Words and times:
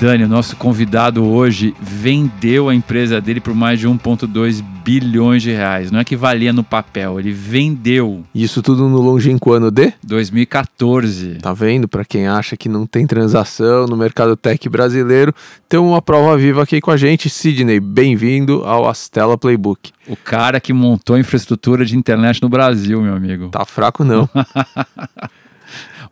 Dani, 0.00 0.22
o 0.22 0.28
nosso 0.28 0.54
convidado 0.54 1.24
hoje 1.24 1.74
vendeu 1.80 2.68
a 2.68 2.74
empresa 2.74 3.20
dele 3.20 3.40
por 3.40 3.52
mais 3.52 3.80
de 3.80 3.88
1,2 3.88 4.62
bilhões 4.84 5.42
de 5.42 5.50
reais. 5.50 5.90
Não 5.90 5.98
é 5.98 6.04
que 6.04 6.14
valia 6.14 6.52
no 6.52 6.62
papel, 6.62 7.18
ele 7.18 7.32
vendeu. 7.32 8.22
Isso 8.32 8.62
tudo 8.62 8.88
no 8.88 9.00
longínquo 9.00 9.52
ano 9.52 9.72
de? 9.72 9.92
2014. 10.04 11.38
Tá 11.42 11.52
vendo? 11.52 11.88
Para 11.88 12.04
quem 12.04 12.28
acha 12.28 12.56
que 12.56 12.68
não 12.68 12.86
tem 12.86 13.08
transação 13.08 13.86
no 13.86 13.96
mercado 13.96 14.36
tech 14.36 14.68
brasileiro, 14.68 15.34
tem 15.68 15.80
uma 15.80 16.00
prova 16.00 16.36
viva 16.36 16.62
aqui 16.62 16.80
com 16.80 16.92
a 16.92 16.96
gente. 16.96 17.28
Sidney, 17.28 17.80
bem-vindo 17.80 18.62
ao 18.64 18.88
Astela 18.88 19.36
Playbook. 19.36 19.90
O 20.06 20.16
cara 20.16 20.60
que 20.60 20.72
montou 20.72 21.16
a 21.16 21.20
infraestrutura 21.20 21.84
de 21.84 21.96
internet 21.96 22.40
no 22.40 22.48
Brasil, 22.48 23.02
meu 23.02 23.16
amigo. 23.16 23.48
Tá 23.48 23.64
fraco 23.64 24.04
não. 24.04 24.30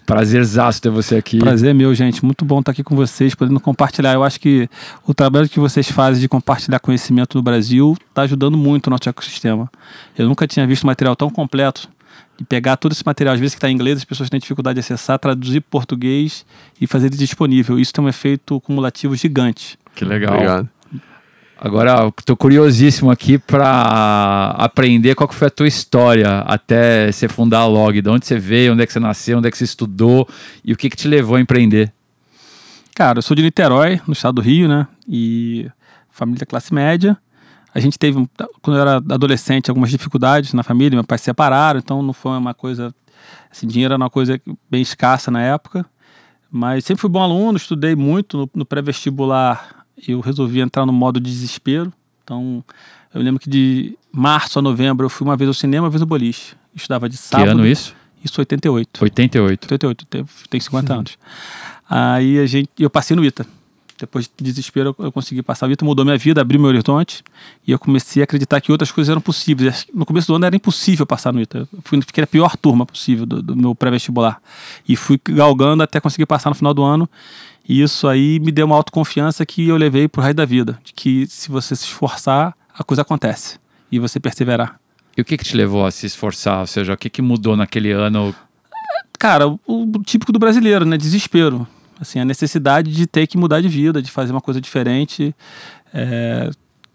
Prazerzaço 0.07 0.81
ter 0.81 0.89
você 0.89 1.17
aqui. 1.17 1.39
Prazer 1.39 1.75
meu, 1.75 1.93
gente. 1.95 2.25
Muito 2.25 2.45
bom 2.45 2.61
estar 2.61 2.71
aqui 2.71 2.85
com 2.85 2.95
vocês, 2.95 3.35
podendo 3.35 3.59
compartilhar. 3.59 4.15
Eu 4.15 4.23
acho 4.23 4.39
que 4.39 4.69
o 5.05 5.13
trabalho 5.13 5.49
que 5.49 5.59
vocês 5.59 5.91
fazem 5.91 6.21
de 6.21 6.29
compartilhar 6.29 6.79
conhecimento 6.79 7.37
no 7.37 7.43
Brasil 7.43 7.97
está 8.09 8.23
ajudando 8.23 8.57
muito 8.57 8.87
o 8.87 8.91
nosso 8.91 9.09
ecossistema. 9.09 9.71
Eu 10.17 10.29
nunca 10.29 10.47
tinha 10.47 10.67
visto 10.67 10.85
um 10.85 10.87
material 10.87 11.17
tão 11.17 11.29
completo 11.29 11.89
de 12.39 12.45
pegar 12.45 12.77
todo 12.77 12.93
esse 12.93 13.05
material, 13.05 13.35
às 13.35 13.41
vezes 13.41 13.55
que 13.55 13.59
está 13.59 13.69
em 13.71 13.75
inglês, 13.75 13.99
as 13.99 14.05
pessoas 14.05 14.29
têm 14.29 14.39
dificuldade 14.39 14.75
de 14.75 14.81
acessar, 14.81 15.19
traduzir 15.19 15.61
para 15.61 15.71
português 15.71 16.45
e 16.81 16.87
fazer 16.87 17.07
ele 17.07 17.17
disponível. 17.17 17.79
Isso 17.79 17.93
tem 17.93 18.05
um 18.05 18.09
efeito 18.09 18.61
cumulativo 18.61 19.17
gigante. 19.17 19.79
Que 19.95 20.05
legal. 20.05 20.35
Obrigado. 20.35 20.69
Agora, 21.59 22.13
estou 22.19 22.37
curiosíssimo 22.37 23.11
aqui 23.11 23.39
para 23.39 24.51
aprender 24.59 25.15
qual 25.15 25.33
foi 25.33 25.49
a 25.49 25.51
tua 25.51 25.67
história 25.67 26.41
até 26.41 27.11
você 27.11 27.29
fundar 27.29 27.61
a 27.61 27.67
Log. 27.67 28.03
De 28.03 28.11
onde 28.11 28.27
você 28.27 28.39
veio, 28.39 28.75
onde 28.75 28.83
é 28.83 28.87
que 28.87 28.93
você 28.93 29.01
nasceu, 29.01 29.39
onde 29.39 29.49
é 29.49 29.51
que 29.51 29.57
você 29.57 29.65
estudou 29.65 30.29
e 30.63 30.75
o 30.75 30.77
que, 30.77 30.91
que 30.91 30.97
te 30.97 31.09
levou 31.09 31.37
a 31.37 31.41
empreender? 31.41 31.91
Cara, 32.95 33.19
eu 33.19 33.23
sou 33.23 33.35
de 33.35 33.43
Niterói, 33.43 34.01
no 34.07 34.13
estado 34.13 34.35
do 34.35 34.41
Rio, 34.43 34.69
né? 34.69 34.87
E 35.09 35.71
família 36.11 36.45
classe 36.45 36.75
média. 36.75 37.17
A 37.75 37.81
gente 37.81 37.99
teve, 37.99 38.27
quando 38.61 38.77
eu 38.77 38.83
era 38.83 38.97
adolescente, 38.97 39.71
algumas 39.71 39.91
dificuldades 39.91 40.53
na 40.53 40.63
família. 40.63 40.97
Meu 40.97 41.05
pai 41.05 41.17
se 41.17 41.25
separaram, 41.25 41.79
então 41.79 42.03
não 42.03 42.13
foi 42.13 42.37
uma 42.37 42.53
coisa. 42.53 42.95
Assim, 43.51 43.67
dinheiro 43.67 43.95
era 43.95 44.03
uma 44.03 44.11
coisa 44.11 44.39
bem 44.71 44.83
escassa 44.83 45.31
na 45.31 45.41
época. 45.41 45.87
Mas 46.51 46.85
sempre 46.85 47.01
fui 47.01 47.11
bom 47.11 47.23
aluno, 47.23 47.57
estudei 47.57 47.97
muito 47.97 48.37
no, 48.37 48.51
no 48.55 48.67
pré-vestibular 48.67 49.76
eu 50.07 50.21
resolvi 50.21 50.61
entrar 50.61 50.85
no 50.87 50.93
modo 50.93 51.21
desespero. 51.21 51.93
Então, 52.23 52.65
eu 53.15 53.23
lembro 53.23 53.41
que 53.41 53.49
de 53.49 53.97
março 54.13 54.59
a 54.59 54.63
novembro 54.63 55.07
eu 55.07 55.11
fui 55.11 55.27
uma 55.27 55.37
vez 55.37 55.49
ao 55.49 55.55
cinema, 55.55 55.85
uma 55.85 55.91
vez 55.91 56.03
ao 56.03 56.09
boliche. 56.09 56.55
Estudava 56.75 57.09
de 57.09 57.17
sábado. 57.17 57.47
Que 57.47 57.51
ano 57.53 57.67
isso? 57.67 57.95
Isso 58.23 58.41
88. 58.41 59.03
88. 59.03 59.73
88, 59.73 60.07
tem 60.51 60.61
50 60.61 60.93
uhum. 60.93 60.99
anos. 60.99 61.19
Aí 61.89 62.39
a 62.39 62.47
gente, 62.47 62.71
eu 62.79 62.91
passei 62.91 63.17
no 63.17 63.25
ITA. 63.25 63.47
Depois 63.99 64.27
de 64.27 64.45
desespero, 64.45 64.95
eu 64.99 65.11
consegui 65.11 65.43
passar. 65.43 65.69
O 65.69 65.73
ITA 65.73 65.85
mudou 65.85 66.05
minha 66.05 66.19
vida, 66.19 66.41
abriu 66.41 66.61
meu 66.61 66.69
horizonte 66.69 67.25
e 67.67 67.73
eu 67.73 67.79
comecei 67.79 68.23
a 68.23 68.25
acreditar 68.25 68.61
que 68.61 68.71
outras 68.71 68.93
coisas 68.93 69.11
eram 69.11 69.21
possíveis. 69.21 69.87
No 69.95 70.05
começo 70.05 70.27
do 70.27 70.35
ano 70.35 70.45
era 70.45 70.55
impossível 70.55 71.07
passar 71.07 71.33
no 71.33 71.41
ITA. 71.41 71.61
Eu 71.61 71.69
fui, 71.83 72.01
fiquei 72.03 72.25
a 72.25 72.27
pior 72.27 72.57
turma 72.57 72.85
possível 72.85 73.25
do, 73.25 73.43
do 73.43 73.57
meu 73.57 73.75
pré-vestibular. 73.75 74.41
E 74.87 74.97
fui 74.97 75.19
galgando 75.25 75.83
até 75.83 75.99
conseguir 75.99 76.27
passar 76.27 76.51
no 76.51 76.57
final 76.57 76.75
do 76.75 76.83
ano. 76.83 77.09
E 77.69 77.81
isso 77.81 78.07
aí 78.07 78.39
me 78.39 78.53
deu 78.53 78.67
uma 78.67 78.77
autoconfiança 78.77 79.45
que 79.47 79.67
eu 79.67 79.77
levei 79.77 80.07
pro 80.09 80.23
resto 80.23 80.37
da 80.37 80.45
vida. 80.45 80.79
De 80.85 80.93
que 80.93 81.27
se 81.27 81.51
você 81.51 81.75
se 81.75 81.85
esforçar, 81.85 82.55
a 82.79 82.85
coisa 82.85 83.03
acontece. 83.03 83.59
E 83.91 83.99
você 83.99 84.21
perseverar. 84.21 84.79
E 85.17 85.23
o 85.23 85.25
que, 85.25 85.39
que 85.39 85.45
te 85.45 85.57
levou 85.57 85.87
a 85.87 85.91
se 85.91 86.05
esforçar? 86.05 86.61
Ou 86.61 86.67
seja, 86.67 86.93
o 86.93 86.97
que, 86.97 87.09
que 87.09 87.23
mudou 87.23 87.57
naquele 87.57 87.91
ano? 87.93 88.35
Cara, 89.19 89.49
o, 89.49 89.59
o 89.67 90.03
típico 90.05 90.31
do 90.31 90.39
brasileiro, 90.39 90.85
né? 90.85 90.99
Desespero. 90.99 91.67
Assim, 92.01 92.19
a 92.19 92.25
necessidade 92.25 92.93
de 92.93 93.07
ter 93.07 93.27
que 93.27 93.39
mudar 93.39 93.61
de 93.61 93.69
vida, 93.69 94.03
de 94.03 94.11
fazer 94.11 94.33
uma 94.33 94.41
coisa 94.41 94.61
diferente. 94.61 95.35
É, 95.93 96.51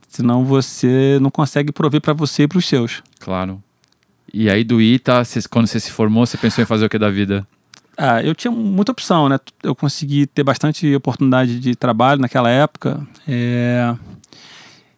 senão 0.08 0.46
você 0.46 1.18
não 1.22 1.30
consegue 1.30 1.72
prover 1.72 2.02
para 2.02 2.14
você 2.14 2.44
e 2.44 2.48
para 2.48 2.58
os 2.58 2.66
seus. 2.66 3.02
Claro. 3.20 3.62
E 4.34 4.50
aí 4.50 4.64
do 4.64 4.82
ITA, 4.82 5.24
quando 5.50 5.68
você 5.68 5.80
se 5.80 5.92
formou, 5.92 6.26
você 6.26 6.38
pensou 6.38 6.62
em 6.62 6.68
fazer 6.68 6.86
o 6.86 6.90
que 6.90 6.98
da 6.98 7.10
vida? 7.10 7.46
Ah, 7.98 8.22
eu 8.22 8.34
tinha 8.34 8.52
muita 8.52 8.92
opção, 8.92 9.28
né? 9.28 9.38
Eu 9.62 9.76
consegui 9.76 10.26
ter 10.26 10.44
bastante 10.44 10.96
oportunidade 10.96 11.60
de 11.60 11.76
trabalho 11.76 12.22
naquela 12.22 12.50
época. 12.50 13.06
É... 13.28 13.94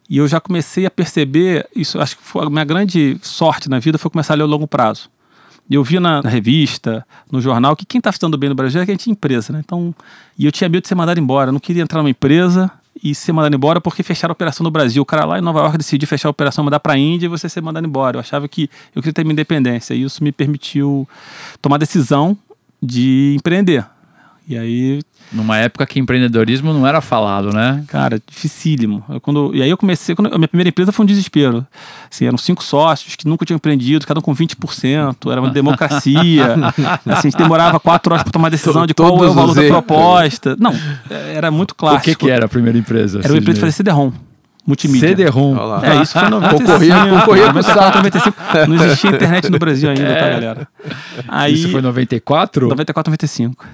E 0.08 0.18
eu 0.18 0.28
já 0.28 0.40
comecei 0.40 0.86
a 0.86 0.90
perceber, 0.90 1.68
isso 1.74 2.00
acho 2.00 2.16
que 2.16 2.22
foi 2.22 2.46
a 2.46 2.50
minha 2.50 2.64
grande 2.64 3.18
sorte 3.22 3.68
na 3.68 3.78
vida 3.78 3.98
foi 3.98 4.10
começar 4.10 4.34
a 4.34 4.36
ler 4.36 4.44
o 4.44 4.46
longo 4.46 4.66
prazo. 4.66 5.10
Eu 5.70 5.82
via 5.82 5.98
na, 5.98 6.20
revista, 6.20 7.06
no 7.30 7.40
jornal, 7.40 7.74
que 7.74 7.86
quem 7.86 7.98
está 7.98 8.12
ficando 8.12 8.36
bem 8.36 8.48
no 8.48 8.54
Brasil 8.54 8.80
é 8.80 8.86
quem 8.86 8.96
tinha 8.96 9.12
empresa, 9.12 9.52
né? 9.52 9.62
Então, 9.64 9.94
e 10.38 10.44
eu 10.44 10.52
tinha 10.52 10.68
medo 10.68 10.82
de 10.82 10.88
ser 10.88 10.94
mandado 10.94 11.18
embora. 11.18 11.48
Eu 11.48 11.52
não 11.52 11.60
queria 11.60 11.82
entrar 11.82 12.00
numa 12.00 12.10
empresa 12.10 12.70
e 13.02 13.14
ser 13.14 13.32
mandado 13.32 13.54
embora 13.54 13.80
porque 13.80 14.02
fecharam 14.02 14.32
a 14.32 14.34
operação 14.34 14.62
no 14.62 14.70
Brasil. 14.70 15.02
O 15.02 15.06
cara 15.06 15.24
lá 15.24 15.38
em 15.38 15.42
Nova 15.42 15.60
York 15.60 15.78
decidiu 15.78 16.06
fechar 16.06 16.28
a 16.28 16.30
operação, 16.30 16.64
mandar 16.64 16.80
para 16.80 16.92
a 16.92 16.98
Índia 16.98 17.26
e 17.26 17.28
você 17.28 17.48
ser 17.48 17.62
mandado 17.62 17.86
embora. 17.86 18.16
Eu 18.16 18.20
achava 18.20 18.46
que 18.46 18.68
eu 18.94 19.02
queria 19.02 19.14
ter 19.14 19.24
minha 19.24 19.32
independência. 19.32 19.94
E 19.94 20.02
isso 20.02 20.22
me 20.22 20.32
permitiu 20.32 21.08
tomar 21.62 21.78
decisão 21.78 22.36
de 22.82 23.34
empreender. 23.36 23.86
E 24.46 24.58
aí. 24.58 25.00
Numa 25.32 25.56
época 25.56 25.86
que 25.86 25.98
empreendedorismo 25.98 26.72
não 26.72 26.86
era 26.86 27.00
falado, 27.00 27.52
né? 27.52 27.82
Cara, 27.88 28.20
dificílimo. 28.26 29.02
Eu, 29.08 29.20
quando, 29.20 29.52
e 29.54 29.62
aí 29.62 29.70
eu 29.70 29.76
comecei. 29.76 30.14
Quando, 30.14 30.32
a 30.32 30.36
minha 30.36 30.48
primeira 30.48 30.68
empresa 30.68 30.92
foi 30.92 31.02
um 31.02 31.06
desespero. 31.06 31.66
Assim, 32.10 32.26
eram 32.26 32.36
cinco 32.36 32.62
sócios 32.62 33.16
que 33.16 33.26
nunca 33.26 33.44
tinham 33.44 33.56
empreendido, 33.56 34.06
cada 34.06 34.20
um 34.20 34.22
com 34.22 34.34
20%. 34.34 35.32
Era 35.32 35.40
uma 35.40 35.50
democracia. 35.50 36.54
assim, 37.06 37.10
a 37.10 37.20
gente 37.22 37.36
demorava 37.36 37.80
quatro 37.80 38.12
horas 38.12 38.22
para 38.22 38.32
tomar 38.32 38.50
decisão 38.50 38.86
de 38.86 38.92
qual 38.92 39.24
é 39.24 39.28
o 39.28 39.32
valor 39.32 39.54
da 39.54 39.62
proposta. 39.62 40.56
Não, 40.58 40.74
era 41.10 41.50
muito 41.50 41.74
clássico. 41.74 42.02
O 42.02 42.04
que, 42.04 42.26
que 42.26 42.30
era 42.30 42.44
a 42.44 42.48
primeira 42.48 42.78
empresa? 42.78 43.20
Era 43.20 43.32
uma 43.32 43.38
empresa 43.38 43.54
de 43.54 43.60
fazer 43.60 43.72
CD-ROM 43.72 44.12
multimídia. 44.66 45.08
CD-ROM. 45.08 45.56
É, 45.82 46.02
isso 46.02 46.18
foi 46.18 46.28
95. 46.28 46.64
Concorria, 46.64 47.20
concorria 47.20 47.46
94, 47.46 47.96
95. 47.98 48.36
Não 48.68 48.76
existia 48.76 49.10
internet 49.10 49.50
no 49.50 49.58
Brasil 49.58 49.90
ainda, 49.90 50.04
tá, 50.04 50.10
é. 50.10 50.20
tá, 50.20 50.28
galera? 50.30 50.68
Aí, 51.28 51.54
isso 51.54 51.70
foi 51.70 51.82
94? 51.82 52.68
94, 52.68 53.10
95. 53.10 53.66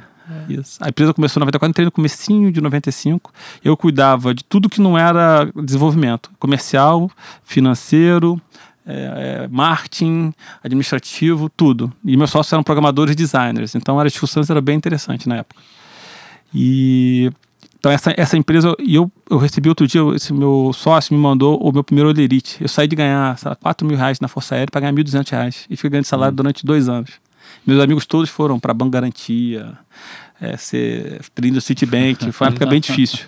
Isso. 0.48 0.78
A 0.80 0.88
empresa 0.88 1.14
começou 1.14 1.40
em 1.40 1.42
94, 1.42 1.70
entrei 1.70 1.84
no 1.84 1.92
comecinho 1.92 2.52
de 2.52 2.60
95. 2.60 3.32
Eu 3.64 3.76
cuidava 3.76 4.34
de 4.34 4.44
tudo 4.44 4.68
que 4.68 4.80
não 4.80 4.96
era 4.96 5.50
desenvolvimento. 5.64 6.30
Comercial, 6.38 7.10
financeiro, 7.44 8.40
é, 8.86 9.44
é, 9.44 9.48
marketing, 9.48 10.32
administrativo, 10.62 11.48
tudo. 11.48 11.92
E 12.04 12.16
meus 12.16 12.30
sócios 12.30 12.52
eram 12.52 12.62
programadores 12.62 13.12
e 13.12 13.16
designers. 13.16 13.74
Então, 13.74 13.98
as 13.98 14.12
discussões 14.12 14.48
era 14.50 14.60
bem 14.60 14.76
interessante 14.76 15.28
na 15.28 15.36
época. 15.36 15.60
E 16.54 17.30
então, 17.80 17.90
essa, 17.90 18.12
essa 18.14 18.36
empresa, 18.36 18.76
e 18.78 18.94
eu, 18.94 19.10
eu 19.30 19.38
recebi 19.38 19.70
outro 19.70 19.86
dia, 19.86 20.02
esse 20.14 20.34
meu 20.34 20.70
sócio 20.74 21.14
me 21.14 21.20
mandou 21.20 21.58
o 21.58 21.72
meu 21.72 21.82
primeiro 21.82 22.10
Olerite. 22.10 22.58
Eu 22.60 22.68
saí 22.68 22.86
de 22.86 22.94
ganhar, 22.94 23.38
sei 23.38 23.48
lá, 23.48 23.56
4 23.56 23.86
mil 23.86 23.96
reais 23.96 24.20
na 24.20 24.28
Força 24.28 24.54
Aérea 24.54 24.68
para 24.70 24.82
ganhar 24.82 24.92
1.200 24.92 25.30
reais. 25.30 25.66
E 25.70 25.76
fiquei 25.76 25.88
ganhando 25.88 26.04
salário 26.04 26.32
uhum. 26.32 26.36
durante 26.36 26.66
dois 26.66 26.90
anos. 26.90 27.12
Meus 27.66 27.80
amigos 27.80 28.06
todos 28.06 28.30
foram 28.30 28.58
para 28.58 28.72
Banco 28.72 28.90
Garantia, 28.90 29.72
é, 30.40 30.56
ser 30.56 31.20
do 31.52 31.60
Citibank. 31.60 32.32
Foi 32.32 32.46
uma 32.46 32.52
época 32.52 32.66
bem 32.66 32.80
difícil. 32.80 33.26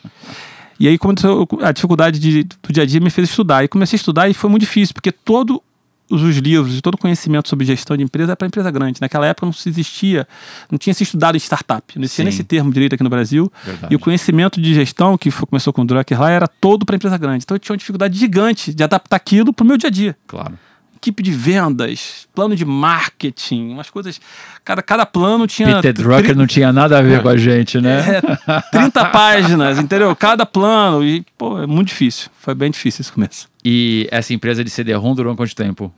E 0.80 0.88
aí, 0.88 0.98
começou 0.98 1.46
a 1.60 1.70
dificuldade 1.70 2.18
de, 2.18 2.44
do 2.44 2.72
dia 2.72 2.82
a 2.82 2.86
dia 2.86 2.98
me 2.98 3.10
fez 3.10 3.28
estudar. 3.28 3.62
E 3.62 3.68
comecei 3.68 3.96
a 3.96 3.98
estudar 3.98 4.28
e 4.28 4.34
foi 4.34 4.50
muito 4.50 4.62
difícil, 4.62 4.94
porque 4.94 5.12
todo 5.12 5.62
os 6.10 6.36
livros 6.36 6.76
e 6.76 6.82
todo 6.82 6.94
o 6.94 6.98
conhecimento 6.98 7.48
sobre 7.48 7.64
gestão 7.64 7.96
de 7.96 8.02
empresa 8.02 8.32
é 8.32 8.36
para 8.36 8.46
empresa 8.46 8.70
grande. 8.70 9.00
Naquela 9.00 9.26
época 9.26 9.46
não 9.46 9.52
se 9.52 9.68
existia, 9.68 10.26
não 10.70 10.78
tinha 10.78 10.92
se 10.92 11.02
estudado 11.02 11.36
em 11.36 11.38
startup, 11.38 11.96
não 11.96 12.04
existia 12.04 12.24
nesse 12.24 12.44
termo 12.44 12.70
direito 12.72 12.94
aqui 12.94 13.02
no 13.02 13.08
Brasil. 13.08 13.50
Verdade. 13.64 13.92
E 13.92 13.96
o 13.96 13.98
conhecimento 13.98 14.60
de 14.60 14.74
gestão, 14.74 15.16
que 15.16 15.30
foi, 15.30 15.46
começou 15.46 15.72
com 15.72 15.82
o 15.82 15.84
Drucker 15.84 16.20
lá, 16.20 16.30
era 16.30 16.46
todo 16.46 16.84
para 16.84 16.96
empresa 16.96 17.16
grande. 17.16 17.44
Então 17.44 17.54
eu 17.54 17.58
tinha 17.58 17.72
uma 17.72 17.78
dificuldade 17.78 18.18
gigante 18.18 18.74
de 18.74 18.82
adaptar 18.82 19.16
aquilo 19.16 19.52
para 19.52 19.64
o 19.64 19.66
meu 19.66 19.76
dia 19.76 19.88
a 19.88 19.90
dia. 19.90 20.16
Claro 20.26 20.58
equipe 21.02 21.20
de 21.20 21.32
vendas, 21.32 22.28
plano 22.32 22.54
de 22.54 22.64
marketing, 22.64 23.70
umas 23.70 23.90
coisas. 23.90 24.20
Cada, 24.64 24.80
cada 24.80 25.04
plano 25.04 25.48
tinha. 25.48 25.76
Peter 25.76 25.92
Drucker 25.92 26.36
não 26.36 26.46
tinha 26.46 26.72
nada 26.72 26.98
a 26.98 27.02
ver 27.02 27.20
com 27.20 27.28
a 27.28 27.36
gente, 27.36 27.80
né? 27.80 28.20
É, 28.46 28.60
30 28.70 29.04
páginas, 29.10 29.78
entendeu? 29.78 30.14
Cada 30.14 30.46
plano. 30.46 31.04
E, 31.04 31.26
pô, 31.36 31.60
é 31.60 31.66
muito 31.66 31.88
difícil. 31.88 32.30
Foi 32.38 32.54
bem 32.54 32.70
difícil 32.70 33.02
esse 33.02 33.10
começo. 33.10 33.48
E 33.64 34.08
essa 34.10 34.32
empresa 34.32 34.62
de 34.62 34.70
CD-ROM 34.70 35.14
durou 35.14 35.34
quanto 35.34 35.54
tempo? 35.54 35.92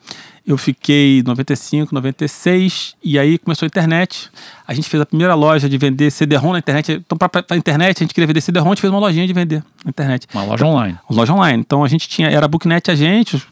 Eu 0.46 0.58
fiquei 0.58 1.22
95, 1.22 1.94
96 1.94 2.94
e 3.02 3.18
aí 3.18 3.38
começou 3.38 3.64
a 3.64 3.68
internet. 3.68 4.30
A 4.66 4.74
gente 4.74 4.90
fez 4.90 5.00
a 5.00 5.06
primeira 5.06 5.34
loja 5.34 5.68
de 5.70 5.78
vender 5.78 6.10
CD-ROM 6.10 6.52
na 6.52 6.58
internet. 6.58 6.92
Então, 6.92 7.16
para 7.16 7.42
a 7.48 7.56
internet, 7.56 7.98
a 7.98 8.04
gente 8.04 8.12
queria 8.12 8.26
vender 8.26 8.42
CD-ROM, 8.42 8.68
a 8.68 8.74
gente 8.74 8.82
fez 8.82 8.92
uma 8.92 9.00
lojinha 9.00 9.26
de 9.26 9.32
vender 9.32 9.64
na 9.82 9.88
internet. 9.88 10.26
Uma 10.34 10.44
loja 10.44 10.66
online. 10.66 10.98
Uma 11.08 11.20
loja 11.20 11.32
online. 11.32 11.60
Então, 11.60 11.82
a 11.82 11.88
gente 11.88 12.06
tinha, 12.06 12.28
era 12.28 12.46
Booknet 12.46 12.90
a 12.90 12.94
gente, 12.94 13.42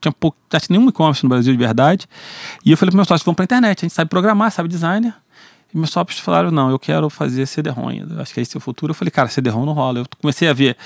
tinha 0.00 0.12
pouco, 0.12 0.36
tinha 0.48 0.60
nenhum 0.70 0.88
e-commerce 0.88 1.22
no 1.22 1.28
Brasil 1.28 1.52
de 1.52 1.58
verdade. 1.58 2.06
E 2.64 2.70
eu 2.70 2.76
falei 2.76 2.90
para 2.90 2.96
meus 2.96 3.08
sócios, 3.08 3.24
vamos 3.24 3.36
para 3.36 3.44
a 3.44 3.46
internet, 3.46 3.80
a 3.80 3.82
gente 3.82 3.94
sabe 3.94 4.08
programar, 4.08 4.50
sabe 4.50 4.68
designer. 4.68 5.14
E 5.72 5.78
meus 5.78 5.90
sócios 5.90 6.18
falaram, 6.18 6.50
não, 6.50 6.70
eu 6.70 6.78
quero 6.78 7.08
fazer 7.08 7.46
CD-ROM 7.46 7.90
Acho 8.18 8.34
que 8.34 8.40
esse 8.40 8.56
é 8.56 8.58
o 8.58 8.60
futuro. 8.60 8.90
Eu 8.90 8.94
falei, 8.94 9.10
cara, 9.10 9.28
CD-ROM 9.28 9.64
não 9.64 9.72
rola. 9.72 10.00
Eu 10.00 10.06
comecei 10.20 10.48
a 10.48 10.52
ver 10.52 10.76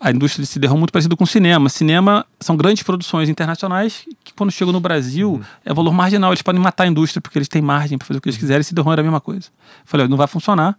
a 0.00 0.10
indústria 0.10 0.42
de 0.42 0.48
CD-ROM 0.48 0.76
muito 0.76 0.92
parecida 0.92 1.14
com 1.14 1.24
cinema. 1.24 1.68
Cinema 1.68 2.26
são 2.40 2.56
grandes 2.56 2.82
produções 2.82 3.28
internacionais 3.28 4.04
que 4.24 4.34
quando 4.34 4.50
chegam 4.50 4.72
no 4.72 4.80
Brasil 4.80 5.34
uhum. 5.34 5.42
é 5.64 5.72
valor 5.72 5.92
marginal. 5.92 6.32
Eles 6.32 6.42
podem 6.42 6.60
matar 6.60 6.84
a 6.84 6.86
indústria 6.88 7.20
porque 7.20 7.38
eles 7.38 7.48
têm 7.48 7.62
margem 7.62 7.96
para 7.96 8.06
fazer 8.06 8.18
o 8.18 8.20
que 8.20 8.28
eles 8.28 8.38
quiserem. 8.38 8.62
CD-ROM 8.62 8.92
era 8.92 9.02
a 9.02 9.04
mesma 9.04 9.20
coisa. 9.20 9.46
Eu 9.48 9.86
falei, 9.86 10.08
não 10.08 10.16
vai 10.16 10.26
funcionar. 10.26 10.76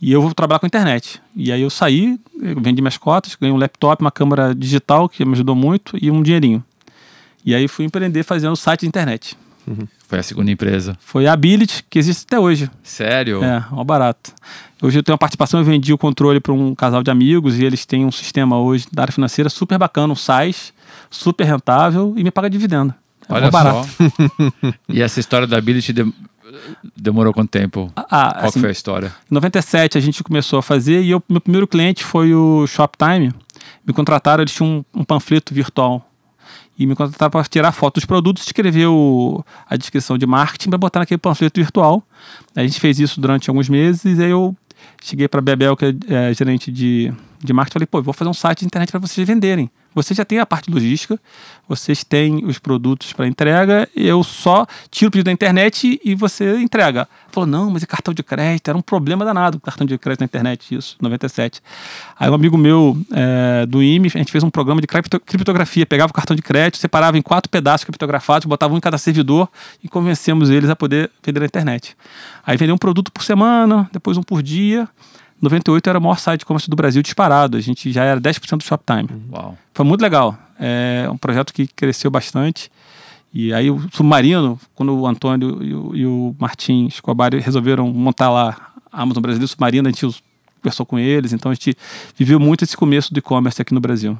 E 0.00 0.12
eu 0.12 0.20
vou 0.20 0.34
trabalhar 0.34 0.58
com 0.58 0.66
a 0.66 0.68
internet. 0.68 1.22
E 1.34 1.50
aí 1.52 1.62
eu 1.62 1.70
saí, 1.70 2.20
eu 2.40 2.60
vendi 2.60 2.82
minhas 2.82 2.98
cotas, 2.98 3.36
ganhei 3.36 3.54
um 3.54 3.56
laptop, 3.56 4.02
uma 4.02 4.10
câmera 4.10 4.52
digital 4.52 5.08
que 5.08 5.24
me 5.24 5.32
ajudou 5.32 5.54
muito 5.54 5.96
e 6.02 6.10
um 6.10 6.22
dinheirinho. 6.22 6.62
E 7.44 7.54
aí 7.54 7.66
fui 7.68 7.84
empreender 7.84 8.22
fazendo 8.22 8.56
site 8.56 8.80
de 8.80 8.86
internet. 8.86 9.36
Foi 10.08 10.18
a 10.18 10.22
segunda 10.22 10.50
empresa. 10.50 10.96
Foi 11.00 11.26
a 11.26 11.32
Ability, 11.32 11.84
que 11.88 11.98
existe 11.98 12.24
até 12.26 12.38
hoje. 12.38 12.68
Sério? 12.82 13.42
É, 13.44 13.64
ó 13.70 13.84
barato. 13.84 14.32
Hoje 14.82 14.98
eu 14.98 15.02
tenho 15.02 15.14
uma 15.14 15.18
participação, 15.18 15.60
eu 15.60 15.64
vendi 15.64 15.92
o 15.92 15.98
controle 15.98 16.40
para 16.40 16.52
um 16.52 16.74
casal 16.74 17.02
de 17.02 17.10
amigos 17.10 17.58
e 17.58 17.64
eles 17.64 17.86
têm 17.86 18.04
um 18.04 18.10
sistema 18.10 18.58
hoje 18.58 18.86
da 18.92 19.02
área 19.02 19.12
financeira 19.12 19.48
super 19.48 19.78
bacana, 19.78 20.12
um 20.12 20.16
SaaS, 20.16 20.72
super 21.08 21.44
rentável 21.44 22.12
e 22.16 22.24
me 22.24 22.30
paga 22.32 22.50
dividendo. 22.50 22.92
É 23.28 23.34
Olha 23.34 23.50
barato. 23.50 23.86
só. 23.88 24.74
e 24.88 25.00
essa 25.00 25.20
história 25.20 25.46
da 25.46 25.58
Ability 25.58 25.92
de- 25.92 26.12
demorou 26.96 27.32
quanto 27.32 27.50
tempo? 27.50 27.90
Ah, 27.94 28.04
Qual 28.32 28.40
que 28.40 28.46
assim, 28.48 28.60
foi 28.60 28.68
a 28.68 28.72
história? 28.72 29.14
Em 29.30 29.34
97 29.34 29.96
a 29.96 30.00
gente 30.00 30.22
começou 30.24 30.58
a 30.58 30.62
fazer 30.62 31.02
e 31.02 31.10
eu, 31.10 31.22
meu 31.28 31.40
primeiro 31.40 31.68
cliente 31.68 32.02
foi 32.04 32.34
o 32.34 32.66
Shoptime. 32.66 33.32
Me 33.86 33.92
contrataram, 33.94 34.42
eles 34.42 34.52
tinham 34.52 34.84
um, 34.94 35.00
um 35.00 35.04
panfleto 35.04 35.54
virtual. 35.54 36.08
E 36.78 36.86
me 36.86 36.94
contrataram 36.96 37.30
para 37.30 37.44
tirar 37.44 37.70
foto 37.72 37.94
dos 37.96 38.04
produtos, 38.04 38.44
escrever 38.46 38.86
o- 38.86 39.44
a 39.68 39.76
descrição 39.76 40.16
de 40.16 40.26
marketing 40.26 40.70
para 40.70 40.78
botar 40.78 41.00
naquele 41.00 41.18
panfleto 41.18 41.60
virtual. 41.60 42.02
A 42.56 42.62
gente 42.62 42.80
fez 42.80 42.98
isso 42.98 43.20
durante 43.20 43.48
alguns 43.50 43.68
meses 43.68 44.18
e 44.18 44.22
aí 44.22 44.30
eu 44.30 44.56
cheguei 45.02 45.28
para 45.28 45.40
Bebel, 45.40 45.76
que 45.76 45.84
é, 45.84 45.94
é, 46.30 46.34
gerente 46.34 46.72
de, 46.72 47.12
de 47.46 47.52
marketing, 47.52 47.74
falei, 47.74 47.86
pô, 47.86 48.02
vou 48.02 48.14
fazer 48.14 48.30
um 48.30 48.34
site 48.34 48.60
de 48.60 48.66
internet 48.66 48.90
para 48.90 49.00
vocês 49.00 49.26
venderem. 49.26 49.70
Vocês 49.94 50.16
já 50.16 50.24
têm 50.24 50.38
a 50.38 50.46
parte 50.46 50.70
logística, 50.70 51.20
vocês 51.68 52.02
têm 52.02 52.44
os 52.46 52.58
produtos 52.58 53.12
para 53.12 53.26
entrega, 53.26 53.86
eu 53.94 54.24
só 54.24 54.66
tiro 54.90 55.08
o 55.08 55.10
pedido 55.12 55.26
da 55.26 55.32
internet 55.32 56.00
e 56.02 56.14
você 56.14 56.58
entrega. 56.58 57.06
Falou, 57.30 57.46
não, 57.46 57.70
mas 57.70 57.82
e 57.82 57.86
cartão 57.86 58.14
de 58.14 58.22
crédito? 58.22 58.68
Era 58.68 58.78
um 58.78 58.80
problema 58.80 59.24
danado 59.24 59.60
cartão 59.60 59.86
de 59.86 59.96
crédito 59.98 60.20
na 60.20 60.24
internet, 60.24 60.74
isso, 60.74 60.96
97. 61.00 61.60
Aí 62.18 62.30
um 62.30 62.34
amigo 62.34 62.56
meu 62.56 62.96
é, 63.12 63.66
do 63.66 63.82
IME, 63.82 64.08
a 64.08 64.18
gente 64.18 64.32
fez 64.32 64.42
um 64.42 64.50
programa 64.50 64.80
de 64.80 64.86
cripto- 64.86 65.20
criptografia, 65.20 65.84
pegava 65.84 66.10
o 66.10 66.14
cartão 66.14 66.34
de 66.34 66.42
crédito, 66.42 66.78
separava 66.78 67.18
em 67.18 67.22
quatro 67.22 67.50
pedaços 67.50 67.84
criptografados, 67.84 68.46
botava 68.46 68.72
um 68.72 68.78
em 68.78 68.80
cada 68.80 68.96
servidor 68.96 69.48
e 69.84 69.88
convencemos 69.88 70.48
eles 70.48 70.70
a 70.70 70.76
poder 70.76 71.10
vender 71.22 71.40
na 71.40 71.46
internet. 71.46 71.94
Aí 72.46 72.56
vendeu 72.56 72.74
um 72.74 72.78
produto 72.78 73.12
por 73.12 73.22
semana, 73.22 73.90
depois 73.92 74.16
um 74.16 74.22
por 74.22 74.42
dia. 74.42 74.88
98 75.42 75.90
era 75.90 75.98
o 75.98 76.02
maior 76.02 76.18
site 76.18 76.40
de 76.40 76.46
comércio 76.46 76.70
do 76.70 76.76
Brasil 76.76 77.02
disparado. 77.02 77.56
A 77.56 77.60
gente 77.60 77.90
já 77.90 78.04
era 78.04 78.20
10% 78.20 78.58
do 78.58 78.62
Shoptime. 78.62 79.08
Uau. 79.32 79.58
Foi 79.74 79.84
muito 79.84 80.00
legal. 80.00 80.38
É 80.58 81.08
um 81.10 81.18
projeto 81.18 81.52
que 81.52 81.66
cresceu 81.66 82.10
bastante. 82.10 82.70
E 83.34 83.52
aí 83.52 83.70
o 83.70 83.80
Submarino, 83.92 84.58
quando 84.74 84.94
o 84.94 85.06
Antônio 85.06 85.62
e 85.62 85.74
o, 85.74 85.96
e 85.96 86.06
o 86.06 86.36
Martim 86.38 86.86
Escobar 86.86 87.34
resolveram 87.34 87.88
montar 87.92 88.30
lá 88.30 88.56
a 88.92 89.02
Amazon 89.02 89.22
Brasileiro 89.22 89.48
Submarino, 89.48 89.88
a 89.88 89.90
gente 89.90 90.22
conversou 90.60 90.86
com 90.86 90.98
eles. 90.98 91.32
Então 91.32 91.50
a 91.50 91.54
gente 91.54 91.74
viveu 92.16 92.38
muito 92.38 92.62
esse 92.62 92.76
começo 92.76 93.12
do 93.12 93.18
e-commerce 93.18 93.60
aqui 93.60 93.74
no 93.74 93.80
Brasil. 93.80 94.16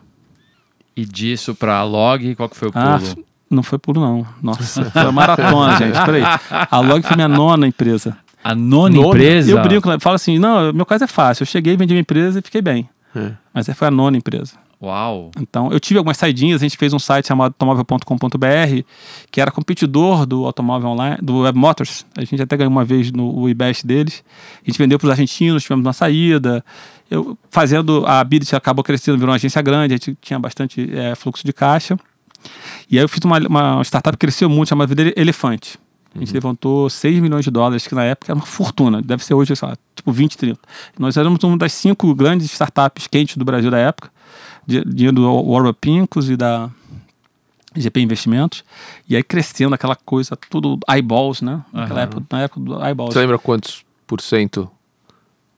E 0.96 1.04
disso 1.04 1.54
pra 1.54 1.82
log, 1.84 2.34
qual 2.34 2.48
que 2.48 2.56
foi 2.56 2.68
o 2.68 2.72
pulo? 2.72 2.84
Ah, 2.84 3.00
não 3.48 3.62
foi 3.62 3.78
pulo 3.78 4.00
não. 4.00 4.26
Nossa, 4.42 4.90
foi 4.90 5.02
uma 5.02 5.12
maratona, 5.12 5.76
gente. 5.78 6.04
Peraí. 6.04 6.22
A 6.50 6.80
Log 6.80 7.02
foi 7.02 7.16
minha 7.16 7.28
nona 7.28 7.66
empresa. 7.66 8.16
A 8.42 8.54
nona, 8.54 8.94
Nona? 8.94 9.08
empresa? 9.08 9.50
Eu 9.50 9.62
brinco, 9.62 9.88
né? 9.88 9.98
falo 10.00 10.16
assim, 10.16 10.38
não, 10.38 10.72
meu 10.72 10.86
caso 10.86 11.04
é 11.04 11.06
fácil. 11.06 11.42
Eu 11.42 11.46
cheguei, 11.46 11.76
vendi 11.76 11.92
minha 11.92 12.00
empresa 12.00 12.38
e 12.38 12.42
fiquei 12.42 12.62
bem. 12.62 12.88
É. 13.14 13.32
Mas 13.52 13.68
foi 13.74 13.88
a 13.88 13.90
nona 13.90 14.16
empresa. 14.16 14.54
Uau. 14.82 15.30
Então, 15.38 15.70
eu 15.70 15.78
tive 15.78 15.98
algumas 15.98 16.16
saidinhas, 16.16 16.60
a 16.60 16.64
gente 16.64 16.76
fez 16.76 16.92
um 16.92 16.98
site 16.98 17.28
chamado 17.28 17.52
automóvel.com.br, 17.52 18.82
que 19.30 19.40
era 19.40 19.52
competidor 19.52 20.26
do 20.26 20.44
automóvel 20.44 20.88
online, 20.90 21.18
do 21.22 21.42
Web 21.42 21.56
Motors. 21.56 22.04
A 22.18 22.24
gente 22.24 22.42
até 22.42 22.56
ganhou 22.56 22.70
uma 22.70 22.84
vez 22.84 23.12
no 23.12 23.42
WeBest 23.42 23.86
deles. 23.86 24.24
A 24.60 24.68
gente 24.68 24.76
vendeu 24.78 24.98
para 24.98 25.06
os 25.06 25.10
argentinos, 25.12 25.62
tivemos 25.62 25.86
uma 25.86 25.92
saída. 25.92 26.64
Eu, 27.08 27.38
fazendo, 27.48 28.04
a 28.06 28.24
Bidit 28.24 28.56
acabou 28.56 28.82
crescendo, 28.82 29.18
virou 29.18 29.30
uma 29.30 29.36
agência 29.36 29.62
grande, 29.62 29.94
a 29.94 29.96
gente 29.98 30.18
tinha 30.20 30.38
bastante 30.38 30.90
eh, 30.92 31.14
fluxo 31.14 31.46
de 31.46 31.52
caixa. 31.52 31.96
E 32.90 32.98
aí 32.98 33.04
eu 33.04 33.08
fiz 33.08 33.20
uma, 33.24 33.38
uma 33.38 33.84
startup 33.84 34.16
que 34.16 34.26
cresceu 34.26 34.48
muito, 34.48 34.70
chamada 34.70 34.92
Vida 34.92 35.12
Elefante. 35.16 35.78
A 36.14 36.18
gente 36.18 36.32
levantou 36.32 36.90
6 36.90 37.20
milhões 37.20 37.44
de 37.44 37.50
dólares, 37.50 37.86
que 37.86 37.94
na 37.94 38.04
época 38.04 38.30
era 38.32 38.38
uma 38.38 38.44
fortuna. 38.46 39.00
Deve 39.00 39.24
ser 39.24 39.34
hoje, 39.34 39.56
sei 39.56 39.68
lá, 39.68 39.76
tipo 39.96 40.12
20, 40.12 40.36
30. 40.36 40.60
Nós 40.98 41.16
éramos 41.16 41.42
uma 41.42 41.56
das 41.56 41.72
cinco 41.72 42.14
grandes 42.14 42.52
startups 42.52 43.06
quentes 43.06 43.36
do 43.36 43.44
Brasil 43.44 43.70
da 43.70 43.78
época. 43.78 44.10
di- 44.66 44.84
Dinheiro 44.84 45.16
do 45.16 45.42
Warren 45.50 45.72
Pincus 45.74 46.28
e 46.28 46.36
da 46.36 46.70
GP 47.74 48.00
Investimentos. 48.02 48.62
E 49.08 49.16
aí 49.16 49.22
crescendo 49.22 49.74
aquela 49.74 49.96
coisa, 49.96 50.36
tudo 50.50 50.78
eyeballs, 50.88 51.40
né? 51.40 51.62
Naquela 51.72 52.00
Aham. 52.00 52.04
época, 52.10 52.26
na 52.30 52.40
época 52.42 52.60
do 52.60 52.84
eyeballs. 52.84 53.12
Você 53.14 53.20
lembra 53.20 53.38
quantos 53.38 53.84
por 54.06 54.20
cento 54.20 54.70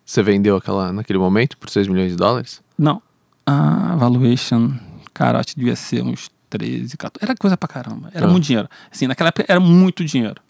você 0.05 0.23
vendeu 0.23 0.57
aquela, 0.57 0.93
naquele 0.93 1.19
momento 1.19 1.57
por 1.59 1.69
6 1.71 1.89
milhões 1.89 2.11
de 2.13 2.17
dólares? 2.17 2.63
Não. 2.79 3.03
A 3.47 3.97
valuation, 3.97 4.73
cara, 5.13 5.39
acho 5.41 5.49
que 5.49 5.57
devia 5.57 5.75
ser 5.77 6.03
uns 6.03 6.31
13, 6.59 6.97
14. 6.97 7.25
Era 7.25 7.37
coisa 7.37 7.57
pra 7.57 7.69
caramba. 7.69 8.11
Era 8.15 8.27
Ah. 8.27 8.29
muito 8.31 8.45
dinheiro. 8.45 8.69
Assim, 8.93 9.07
naquela 9.07 9.29
época 9.29 9.45
era 9.49 9.59
muito 9.61 10.05
dinheiro. 10.05 10.41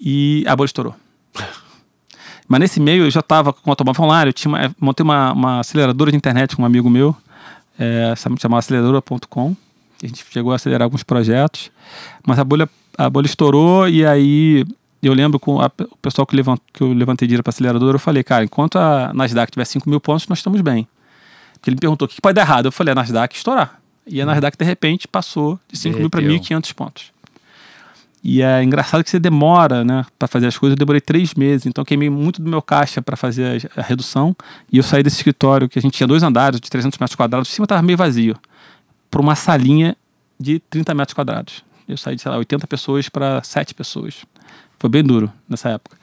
E 0.00 0.44
a 0.48 0.56
bolha 0.56 0.66
estourou. 0.66 0.94
Mas 2.48 2.60
nesse 2.60 2.80
meio 2.80 3.04
eu 3.04 3.10
já 3.10 3.20
estava 3.20 3.52
com 3.52 3.70
automóvel 3.70 4.04
online, 4.04 4.28
eu 4.30 4.32
tinha 4.32 4.64
eu 4.64 4.74
montei 4.80 5.04
uma, 5.04 5.32
uma 5.32 5.60
aceleradora 5.60 6.10
de 6.10 6.16
internet 6.16 6.56
com 6.56 6.62
um 6.62 6.66
amigo 6.66 6.90
meu, 6.90 7.16
é, 7.78 8.14
chamada 8.16 8.58
aceleradora.com. 8.58 9.56
A 10.02 10.06
gente 10.06 10.24
chegou 10.30 10.52
a 10.52 10.56
acelerar 10.56 10.84
alguns 10.84 11.02
projetos, 11.02 11.70
mas 12.26 12.38
a 12.38 12.44
bolha, 12.44 12.68
a 12.98 13.08
bolha 13.08 13.26
estourou 13.26 13.88
e 13.88 14.04
aí 14.04 14.64
eu 15.02 15.12
lembro 15.14 15.38
com 15.38 15.60
a- 15.60 15.70
o 15.90 15.96
pessoal 15.98 16.26
que, 16.26 16.34
levant, 16.34 16.58
que 16.72 16.82
eu 16.82 16.92
levantei 16.92 17.26
dinheiro 17.28 17.42
para 17.42 17.50
aceleradora, 17.50 17.94
eu 17.96 18.00
falei, 18.00 18.22
cara, 18.24 18.44
enquanto 18.44 18.76
a 18.78 19.12
Nasdaq 19.14 19.52
tiver 19.52 19.64
5 19.64 19.88
mil 19.88 20.00
pontos, 20.00 20.26
nós 20.28 20.38
estamos 20.38 20.60
bem. 20.60 20.86
Porque 21.54 21.70
ele 21.70 21.76
me 21.76 21.80
perguntou, 21.80 22.06
o 22.06 22.08
que 22.08 22.16
que 22.16 22.20
pode 22.20 22.34
dar 22.34 22.42
errado? 22.42 22.66
Eu 22.66 22.72
falei, 22.72 22.92
a 22.92 22.94
Nasdaq 22.96 23.34
estourar. 23.36 23.80
E 24.06 24.20
a 24.20 24.26
Nasdaq, 24.26 24.56
de 24.56 24.64
repente, 24.64 25.06
passou 25.06 25.58
de 25.70 25.78
5 25.78 25.98
mil 25.98 26.10
para 26.10 26.20
Derreteu. 26.20 26.58
1.500 26.58 26.74
pontos. 26.74 27.12
E 28.24 28.40
é 28.40 28.62
engraçado 28.62 29.02
que 29.02 29.10
você 29.10 29.18
demora, 29.18 29.84
né, 29.84 30.06
para 30.16 30.28
fazer 30.28 30.46
as 30.46 30.56
coisas. 30.56 30.74
Eu 30.74 30.78
demorei 30.78 31.00
três 31.00 31.34
meses, 31.34 31.66
então 31.66 31.84
queimei 31.84 32.08
muito 32.08 32.40
do 32.40 32.48
meu 32.48 32.62
caixa 32.62 33.02
para 33.02 33.16
fazer 33.16 33.68
a, 33.76 33.80
a 33.80 33.82
redução. 33.82 34.36
E 34.70 34.76
eu 34.76 34.82
saí 34.82 35.02
desse 35.02 35.16
escritório 35.16 35.68
que 35.68 35.78
a 35.78 35.82
gente 35.82 35.94
tinha 35.94 36.06
dois 36.06 36.22
andares 36.22 36.60
de 36.60 36.70
300 36.70 36.98
metros 36.98 37.16
quadrados, 37.16 37.48
em 37.48 37.52
cima 37.52 37.64
estava 37.64 37.82
meio 37.82 37.98
vazio, 37.98 38.36
para 39.10 39.20
uma 39.20 39.34
salinha 39.34 39.96
de 40.38 40.60
30 40.60 40.94
metros 40.94 41.14
quadrados. 41.14 41.64
Eu 41.88 41.96
saí 41.96 42.14
de, 42.14 42.22
sei 42.22 42.30
lá, 42.30 42.38
80 42.38 42.66
pessoas 42.68 43.08
para 43.08 43.42
7 43.42 43.74
pessoas. 43.74 44.24
Foi 44.78 44.88
bem 44.88 45.02
duro 45.02 45.32
nessa 45.48 45.70
época. 45.70 45.96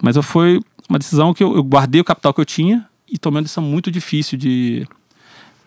Mas 0.00 0.14
eu 0.14 0.22
foi 0.22 0.60
uma 0.88 1.00
decisão 1.00 1.34
que 1.34 1.42
eu, 1.42 1.56
eu 1.56 1.64
guardei 1.64 2.00
o 2.00 2.04
capital 2.04 2.32
que 2.32 2.40
eu 2.40 2.44
tinha 2.44 2.86
e 3.10 3.18
tomei 3.18 3.38
uma 3.38 3.42
decisão 3.42 3.64
muito 3.64 3.90
difícil 3.90 4.38
de, 4.38 4.86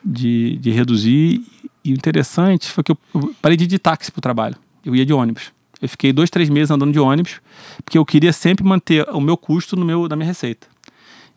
de, 0.03 0.57
de 0.57 0.71
reduzir. 0.71 1.43
E 1.83 1.91
o 1.91 1.95
interessante 1.95 2.67
foi 2.67 2.83
que 2.83 2.91
eu, 2.91 2.97
parei 3.41 3.57
de 3.57 3.63
ir 3.63 3.67
de 3.67 3.79
táxi 3.79 4.11
para 4.11 4.19
o 4.19 4.21
trabalho. 4.21 4.55
Eu 4.85 4.95
ia 4.95 5.05
de 5.05 5.13
ônibus. 5.13 5.51
Eu 5.81 5.87
fiquei 5.87 6.11
dois, 6.11 6.29
três 6.29 6.49
meses 6.49 6.71
andando 6.71 6.91
de 6.91 6.99
ônibus, 6.99 7.39
porque 7.83 7.97
eu 7.97 8.05
queria 8.05 8.33
sempre 8.33 8.65
manter 8.65 9.07
o 9.09 9.21
meu 9.21 9.37
custo 9.37 9.75
no 9.75 9.85
meu, 9.85 10.07
na 10.07 10.15
minha 10.15 10.27
receita. 10.27 10.67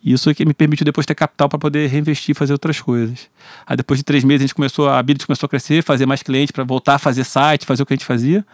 E 0.02 0.12
isso 0.12 0.28
é 0.28 0.34
que 0.34 0.44
me 0.44 0.52
permitiu 0.52 0.84
depois 0.84 1.06
ter 1.06 1.14
capital 1.14 1.49
para 1.49 1.61
poder 1.61 1.87
reinvestir 1.87 2.32
e 2.32 2.34
fazer 2.34 2.52
outras 2.52 2.80
coisas. 2.80 3.30
Aí 3.64 3.76
depois 3.76 4.00
de 4.00 4.04
três 4.04 4.25
meses 4.25 4.40
a 4.42 4.46
gente 4.46 4.54
começou, 4.54 4.88
a 4.88 4.99
Ability 4.99 5.26
começou 5.26 5.46
a 5.46 5.49
crescer, 5.49 5.82
fazer 5.82 6.06
mais 6.06 6.25
clientes 6.25 6.50
para 6.50 6.64
voltar 6.64 6.96
a 6.96 6.99
fazer 6.99 7.22
site, 7.22 7.64
fazer 7.64 7.84
o 7.84 7.87
que 7.87 7.94
a 7.94 7.96
gente 7.96 8.04
fazia, 8.04 8.44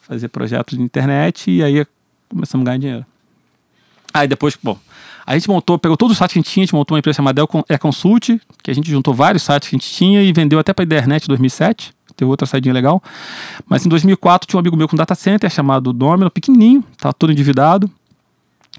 fazer 0.00 0.28
projetos 0.28 0.78
de 0.78 0.82
internet 0.82 1.50
e 1.50 1.62
aí 1.62 1.86
começamos 2.26 2.64
a 2.64 2.70
ganhar 2.70 2.78
dinheiro. 2.78 3.06
Aí 4.14 4.26
depois, 4.26 4.56
bom, 4.62 4.78
a 5.26 5.34
gente 5.34 5.48
montou, 5.48 5.78
pegou 5.78 5.96
todos 5.96 6.12
os 6.12 6.18
sites 6.18 6.32
que 6.32 6.38
a 6.38 6.42
gente 6.42 6.50
tinha, 6.50 6.64
a 6.64 6.66
gente 6.66 6.74
montou 6.74 6.94
uma 6.94 6.98
empresa 6.98 7.16
chamada 7.16 7.42
E-Consult, 7.68 8.40
que 8.62 8.70
a 8.70 8.74
gente 8.74 8.90
juntou 8.90 9.14
vários 9.14 9.42
sites 9.42 9.68
que 9.68 9.76
a 9.76 9.78
gente 9.78 9.90
tinha 9.90 10.22
e 10.22 10.32
vendeu 10.32 10.58
até 10.58 10.72
para 10.72 10.82
a 10.82 10.86
internet 10.86 11.24
em 11.24 11.28
2007. 11.28 11.94
Teve 12.16 12.30
outra 12.30 12.46
saidinha 12.46 12.72
legal. 12.72 13.02
Mas 13.66 13.84
em 13.84 13.88
2004 13.88 14.46
tinha 14.46 14.58
um 14.58 14.60
amigo 14.60 14.76
meu 14.76 14.86
com 14.86 14.96
data 14.96 15.14
center 15.14 15.50
chamado 15.50 15.92
Domino, 15.92 16.30
pequenininho, 16.30 16.84
tava 16.98 17.12
todo 17.12 17.32
endividado. 17.32 17.90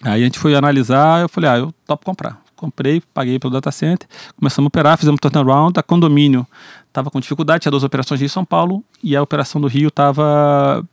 Aí 0.01 0.21
a 0.21 0.25
gente 0.25 0.39
foi 0.39 0.55
analisar, 0.55 1.21
eu 1.21 1.29
falei, 1.29 1.49
ah, 1.49 1.57
eu 1.57 1.73
topo 1.85 2.05
comprar. 2.05 2.41
Comprei, 2.55 3.01
paguei 3.13 3.37
pelo 3.37 3.51
data 3.51 3.71
center, 3.71 4.07
começamos 4.37 4.67
a 4.67 4.69
operar, 4.69 4.97
fizemos 4.97 5.19
turnaround, 5.19 5.77
a 5.77 5.83
condomínio 5.83 6.47
estava 6.87 7.11
com 7.11 7.19
dificuldade, 7.19 7.63
tinha 7.63 7.71
duas 7.71 7.83
operações 7.83 8.17
de 8.17 8.23
Rio 8.23 8.27
e 8.27 8.31
São 8.31 8.45
Paulo, 8.45 8.81
e 9.03 9.15
a 9.15 9.21
operação 9.21 9.59
do 9.59 9.67
Rio 9.67 9.89
estava... 9.89 10.83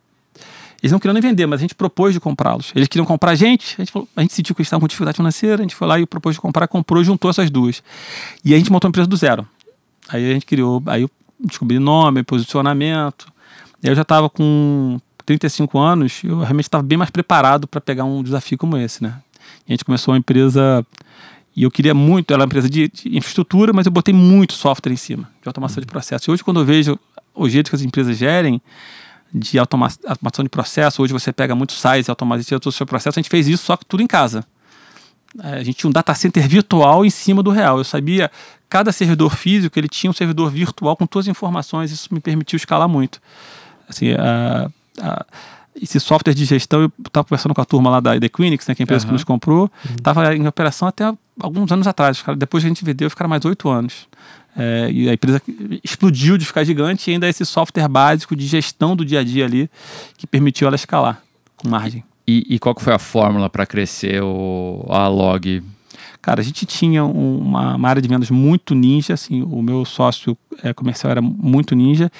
Eles 0.83 0.91
não 0.91 0.99
queriam 0.99 1.13
nem 1.13 1.23
vender, 1.23 1.47
mas 1.47 1.61
a 1.61 1.63
gente 1.63 1.77
propôs 1.77 2.13
de 2.13 2.19
comprá-los. 2.19 2.73
Eles 2.75 2.89
queriam 2.89 3.07
comprar 3.07 3.31
a 3.31 3.35
gente, 3.37 3.77
a 3.79 3.83
gente, 3.83 3.93
falou, 3.93 4.09
a 4.17 4.21
gente 4.21 4.35
sentiu 4.35 4.53
que 4.53 4.63
eles 4.63 4.67
estavam 4.67 4.81
com 4.81 4.89
dificuldade 4.89 5.17
financeira, 5.17 5.57
a 5.57 5.63
gente 5.63 5.77
foi 5.77 5.87
lá 5.87 6.01
e 6.01 6.05
propôs 6.05 6.35
de 6.35 6.41
comprar, 6.41 6.67
comprou, 6.67 7.05
juntou 7.05 7.31
essas 7.31 7.49
duas. 7.51 7.83
E 8.45 8.53
a 8.53 8.59
gente 8.59 8.73
montou 8.73 8.89
uma 8.89 8.91
empresa 8.91 9.09
do 9.09 9.17
zero. 9.17 9.47
Aí 10.09 10.29
a 10.29 10.35
gente 10.35 10.45
criou, 10.45 10.83
aí 10.87 11.03
eu 11.03 11.11
descobri 11.39 11.79
nome, 11.79 12.25
posicionamento. 12.25 13.33
E 13.81 13.87
eu 13.87 13.95
já 13.95 14.03
estava 14.03 14.29
com 14.29 15.01
35 15.25 15.79
anos, 15.79 16.21
eu 16.25 16.41
realmente 16.41 16.65
estava 16.65 16.83
bem 16.83 16.99
mais 16.99 17.11
preparado 17.11 17.69
para 17.69 17.81
pegar 17.81 18.03
um 18.03 18.21
desafio 18.21 18.59
como 18.59 18.77
esse, 18.77 19.05
né? 19.05 19.15
E 19.69 19.71
a 19.71 19.75
gente 19.75 19.85
começou 19.85 20.13
uma 20.13 20.19
empresa 20.19 20.85
e 21.55 21.63
eu 21.63 21.71
queria 21.71 21.95
muito, 21.95 22.33
ela 22.33 22.43
é 22.43 22.45
uma 22.45 22.47
empresa 22.47 22.69
de, 22.69 22.89
de 22.89 23.17
infraestrutura, 23.17 23.73
mas 23.73 23.87
eu 23.87 23.93
botei 23.93 24.13
muito 24.13 24.55
software 24.55 24.93
em 24.93 24.97
cima, 24.97 25.31
de 25.41 25.49
automação 25.49 25.81
de 25.81 25.87
processo. 25.87 26.29
E 26.29 26.33
hoje 26.33 26.43
quando 26.43 26.61
eu 26.61 26.67
vejo 26.67 26.99
o 27.35 27.49
jeito 27.49 27.71
que 27.71 27.77
as 27.77 27.83
empresas 27.83 28.17
gerem 28.17 28.61
de 29.35 29.59
automa 29.59 29.89
automação 30.07 30.43
de 30.43 30.49
processo, 30.49 31.03
hoje 31.03 31.13
você 31.13 31.33
pega 31.33 31.55
muito 31.55 31.73
size, 31.73 32.11
automatiza 32.11 32.61
todo 32.61 32.71
o 32.71 32.73
seu 32.73 32.87
processo, 32.87 33.19
a 33.19 33.23
gente 33.23 33.31
fez 33.31 33.49
isso 33.49 33.65
só 33.65 33.77
que 33.77 33.85
tudo 33.85 34.03
em 34.03 34.07
casa. 34.07 34.45
É, 35.43 35.55
a 35.55 35.63
gente 35.65 35.77
tinha 35.77 35.89
um 35.89 35.93
data 35.93 36.15
center 36.15 36.47
virtual 36.47 37.05
em 37.05 37.11
cima 37.11 37.43
do 37.43 37.51
real. 37.51 37.79
Eu 37.79 37.85
sabia 37.85 38.31
cada 38.69 38.93
servidor 38.93 39.37
físico 39.37 39.79
ele 39.79 39.89
tinha 39.89 40.11
um 40.11 40.15
servidor 40.15 40.51
virtual 40.51 40.97
com 40.97 41.07
todas 41.07 41.27
as 41.27 41.31
informações. 41.31 41.91
Isso 41.91 42.13
me 42.13 42.21
permitiu 42.21 42.57
escalar 42.57 42.89
muito. 42.89 43.21
Assim, 43.89 44.13
a, 44.13 44.71
a, 45.01 45.27
esse 45.81 45.99
software 45.99 46.35
de 46.35 46.45
gestão, 46.45 46.83
eu 46.83 46.93
estava 47.07 47.25
conversando 47.25 47.55
com 47.55 47.61
a 47.61 47.65
turma 47.65 47.91
lá 47.91 48.01
da 48.01 48.17
Equinix, 48.17 48.67
né, 48.67 48.75
que 48.75 48.83
é 48.83 48.85
a 48.85 48.85
empresa 48.85 49.05
uhum. 49.05 49.09
que 49.09 49.13
nos 49.13 49.25
comprou, 49.25 49.71
estava 49.97 50.29
uhum. 50.29 50.33
em 50.33 50.47
operação 50.47 50.87
até 50.87 51.13
alguns 51.41 51.71
anos 51.73 51.87
atrás. 51.87 52.23
Depois 52.37 52.63
que 52.63 52.67
a 52.67 52.71
gente 52.71 52.85
vendeu, 52.85 53.09
ficaram 53.09 53.29
mais 53.31 53.45
oito 53.45 53.69
anos. 53.69 54.07
É, 54.55 54.91
e 54.93 55.09
a 55.09 55.15
empresa 55.15 55.41
explodiu 55.83 56.37
de 56.37 56.45
ficar 56.45 56.63
gigante 56.63 57.11
e 57.11 57.15
ainda 57.15 57.27
esse 57.27 57.45
software 57.47 57.89
básico 57.89 58.37
de 58.37 58.47
gestão 58.47 58.95
do 58.95 59.03
dia 59.03 59.21
a 59.21 59.25
dia 59.25 59.47
ali 59.47 59.71
que 60.19 60.27
permitiu 60.27 60.67
ela 60.67 60.77
escalar 60.77 61.23
com 61.57 61.69
margem. 61.69 62.05
E, 62.27 62.47
e 62.51 62.59
qual 62.59 62.75
que 62.75 62.83
foi 62.83 62.93
a 62.93 62.99
fórmula 62.99 63.49
para 63.49 63.65
crescer 63.65 64.23
o, 64.23 64.85
a 64.89 65.09
log? 65.09 65.63
Cara, 66.21 66.41
a 66.41 66.45
gente 66.45 66.67
tinha 66.67 67.05
uma, 67.05 67.75
uma, 67.75 67.89
área 67.89 68.01
de 68.01 68.07
vendas 68.07 68.31
muito 68.31 68.75
ninja, 68.75 69.15
assim, 69.15 69.43
o 69.43 69.61
meu 69.61 69.85
sócio 69.85 70.37
é, 70.63 70.73
comercial 70.73 71.11
era 71.11 71.21
muito 71.21 71.75
ninja. 71.75 72.13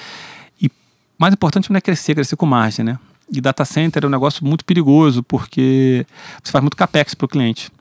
E 0.61 0.69
mais 1.17 1.33
importante 1.33 1.69
não 1.69 1.77
é 1.77 1.81
crescer, 1.81 2.13
crescer 2.13 2.35
com 2.35 2.45
margem, 2.45 2.83
né? 2.83 2.99
E 3.33 3.41
data 3.41 3.65
center 3.65 4.03
é 4.03 4.07
um 4.07 4.11
negócio 4.11 4.45
muito 4.45 4.63
perigoso, 4.63 5.23
porque 5.23 6.05
você 6.41 6.51
faz 6.51 6.61
muito 6.61 6.77
capex 6.77 7.15
para 7.15 7.25
o 7.25 7.27
cliente. 7.27 7.71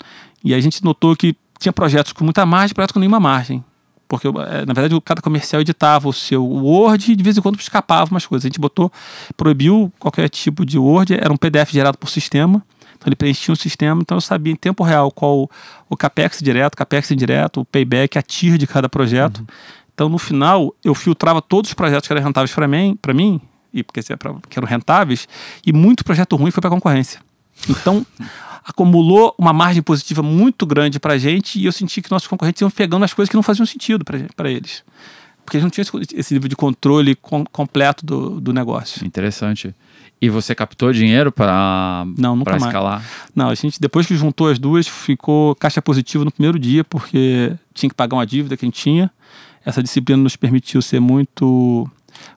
E 0.42 0.54
a 0.54 0.60
gente 0.60 0.82
notou 0.82 1.14
que 1.14 1.36
tinha 1.58 1.72
projetos 1.72 2.12
com 2.12 2.24
muita 2.24 2.44
margem, 2.46 2.74
projetos 2.74 2.92
com 2.92 2.98
nenhuma 2.98 3.20
margem. 3.20 3.62
Porque, 4.08 4.28
é, 4.28 4.66
na 4.66 4.74
verdade, 4.74 4.98
cada 5.02 5.22
comercial 5.22 5.62
editava 5.62 6.08
o 6.08 6.12
seu 6.12 6.44
Word 6.44 7.12
e 7.12 7.16
de 7.16 7.22
vez 7.22 7.38
em 7.38 7.40
quando 7.40 7.58
escapava 7.58 8.10
umas 8.10 8.26
coisas. 8.26 8.44
A 8.44 8.48
gente 8.48 8.60
botou, 8.60 8.90
proibiu 9.36 9.92
qualquer 9.98 10.28
tipo 10.28 10.66
de 10.66 10.78
Word, 10.78 11.14
era 11.14 11.32
um 11.32 11.36
PDF 11.36 11.70
gerado 11.70 11.96
por 11.96 12.10
sistema. 12.10 12.62
Então 12.94 13.08
ele 13.08 13.16
preenchia 13.16 13.52
um 13.52 13.56
sistema, 13.56 14.00
então 14.00 14.16
eu 14.16 14.20
sabia 14.20 14.52
em 14.52 14.56
tempo 14.56 14.84
real 14.84 15.10
qual 15.10 15.50
o 15.88 15.96
capex 15.96 16.40
direto, 16.40 16.76
capex 16.76 17.10
indireto, 17.10 17.60
o 17.60 17.64
payback, 17.64 18.16
a 18.16 18.22
TIR 18.22 18.56
de 18.56 18.66
cada 18.66 18.88
projeto. 18.88 19.38
Uhum. 19.38 19.46
Então 19.92 20.08
no 20.08 20.18
final 20.18 20.74
eu 20.84 20.94
filtrava 20.94 21.42
todos 21.42 21.70
os 21.70 21.74
projetos 21.74 22.06
que 22.06 22.12
eram 22.12 22.22
rentáveis 22.22 22.54
para 22.54 22.68
mim, 22.68 22.96
para 23.00 23.12
mim, 23.12 23.40
e 23.72 23.82
porque 23.82 24.00
que 24.02 24.58
eram 24.58 24.68
rentáveis, 24.68 25.28
e 25.64 25.72
muito 25.72 26.04
projeto 26.04 26.36
ruim 26.36 26.50
foi 26.50 26.60
para 26.60 26.70
concorrência. 26.70 27.20
Então 27.68 28.06
acumulou 28.64 29.34
uma 29.38 29.52
margem 29.52 29.82
positiva 29.82 30.22
muito 30.22 30.64
grande 30.66 31.00
para 31.00 31.14
a 31.14 31.18
gente 31.18 31.58
e 31.58 31.64
eu 31.64 31.72
senti 31.72 32.00
que 32.00 32.10
nossos 32.10 32.28
concorrentes 32.28 32.60
iam 32.60 32.70
pegando 32.70 33.04
as 33.04 33.12
coisas 33.12 33.28
que 33.28 33.36
não 33.36 33.42
faziam 33.42 33.66
sentido 33.66 34.04
para 34.04 34.50
eles. 34.50 34.84
Porque 35.44 35.56
eles 35.56 35.64
não 35.64 35.70
tinham 35.70 35.84
esse 36.14 36.34
nível 36.34 36.48
de 36.48 36.54
controle 36.54 37.16
com, 37.16 37.44
completo 37.44 38.06
do, 38.06 38.40
do 38.40 38.52
negócio. 38.52 39.04
Interessante. 39.04 39.74
E 40.20 40.30
você 40.30 40.54
captou 40.54 40.92
dinheiro 40.92 41.32
para 41.32 42.06
não 42.16 42.36
nunca 42.36 42.56
escalar? 42.56 43.00
Mais. 43.00 43.10
Não, 43.34 43.48
a 43.50 43.54
gente 43.56 43.80
depois 43.80 44.06
que 44.06 44.14
juntou 44.14 44.48
as 44.48 44.58
duas 44.58 44.86
ficou 44.86 45.56
caixa 45.56 45.82
positivo 45.82 46.24
no 46.24 46.30
primeiro 46.30 46.60
dia 46.60 46.84
porque 46.84 47.52
tinha 47.74 47.90
que 47.90 47.96
pagar 47.96 48.16
uma 48.16 48.26
dívida 48.26 48.56
que 48.56 48.64
a 48.64 48.68
gente 48.68 48.80
tinha. 48.80 49.10
Essa 49.64 49.82
disciplina 49.82 50.22
nos 50.22 50.36
permitiu 50.36 50.80
ser 50.80 51.00
muito 51.00 51.90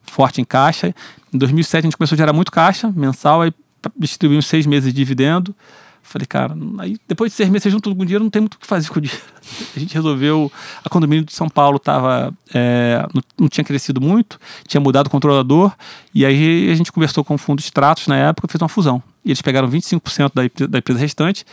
forte 0.04 0.42
em 0.42 0.46
caixa. 0.46 0.94
Em 1.34 1.38
2007 1.38 1.80
a 1.80 1.88
gente 1.88 1.98
começou 1.98 2.16
a 2.16 2.18
gerar 2.18 2.34
muito 2.34 2.52
caixa 2.52 2.92
mensal, 2.96 3.42
aí 3.42 3.54
distribuímos 3.98 4.48
seis 4.48 4.66
meses 4.66 4.94
de 4.94 4.96
dividendo. 4.96 5.56
Falei, 6.02 6.28
cara, 6.28 6.56
aí 6.78 6.98
depois 7.08 7.32
de 7.32 7.36
seis 7.36 7.50
meses 7.50 7.64
você 7.64 7.70
junta 7.72 7.90
com 7.90 8.06
dinheiro, 8.06 8.24
não 8.24 8.30
tem 8.30 8.40
muito 8.40 8.54
o 8.54 8.60
que 8.60 8.68
fazer 8.68 8.90
com 8.90 9.00
o 9.00 9.02
dinheiro. 9.02 9.24
A 9.76 9.80
gente 9.80 9.94
resolveu. 9.96 10.52
A 10.84 10.90
condomínio 10.90 11.26
de 11.26 11.34
São 11.34 11.50
Paulo 11.50 11.80
tava, 11.80 12.32
é, 12.54 13.04
não, 13.12 13.24
não, 13.40 13.48
tinha 13.48 13.66
crescido 13.66 14.00
muito, 14.00 14.40
tinha 14.68 14.80
mudado 14.80 15.08
o 15.08 15.10
controlador, 15.10 15.74
e 16.14 16.24
aí 16.24 16.70
a 16.70 16.76
gente 16.76 16.92
conversou 16.92 17.24
com 17.24 17.34
o 17.34 17.38
fundo 17.40 17.62
de 17.62 17.72
tratos 17.72 18.08
na 18.08 18.16
época, 18.18 18.48
fez 18.48 18.62
uma 18.62 18.70
fusão. 18.70 19.02
E 19.26 19.30
eles 19.30 19.42
pegaram 19.42 19.68
25% 19.68 20.32
da, 20.34 20.68
da 20.68 20.78
empresa 20.78 21.00
restante. 21.00 21.44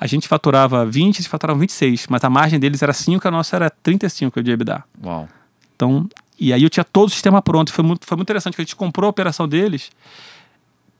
A 0.00 0.06
gente 0.06 0.28
faturava 0.28 0.86
20, 0.86 1.16
eles 1.16 1.26
faturavam 1.26 1.58
26, 1.58 2.06
mas 2.08 2.22
a 2.22 2.30
margem 2.30 2.60
deles 2.60 2.80
era 2.80 2.92
5, 2.92 3.26
a 3.26 3.30
nossa 3.32 3.56
era 3.56 3.68
35 3.68 4.40
de 4.40 4.52
EBITDA. 4.52 4.84
Uau. 5.04 5.28
Então, 5.74 6.08
e 6.38 6.52
aí 6.52 6.62
eu 6.62 6.70
tinha 6.70 6.84
todo 6.84 7.08
o 7.08 7.10
sistema 7.10 7.42
pronto. 7.42 7.72
Foi 7.72 7.84
muito, 7.84 8.06
foi 8.06 8.16
muito 8.16 8.26
interessante, 8.26 8.54
que 8.54 8.62
a 8.62 8.64
gente 8.64 8.76
comprou 8.76 9.06
a 9.06 9.10
operação 9.10 9.48
deles. 9.48 9.90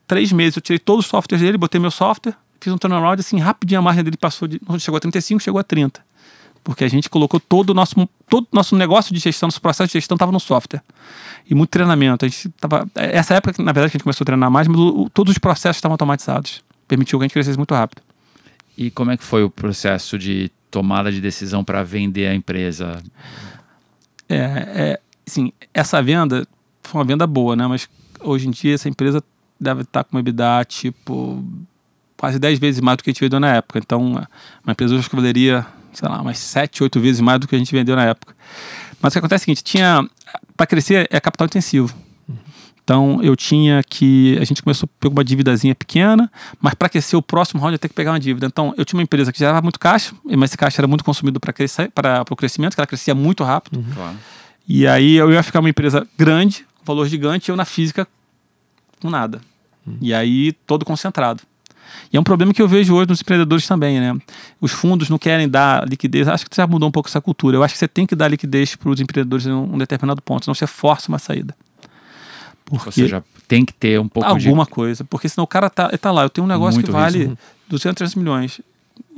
Três 0.07 0.33
meses 0.33 0.57
eu 0.57 0.63
tirei 0.63 0.79
todos 0.79 1.05
os 1.05 1.11
softwares 1.11 1.45
dele, 1.45 1.59
botei 1.59 1.81
meu 1.81 1.91
software, 1.91 2.35
fiz 2.61 2.73
um 2.73 2.79
turnaround 2.79 3.21
assim, 3.21 3.39
rapidinho 3.39 3.79
a 3.79 3.83
margem 3.83 4.03
dele 4.03 4.17
passou 4.17 4.49
de. 4.49 4.61
Chegou 4.79 4.97
a 4.97 5.01
35, 5.01 5.41
chegou 5.41 5.61
a 5.61 5.63
30. 5.63 6.03
Porque 6.65 6.85
a 6.85 6.89
gente 6.89 7.09
colocou 7.09 7.39
todo 7.39 7.71
o 7.71 7.75
nosso, 7.75 7.95
todo 8.29 8.47
nosso 8.53 8.77
negócio 8.77 9.15
de 9.15 9.21
gestão, 9.21 9.47
nosso 9.47 9.61
processo 9.61 9.89
de 9.89 9.93
gestão 9.95 10.17
estava 10.17 10.33
no 10.33 10.41
software. 10.41 10.83
E 11.49 11.55
muito 11.55 11.71
treinamento. 11.71 12.25
A 12.25 12.29
gente 12.29 12.49
tava, 12.51 12.87
essa 12.95 13.35
época, 13.35 13.63
na 13.63 13.73
verdade, 13.73 13.91
que 13.91 13.97
a 13.97 13.99
gente 13.99 14.05
começou 14.05 14.25
a 14.25 14.27
treinar 14.27 14.51
mais, 14.51 14.67
mas 14.69 14.79
o, 14.79 15.09
todos 15.09 15.33
os 15.33 15.39
processos 15.39 15.79
estavam 15.79 15.95
automatizados. 15.95 16.63
Permitiu 16.87 17.19
que 17.19 17.25
a 17.25 17.27
gente 17.27 17.33
crescesse 17.33 17.57
muito 17.57 17.75
rápido. 17.75 18.03
E 18.77 18.91
como 18.91 19.11
é 19.11 19.17
que 19.17 19.25
foi 19.25 19.43
o 19.45 19.51
processo 19.51 20.19
de 20.19 20.51
tomada 20.71 21.11
de 21.11 21.21
decisão 21.21 21.65
para 21.65 21.83
vender 21.83 22.27
a 22.27 22.35
empresa? 22.35 23.03
É, 24.29 24.37
é, 24.37 25.01
assim, 25.29 25.53
essa 25.73 26.03
venda 26.03 26.47
foi 26.83 27.01
uma 27.01 27.05
venda 27.05 27.27
boa, 27.27 27.55
né? 27.55 27.67
Mas 27.67 27.89
hoje 28.21 28.49
em 28.49 28.51
dia 28.51 28.75
essa 28.75 28.89
empresa 28.89 29.23
deve 29.61 29.83
estar 29.83 30.05
com 30.05 30.17
uma 30.17 30.21
EBITDA 30.21 30.65
tipo 30.65 31.45
quase 32.17 32.39
10 32.39 32.59
vezes 32.59 32.81
mais 32.81 32.97
do 32.97 33.05
que 33.05 33.11
a 33.11 33.13
gente 33.13 33.21
vendeu 33.21 33.39
na 33.39 33.55
época. 33.55 33.79
Então, 33.79 34.27
uma 34.65 34.73
empresa 34.73 34.95
hoje 34.95 35.09
que 35.09 35.15
valeria, 35.15 35.65
sei 35.93 36.09
lá, 36.09 36.21
umas 36.21 36.39
7, 36.39 36.83
8 36.83 37.01
vezes 37.01 37.21
mais 37.21 37.39
do 37.39 37.47
que 37.47 37.55
a 37.55 37.59
gente 37.59 37.73
vendeu 37.73 37.95
na 37.95 38.05
época. 38.05 38.35
Mas 39.01 39.13
o 39.13 39.15
que 39.15 39.19
acontece 39.21 39.43
é 39.43 39.45
o 39.45 39.47
seguinte, 39.47 39.63
tinha 39.63 40.05
para 40.57 40.67
crescer 40.67 41.09
é 41.11 41.21
capital 41.21 41.47
intensivo. 41.47 41.95
Então 42.83 43.23
eu 43.23 43.37
tinha 43.37 43.83
que. 43.83 44.39
A 44.41 44.45
gente 44.45 44.63
começou 44.63 44.87
a 44.87 45.01
pegar 45.01 45.13
uma 45.13 45.23
dívidazinha 45.23 45.75
pequena, 45.75 46.31
mas 46.59 46.73
para 46.73 46.89
crescer 46.89 47.17
o 47.17 47.23
próximo 47.23 47.61
round 47.61 47.75
eu 47.75 47.79
ter 47.79 47.89
que 47.89 47.95
pegar 47.95 48.13
uma 48.13 48.19
dívida. 48.19 48.47
Então 48.47 48.73
eu 48.79 48.85
tinha 48.85 48.99
uma 48.99 49.03
empresa 49.03 49.31
que 49.31 49.39
gerava 49.39 49.61
muito 49.61 49.79
caixa, 49.79 50.15
mas 50.25 50.51
esse 50.51 50.57
caixa 50.57 50.81
era 50.81 50.89
muito 50.89 51.05
consumido 51.05 51.39
para 51.39 51.53
o 52.31 52.35
crescimento, 52.37 52.75
que 52.75 52.81
ela 52.81 52.87
crescia 52.87 53.15
muito 53.15 53.45
rápido. 53.45 53.77
Uhum. 53.77 53.93
Claro. 53.95 54.17
E 54.69 54.87
aí 54.87 55.15
eu 55.15 55.33
ia 55.33 55.43
ficar 55.43 55.61
uma 55.61 55.71
empresa 55.71 56.07
grande, 56.17 56.67
valor 56.85 57.09
gigante, 57.09 57.51
e 57.51 57.53
eu 57.53 57.57
na 57.57 57.65
física 57.65 58.07
com 59.01 59.09
nada. 59.09 59.41
Uhum. 59.87 59.97
E 60.01 60.13
aí 60.13 60.53
todo 60.67 60.85
concentrado. 60.85 61.43
E 62.13 62.17
é 62.17 62.21
um 62.21 62.25
problema 62.25 62.53
que 62.53 62.61
eu 62.61 62.69
vejo 62.69 62.95
hoje 62.95 63.09
nos 63.09 63.21
empreendedores 63.21 63.67
também, 63.67 63.99
né? 63.99 64.15
Os 64.61 64.73
fundos 64.73 65.09
não 65.09 65.19
querem 65.19 65.49
dar 65.49 65.89
liquidez. 65.89 66.29
Acho 66.29 66.49
que 66.49 66.55
já 66.55 66.67
mudou 66.67 66.89
um 66.89 66.93
pouco 66.93 67.09
essa 67.09 67.21
cultura. 67.21 67.57
Eu 67.57 67.63
acho 67.63 67.75
que 67.75 67.79
você 67.79 67.89
tem 67.89 68.07
que 68.07 68.15
dar 68.15 68.29
liquidez 68.29 68.77
para 68.77 68.91
os 68.91 69.01
empreendedores 69.01 69.47
em 69.47 69.53
um 69.53 69.79
determinado 69.79 70.21
ponto, 70.21 70.45
senão 70.45 70.55
você 70.55 70.67
força 70.67 71.09
uma 71.09 71.19
saída. 71.19 71.57
Porque 72.65 72.89
Ou 72.89 72.93
seja, 72.93 73.25
tem 73.47 73.65
que 73.65 73.73
ter 73.73 73.99
um 73.99 74.09
pouco 74.09 74.29
alguma 74.29 74.65
de... 74.65 74.71
coisa, 74.71 75.03
porque 75.05 75.29
senão 75.29 75.45
o 75.45 75.47
cara 75.47 75.71
tá, 75.71 75.89
tá 75.97 76.11
lá, 76.11 76.23
eu 76.23 76.29
tenho 76.29 76.45
um 76.45 76.49
negócio 76.49 76.75
Muito 76.75 76.87
que 76.87 76.93
vale 76.93 77.19
risco. 77.19 77.39
200, 77.71 77.97
300 77.97 78.15
milhões 78.15 78.61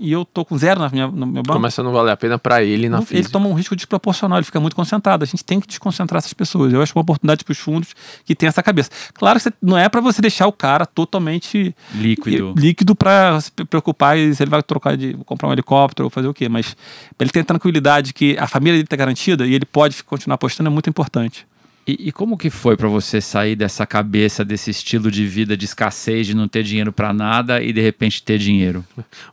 e 0.01 0.11
eu 0.11 0.25
tô 0.25 0.45
com 0.45 0.57
zero 0.57 0.81
na 0.81 0.89
minha, 0.89 1.07
no 1.07 1.27
meu 1.27 1.43
banco. 1.43 1.53
Começa 1.53 1.83
a 1.83 1.85
não 1.85 1.93
valer 1.93 2.11
a 2.11 2.17
pena 2.17 2.39
para 2.39 2.63
ele 2.65 2.89
na 2.89 3.03
Ele 3.11 3.29
toma 3.29 3.49
um 3.49 3.53
risco 3.53 3.77
desproporcional, 3.77 4.39
ele 4.39 4.47
fica 4.47 4.59
muito 4.59 4.75
concentrado. 4.75 5.23
A 5.23 5.27
gente 5.27 5.45
tem 5.45 5.61
que 5.61 5.69
desconcentrar 5.69 6.19
essas 6.19 6.33
pessoas. 6.33 6.73
Eu 6.73 6.83
acho 6.83 6.93
uma 6.97 7.03
oportunidade 7.03 7.45
para 7.45 7.53
os 7.53 7.59
fundos 7.59 7.95
que 8.25 8.35
tem 8.35 8.49
essa 8.49 8.63
cabeça. 8.63 8.91
Claro 9.13 9.39
que 9.39 9.53
não 9.61 9.77
é 9.77 9.89
para 9.89 10.01
você 10.01 10.23
deixar 10.23 10.47
o 10.47 10.53
cara 10.53 10.87
totalmente 10.87 11.75
líquido, 11.95 12.55
líquido 12.57 12.95
para 12.97 13.41
se 13.41 13.51
preocupar 13.51 14.17
se 14.17 14.43
ele 14.43 14.51
vai 14.51 14.63
trocar 14.63 14.97
de 14.97 15.15
comprar 15.27 15.49
um 15.49 15.53
helicóptero 15.53 16.07
ou 16.07 16.11
fazer 16.11 16.29
o 16.29 16.35
quê. 16.35 16.49
Mas 16.49 16.75
ele 17.19 17.31
tem 17.31 17.45
tranquilidade 17.45 18.15
que 18.15 18.37
a 18.39 18.49
família 18.49 18.75
dele 18.75 18.85
está 18.85 18.97
garantida 18.97 19.47
e 19.47 19.55
ele 19.55 19.67
pode 19.67 20.03
continuar 20.03 20.37
apostando 20.37 20.69
é 20.69 20.73
muito 20.73 20.89
importante. 20.89 21.47
E, 21.91 22.09
e, 22.09 22.13
como 22.13 22.39
que 22.39 22.51
foi 22.51 22.77
para 22.77 22.87
você 22.87 23.21
sair 23.21 23.57
dessa 23.57 23.85
cabeça, 23.85 24.45
desse 24.45 24.71
estilo 24.71 25.11
de 25.11 25.27
vida 25.27 25.57
de 25.57 25.65
escassez, 25.65 26.25
de 26.25 26.35
não 26.35 26.47
ter 26.47 26.63
dinheiro 26.63 26.93
para 26.93 27.13
nada 27.13 27.61
e 27.61 27.73
de 27.73 27.81
repente 27.81 28.23
ter 28.23 28.39
dinheiro? 28.39 28.85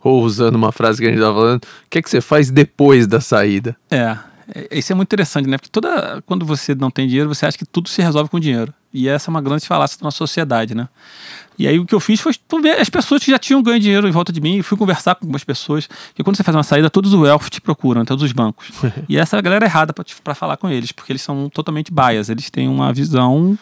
Ou 0.01 0.23
usando 0.23 0.55
uma 0.55 0.71
frase 0.71 0.99
que 0.99 1.05
a 1.05 1.09
gente 1.09 1.19
estava 1.19 1.35
falando, 1.35 1.63
o 1.63 1.89
que 1.89 1.99
é 1.99 2.01
que 2.01 2.09
você 2.09 2.19
faz 2.19 2.49
depois 2.49 3.05
da 3.05 3.21
saída? 3.21 3.75
É, 3.91 4.17
é, 4.55 4.79
isso 4.79 4.91
é 4.91 4.95
muito 4.95 5.07
interessante, 5.07 5.47
né? 5.47 5.57
Porque 5.57 5.69
toda, 5.69 6.19
quando 6.25 6.47
você 6.47 6.73
não 6.73 6.89
tem 6.89 7.07
dinheiro, 7.07 7.29
você 7.29 7.45
acha 7.45 7.57
que 7.57 7.65
tudo 7.65 7.89
se 7.89 8.01
resolve 8.01 8.29
com 8.29 8.39
dinheiro. 8.39 8.73
E 8.93 9.07
essa 9.07 9.29
é 9.29 9.31
uma 9.31 9.41
grande 9.41 9.67
falácia 9.67 9.99
da 9.99 10.05
nossa 10.05 10.17
sociedade, 10.17 10.73
né? 10.73 10.87
E 11.59 11.67
aí 11.67 11.79
o 11.79 11.85
que 11.85 11.95
eu 11.95 11.99
fiz 11.99 12.19
foi 12.19 12.33
as 12.79 12.89
pessoas 12.89 13.23
que 13.23 13.31
já 13.31 13.39
tinham 13.39 13.63
ganho 13.63 13.79
dinheiro 13.79 14.07
em 14.07 14.11
volta 14.11 14.31
de 14.31 14.39
mim, 14.39 14.61
fui 14.61 14.77
conversar 14.77 15.15
com 15.15 15.25
algumas 15.25 15.43
pessoas, 15.43 15.89
que 16.13 16.23
quando 16.23 16.37
você 16.37 16.43
faz 16.43 16.55
uma 16.55 16.63
saída, 16.63 16.89
todos 16.89 17.13
os 17.13 17.19
wealth 17.19 17.49
te 17.49 17.59
procuram, 17.59 18.05
todos 18.05 18.23
os 18.23 18.31
bancos. 18.31 18.69
e 19.09 19.17
essa 19.17 19.35
é 19.35 19.39
a 19.39 19.41
galera 19.41 19.65
errada 19.65 19.93
para 20.23 20.35
falar 20.35 20.57
com 20.57 20.69
eles, 20.69 20.91
porque 20.91 21.11
eles 21.11 21.21
são 21.21 21.49
totalmente 21.49 21.91
bias, 21.91 22.29
eles 22.29 22.49
têm 22.51 22.67
uma 22.67 22.93
visão 22.93 23.57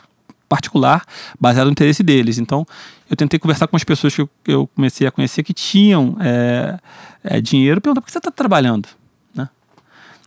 particular 0.50 1.04
baseada 1.40 1.66
no 1.66 1.72
interesse 1.72 2.04
deles. 2.04 2.38
Então, 2.38 2.66
eu 3.10 3.16
tentei 3.16 3.40
conversar 3.40 3.68
com 3.68 3.76
as 3.76 3.84
pessoas 3.84 4.14
que 4.14 4.22
eu, 4.22 4.30
eu 4.46 4.68
comecei 4.68 5.08
a 5.08 5.12
conhecer 5.12 5.42
que 5.42 5.54
tinham 5.54 6.18
é, 6.20 6.78
é, 7.24 7.42
dinheiro, 7.42 7.80
perguntar 7.80 8.02
por 8.02 8.08
que 8.08 8.12
você 8.12 8.18
está 8.18 8.30
trabalhando, 8.30 8.90
né? 9.34 9.50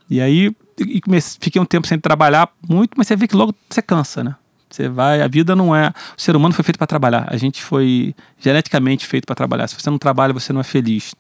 E 0.09 0.21
aí, 0.21 0.55
e 0.79 1.01
comecei, 1.01 1.39
fiquei 1.41 1.61
um 1.61 1.67
tempo 1.67 1.87
sem 1.87 1.99
trabalhar 1.99 2.49
muito, 2.67 2.93
mas 2.97 3.07
você 3.07 3.15
vê 3.15 3.29
que 3.29 3.37
logo 3.37 3.55
você 3.69 3.83
cansa, 3.83 4.25
né? 4.25 4.35
Você 4.71 4.89
vai, 4.89 5.23
a 5.23 5.29
vida 5.29 5.57
não 5.57 5.75
é. 5.75 5.93
O 6.17 6.21
ser 6.21 6.37
humano 6.37 6.55
foi 6.55 6.63
feito 6.63 6.77
para 6.77 6.87
trabalhar. 6.87 7.27
A 7.29 7.37
gente 7.37 7.63
foi 7.63 8.15
geneticamente 8.39 9.07
feito 9.07 9.25
para 9.25 9.35
trabalhar. 9.35 9.67
Se 9.67 9.75
você 9.75 9.89
não 9.89 9.99
trabalha, 9.99 10.33
você 10.33 10.53
não 10.53 10.61
é 10.61 10.65
feliz. 10.65 11.15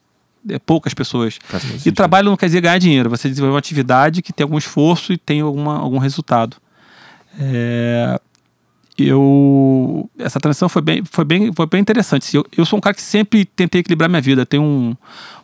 É 0.49 0.59
poucas 0.59 0.95
pessoas. 0.95 1.39
E 1.85 1.91
trabalho 1.91 2.31
não 2.31 2.37
quer 2.37 2.47
dizer 2.47 2.61
ganhar 2.61 2.79
dinheiro. 2.79 3.11
Você 3.11 3.29
desenvolve 3.29 3.55
uma 3.55 3.59
atividade 3.59 4.23
que 4.23 4.33
tem 4.33 4.45
algum 4.45 4.59
esforço 4.59 5.13
e 5.13 5.19
tem 5.19 5.41
alguma, 5.41 5.79
algum 5.79 5.99
resultado. 5.99 6.57
É... 7.41 8.21
eu 8.97 10.11
essa 10.19 10.41
transição 10.41 10.69
foi 10.69 10.83
bem 10.83 11.05
foi 11.05 11.25
bem 11.25 11.53
foi 11.53 11.67
bem 11.67 11.81
interessante 11.81 12.35
eu, 12.35 12.45
eu 12.57 12.65
sou 12.65 12.79
um 12.79 12.81
cara 12.81 12.95
que 12.95 13.03
sempre 13.03 13.45
tentei 13.45 13.81
equilibrar 13.81 14.09
minha 14.09 14.21
vida 14.21 14.45
tem 14.45 14.59
um, 14.59 14.97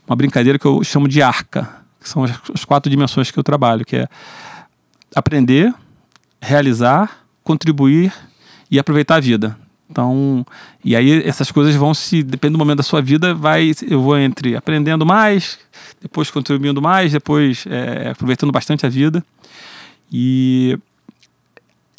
uma 0.05 0.17
brincadeira 0.17 0.59
que 0.59 0.67
eu 0.67 0.83
chamo 0.83 1.07
de 1.07 1.23
arca 1.23 1.69
que 2.01 2.09
são 2.09 2.25
as, 2.25 2.33
as 2.53 2.65
quatro 2.65 2.91
dimensões 2.91 3.31
que 3.31 3.39
eu 3.39 3.45
trabalho 3.45 3.85
que 3.85 3.95
é 3.95 4.09
aprender 5.15 5.73
realizar 6.43 7.24
contribuir 7.45 8.13
e 8.71 8.79
aproveitar 8.79 9.17
a 9.17 9.21
vida 9.21 9.57
então 9.89 10.45
e 10.83 10.97
aí 10.97 11.23
essas 11.25 11.53
coisas 11.53 11.75
vão 11.77 11.95
se 11.95 12.23
depende 12.23 12.53
do 12.53 12.59
momento 12.59 12.79
da 12.79 12.83
sua 12.83 13.01
vida 13.01 13.35
vai 13.35 13.73
eu 13.89 14.01
vou 14.01 14.19
entre 14.19 14.57
aprendendo 14.57 15.07
mais 15.07 15.59
depois 16.01 16.31
contribuindo 16.31 16.83
mais 16.83 17.13
depois 17.13 17.65
é, 17.69 18.11
aproveitando 18.11 18.51
bastante 18.51 18.87
a 18.87 18.89
vida 18.89 19.25
e 20.11 20.79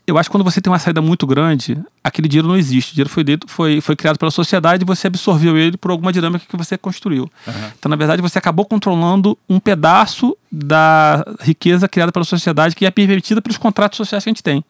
eu 0.07 0.17
acho 0.19 0.29
que 0.29 0.31
quando 0.31 0.43
você 0.43 0.61
tem 0.61 0.71
uma 0.71 0.77
saída 0.77 1.01
muito 1.01 1.25
grande, 1.25 1.77
aquele 2.03 2.27
dinheiro 2.27 2.47
não 2.47 2.55
existe. 2.55 2.91
O 2.91 2.93
dinheiro 2.93 3.09
foi, 3.09 3.23
dito, 3.23 3.47
foi, 3.49 3.81
foi 3.81 3.95
criado 3.95 4.19
pela 4.19 4.29
sociedade 4.29 4.83
e 4.83 4.85
você 4.85 5.07
absorveu 5.07 5.57
ele 5.57 5.77
por 5.77 5.89
alguma 5.89 6.13
dinâmica 6.13 6.45
que 6.47 6.55
você 6.55 6.77
construiu. 6.77 7.23
Uhum. 7.47 7.53
Então, 7.77 7.89
na 7.89 7.95
verdade, 7.95 8.21
você 8.21 8.37
acabou 8.37 8.65
controlando 8.65 9.37
um 9.49 9.59
pedaço 9.59 10.37
da 10.51 11.25
riqueza 11.41 11.87
criada 11.89 12.11
pela 12.11 12.23
sociedade 12.23 12.75
que 12.75 12.85
é 12.85 12.91
permitida 12.91 13.41
pelos 13.41 13.57
contratos 13.57 13.97
sociais 13.97 14.23
que 14.23 14.29
a 14.29 14.31
gente 14.31 14.43
tem. 14.43 14.63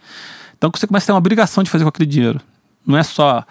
Então, 0.57 0.71
você 0.73 0.87
começa 0.87 1.05
a 1.05 1.07
ter 1.07 1.11
uma 1.13 1.19
obrigação 1.19 1.63
de 1.63 1.69
fazer 1.69 1.83
com 1.83 1.89
aquele 1.89 2.09
dinheiro. 2.09 2.41
Não 2.85 2.97
é 2.97 3.03
só 3.03 3.43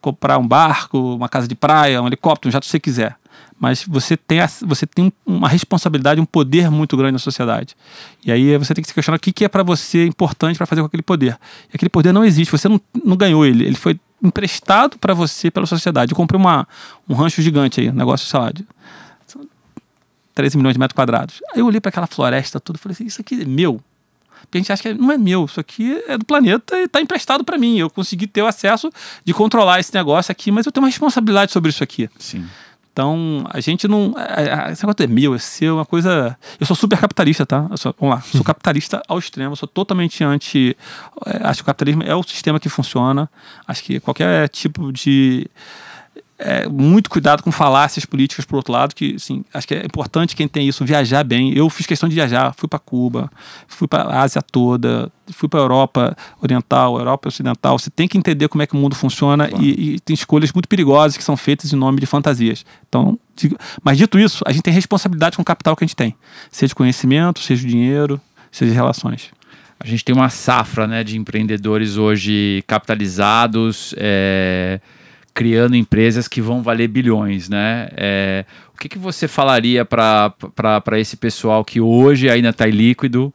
comprar 0.00 0.38
um 0.38 0.46
barco, 0.46 1.14
uma 1.16 1.28
casa 1.28 1.48
de 1.48 1.54
praia, 1.54 2.00
um 2.00 2.06
helicóptero, 2.06 2.48
um 2.48 2.52
jato, 2.52 2.66
se 2.66 2.70
você 2.70 2.80
quiser 2.80 3.16
mas 3.60 3.84
você 3.86 4.16
tem, 4.16 4.38
você 4.64 4.86
tem 4.86 5.12
uma 5.26 5.48
responsabilidade, 5.48 6.20
um 6.20 6.24
poder 6.24 6.70
muito 6.70 6.96
grande 6.96 7.14
na 7.14 7.18
sociedade. 7.18 7.76
E 8.24 8.30
aí 8.30 8.56
você 8.56 8.72
tem 8.72 8.82
que 8.82 8.88
se 8.88 8.94
questionar 8.94 9.16
o 9.16 9.20
que, 9.20 9.32
que 9.32 9.44
é 9.44 9.48
para 9.48 9.62
você 9.62 10.06
importante 10.06 10.56
para 10.56 10.66
fazer 10.66 10.80
com 10.80 10.86
aquele 10.86 11.02
poder. 11.02 11.36
E 11.68 11.74
aquele 11.74 11.88
poder 11.88 12.12
não 12.12 12.24
existe, 12.24 12.52
você 12.52 12.68
não, 12.68 12.80
não 13.04 13.16
ganhou 13.16 13.44
ele, 13.44 13.64
ele 13.64 13.76
foi 13.76 13.98
emprestado 14.22 14.96
para 14.98 15.12
você 15.12 15.50
pela 15.50 15.66
sociedade. 15.66 16.12
Eu 16.12 16.16
comprei 16.16 16.40
uma, 16.40 16.68
um 17.08 17.14
rancho 17.14 17.42
gigante 17.42 17.80
aí, 17.80 17.90
um 17.90 17.94
negócio, 17.94 18.28
sei 18.28 18.38
lá, 18.38 18.52
de 18.52 18.64
13 20.34 20.56
milhões 20.56 20.74
de 20.74 20.78
metros 20.78 20.94
quadrados. 20.94 21.40
Aí 21.52 21.60
eu 21.60 21.66
olhei 21.66 21.80
para 21.80 21.88
aquela 21.88 22.06
floresta 22.06 22.58
e 22.58 22.78
falei 22.78 22.92
assim: 22.92 23.06
isso 23.06 23.20
aqui 23.20 23.42
é 23.42 23.44
meu. 23.44 23.80
Porque 24.42 24.58
a 24.58 24.60
gente 24.60 24.72
acha 24.72 24.82
que 24.82 24.94
não 24.94 25.12
é 25.12 25.18
meu, 25.18 25.44
isso 25.44 25.60
aqui 25.60 26.02
é 26.06 26.16
do 26.16 26.24
planeta 26.24 26.76
e 26.78 26.84
está 26.84 27.00
emprestado 27.00 27.44
para 27.44 27.58
mim. 27.58 27.78
Eu 27.78 27.90
consegui 27.90 28.26
ter 28.26 28.42
o 28.42 28.46
acesso 28.46 28.90
de 29.24 29.34
controlar 29.34 29.80
esse 29.80 29.92
negócio 29.94 30.32
aqui, 30.32 30.50
mas 30.50 30.66
eu 30.66 30.72
tenho 30.72 30.84
uma 30.84 30.88
responsabilidade 30.88 31.52
sobre 31.52 31.70
isso 31.70 31.82
aqui. 31.82 32.08
Sim. 32.18 32.46
Então, 32.98 33.44
a 33.50 33.60
gente 33.60 33.86
não. 33.86 34.12
Esse 34.72 34.82
negócio 34.84 35.04
é 35.04 35.06
meu, 35.06 35.32
é 35.32 35.38
seu, 35.38 35.74
é 35.74 35.78
uma 35.78 35.86
coisa. 35.86 36.36
Eu 36.58 36.66
sou 36.66 36.74
super 36.74 36.98
capitalista, 36.98 37.46
tá? 37.46 37.68
Sou, 37.76 37.94
vamos 37.96 38.16
lá, 38.16 38.20
sou 38.22 38.42
capitalista 38.42 39.00
ao 39.06 39.20
extremo, 39.20 39.54
sou 39.54 39.68
totalmente 39.68 40.24
anti. 40.24 40.76
É, 41.24 41.46
acho 41.46 41.58
que 41.58 41.62
o 41.62 41.66
capitalismo 41.66 42.02
é 42.02 42.12
o 42.16 42.24
sistema 42.24 42.58
que 42.58 42.68
funciona. 42.68 43.30
Acho 43.68 43.84
que 43.84 44.00
qualquer 44.00 44.48
tipo 44.48 44.92
de 44.92 45.48
é, 46.38 46.68
muito 46.68 47.10
cuidado 47.10 47.42
com 47.42 47.50
falácias 47.50 48.06
políticas, 48.06 48.44
por 48.44 48.56
outro 48.56 48.72
lado, 48.72 48.94
que 48.94 49.16
assim, 49.16 49.44
acho 49.52 49.66
que 49.66 49.74
é 49.74 49.84
importante 49.84 50.36
quem 50.36 50.46
tem 50.46 50.68
isso 50.68 50.84
viajar 50.84 51.24
bem. 51.24 51.52
Eu 51.52 51.68
fiz 51.68 51.84
questão 51.84 52.08
de 52.08 52.14
viajar, 52.14 52.54
fui 52.56 52.68
para 52.68 52.78
Cuba, 52.78 53.30
fui 53.66 53.88
para 53.88 54.04
a 54.04 54.22
Ásia 54.22 54.40
toda, 54.40 55.10
fui 55.32 55.48
para 55.48 55.58
a 55.58 55.62
Europa 55.64 56.16
Oriental, 56.40 56.96
Europa 56.96 57.28
Ocidental. 57.28 57.76
Você 57.76 57.90
tem 57.90 58.06
que 58.06 58.16
entender 58.16 58.48
como 58.48 58.62
é 58.62 58.66
que 58.66 58.74
o 58.74 58.76
mundo 58.76 58.94
funciona 58.94 59.50
e, 59.58 59.94
e, 59.94 60.00
tem 60.00 60.14
escolhas 60.14 60.52
muito 60.52 60.68
perigosas 60.68 61.16
que 61.16 61.24
são 61.24 61.36
feitas 61.36 61.72
em 61.72 61.76
nome 61.76 61.98
de 61.98 62.06
fantasias. 62.06 62.64
Então, 62.88 63.18
digo, 63.34 63.56
mas 63.82 63.98
dito 63.98 64.16
isso, 64.16 64.44
a 64.46 64.52
gente 64.52 64.62
tem 64.62 64.72
responsabilidade 64.72 65.34
com 65.34 65.42
o 65.42 65.44
capital 65.44 65.74
que 65.74 65.82
a 65.82 65.86
gente 65.86 65.96
tem, 65.96 66.14
seja 66.52 66.72
conhecimento, 66.72 67.40
seja 67.40 67.66
dinheiro, 67.66 68.20
seja 68.52 68.72
relações. 68.72 69.30
A 69.80 69.86
gente 69.86 70.04
tem 70.04 70.14
uma 70.14 70.28
safra 70.28 70.86
né, 70.86 71.02
de 71.02 71.16
empreendedores 71.16 71.96
hoje 71.96 72.62
capitalizados. 72.66 73.94
É 73.96 74.80
criando 75.38 75.76
empresas 75.76 76.26
que 76.26 76.40
vão 76.40 76.64
valer 76.64 76.88
bilhões, 76.88 77.48
né? 77.48 77.88
É, 77.96 78.44
o 78.74 78.76
que, 78.76 78.88
que 78.88 78.98
você 78.98 79.28
falaria 79.28 79.84
para 79.84 80.34
esse 80.98 81.16
pessoal 81.16 81.64
que 81.64 81.80
hoje 81.80 82.28
ainda 82.28 82.48
está 82.48 82.66
líquido? 82.66 83.32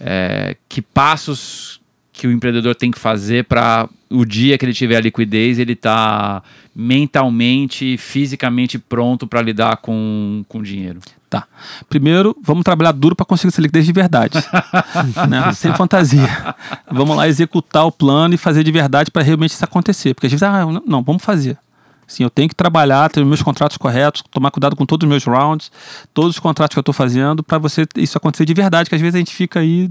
É, 0.00 0.56
que 0.68 0.82
passos 0.82 1.80
que 2.12 2.26
o 2.26 2.32
empreendedor 2.32 2.74
tem 2.74 2.90
que 2.90 2.98
fazer 2.98 3.44
para 3.44 3.88
o 4.10 4.24
dia 4.24 4.58
que 4.58 4.64
ele 4.64 4.72
tiver 4.72 4.96
a 4.96 5.00
liquidez 5.00 5.60
ele 5.60 5.76
tá 5.76 6.42
mentalmente, 6.74 7.96
fisicamente 7.98 8.76
pronto 8.76 9.24
para 9.24 9.40
lidar 9.40 9.76
com, 9.76 10.44
com 10.48 10.60
dinheiro? 10.60 10.98
Tá. 11.40 11.46
Primeiro, 11.88 12.36
vamos 12.42 12.62
trabalhar 12.64 12.92
duro 12.92 13.16
para 13.16 13.26
conseguir 13.26 13.48
essa 13.48 13.60
liquidez 13.60 13.84
de 13.86 13.92
verdade. 13.92 14.38
né? 15.28 15.52
Sem 15.52 15.74
fantasia. 15.74 16.54
Vamos 16.90 17.16
lá 17.16 17.26
executar 17.26 17.84
o 17.86 17.92
plano 17.92 18.34
e 18.34 18.36
fazer 18.36 18.62
de 18.62 18.70
verdade 18.70 19.10
para 19.10 19.22
realmente 19.22 19.52
isso 19.52 19.64
acontecer. 19.64 20.14
Porque 20.14 20.26
a 20.26 20.30
gente 20.30 20.44
ah, 20.44 20.66
não, 20.86 21.02
vamos 21.02 21.22
fazer. 21.22 21.58
Sim, 22.06 22.22
eu 22.22 22.30
tenho 22.30 22.48
que 22.48 22.54
trabalhar, 22.54 23.10
ter 23.10 23.20
os 23.20 23.26
meus 23.26 23.42
contratos 23.42 23.76
corretos, 23.76 24.22
tomar 24.30 24.50
cuidado 24.50 24.76
com 24.76 24.84
todos 24.84 25.06
os 25.06 25.08
meus 25.08 25.24
rounds, 25.24 25.72
todos 26.12 26.36
os 26.36 26.38
contratos 26.38 26.74
que 26.74 26.78
eu 26.78 26.82
estou 26.82 26.92
fazendo, 26.92 27.42
para 27.42 27.58
você 27.58 27.86
isso 27.96 28.16
acontecer 28.18 28.44
de 28.44 28.52
verdade, 28.52 28.88
que 28.88 28.94
às 28.94 29.00
vezes 29.00 29.14
a 29.14 29.18
gente 29.18 29.34
fica 29.34 29.60
aí. 29.60 29.90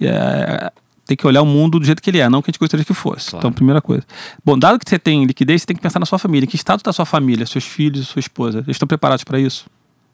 É, 0.00 0.72
tem 1.04 1.16
que 1.16 1.26
olhar 1.26 1.42
o 1.42 1.46
mundo 1.46 1.78
do 1.78 1.84
jeito 1.84 2.00
que 2.00 2.10
ele 2.10 2.20
é, 2.20 2.28
não 2.28 2.40
que 2.40 2.50
a 2.50 2.52
gente 2.52 2.60
gostaria 2.60 2.84
que 2.84 2.94
fosse. 2.94 3.30
Claro. 3.30 3.40
Então, 3.40 3.52
primeira 3.52 3.82
coisa. 3.82 4.04
Bom, 4.44 4.58
dado 4.58 4.78
que 4.78 4.88
você 4.88 4.98
tem 4.98 5.24
liquidez, 5.24 5.62
você 5.62 5.66
tem 5.66 5.76
que 5.76 5.82
pensar 5.82 5.98
na 5.98 6.06
sua 6.06 6.18
família. 6.18 6.46
Em 6.46 6.48
que 6.48 6.56
estado 6.56 6.78
está 6.78 6.92
sua 6.92 7.04
família, 7.04 7.44
seus 7.44 7.64
filhos, 7.64 8.08
sua 8.08 8.20
esposa? 8.20 8.58
Eles 8.58 8.76
estão 8.76 8.86
preparados 8.86 9.24
para 9.24 9.38
isso? 9.38 9.66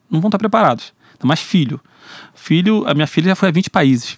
Não 0.09 0.19
vão 0.19 0.29
estar 0.29 0.37
preparados. 0.37 0.93
Ainda 1.13 1.27
mais 1.27 1.39
filho. 1.39 1.79
Filho, 2.33 2.87
a 2.87 2.93
minha 2.93 3.07
filha 3.07 3.29
já 3.29 3.35
foi 3.35 3.49
a 3.49 3.51
20 3.51 3.69
países, 3.69 4.17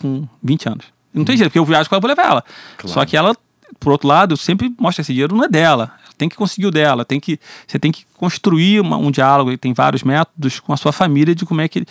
com 0.00 0.28
20 0.42 0.68
anos. 0.68 0.86
Não 1.12 1.24
tem 1.24 1.36
jeito, 1.36 1.50
porque 1.50 1.58
eu 1.58 1.64
viajo 1.64 1.88
com 1.88 1.94
ela, 1.94 2.00
vou 2.00 2.08
levar 2.08 2.26
ela. 2.26 2.44
Claro. 2.76 2.92
Só 2.92 3.04
que 3.04 3.16
ela, 3.16 3.34
por 3.80 3.92
outro 3.92 4.06
lado, 4.06 4.34
eu 4.34 4.36
sempre 4.36 4.72
mostro 4.78 5.00
esse 5.00 5.12
dinheiro 5.12 5.34
não 5.34 5.44
é 5.44 5.48
dela. 5.48 5.92
Tem 6.18 6.30
que 6.30 6.36
conseguir 6.36 6.66
o 6.66 6.70
dela, 6.70 7.04
tem 7.04 7.20
que, 7.20 7.38
você 7.66 7.78
tem 7.78 7.92
que 7.92 8.06
construir 8.14 8.80
uma, 8.80 8.96
um 8.96 9.10
diálogo, 9.10 9.52
e 9.52 9.58
tem 9.58 9.74
vários 9.74 10.02
métodos 10.02 10.60
com 10.60 10.72
a 10.72 10.76
sua 10.76 10.90
família 10.90 11.34
de 11.34 11.44
como 11.44 11.60
é 11.60 11.68
que 11.68 11.84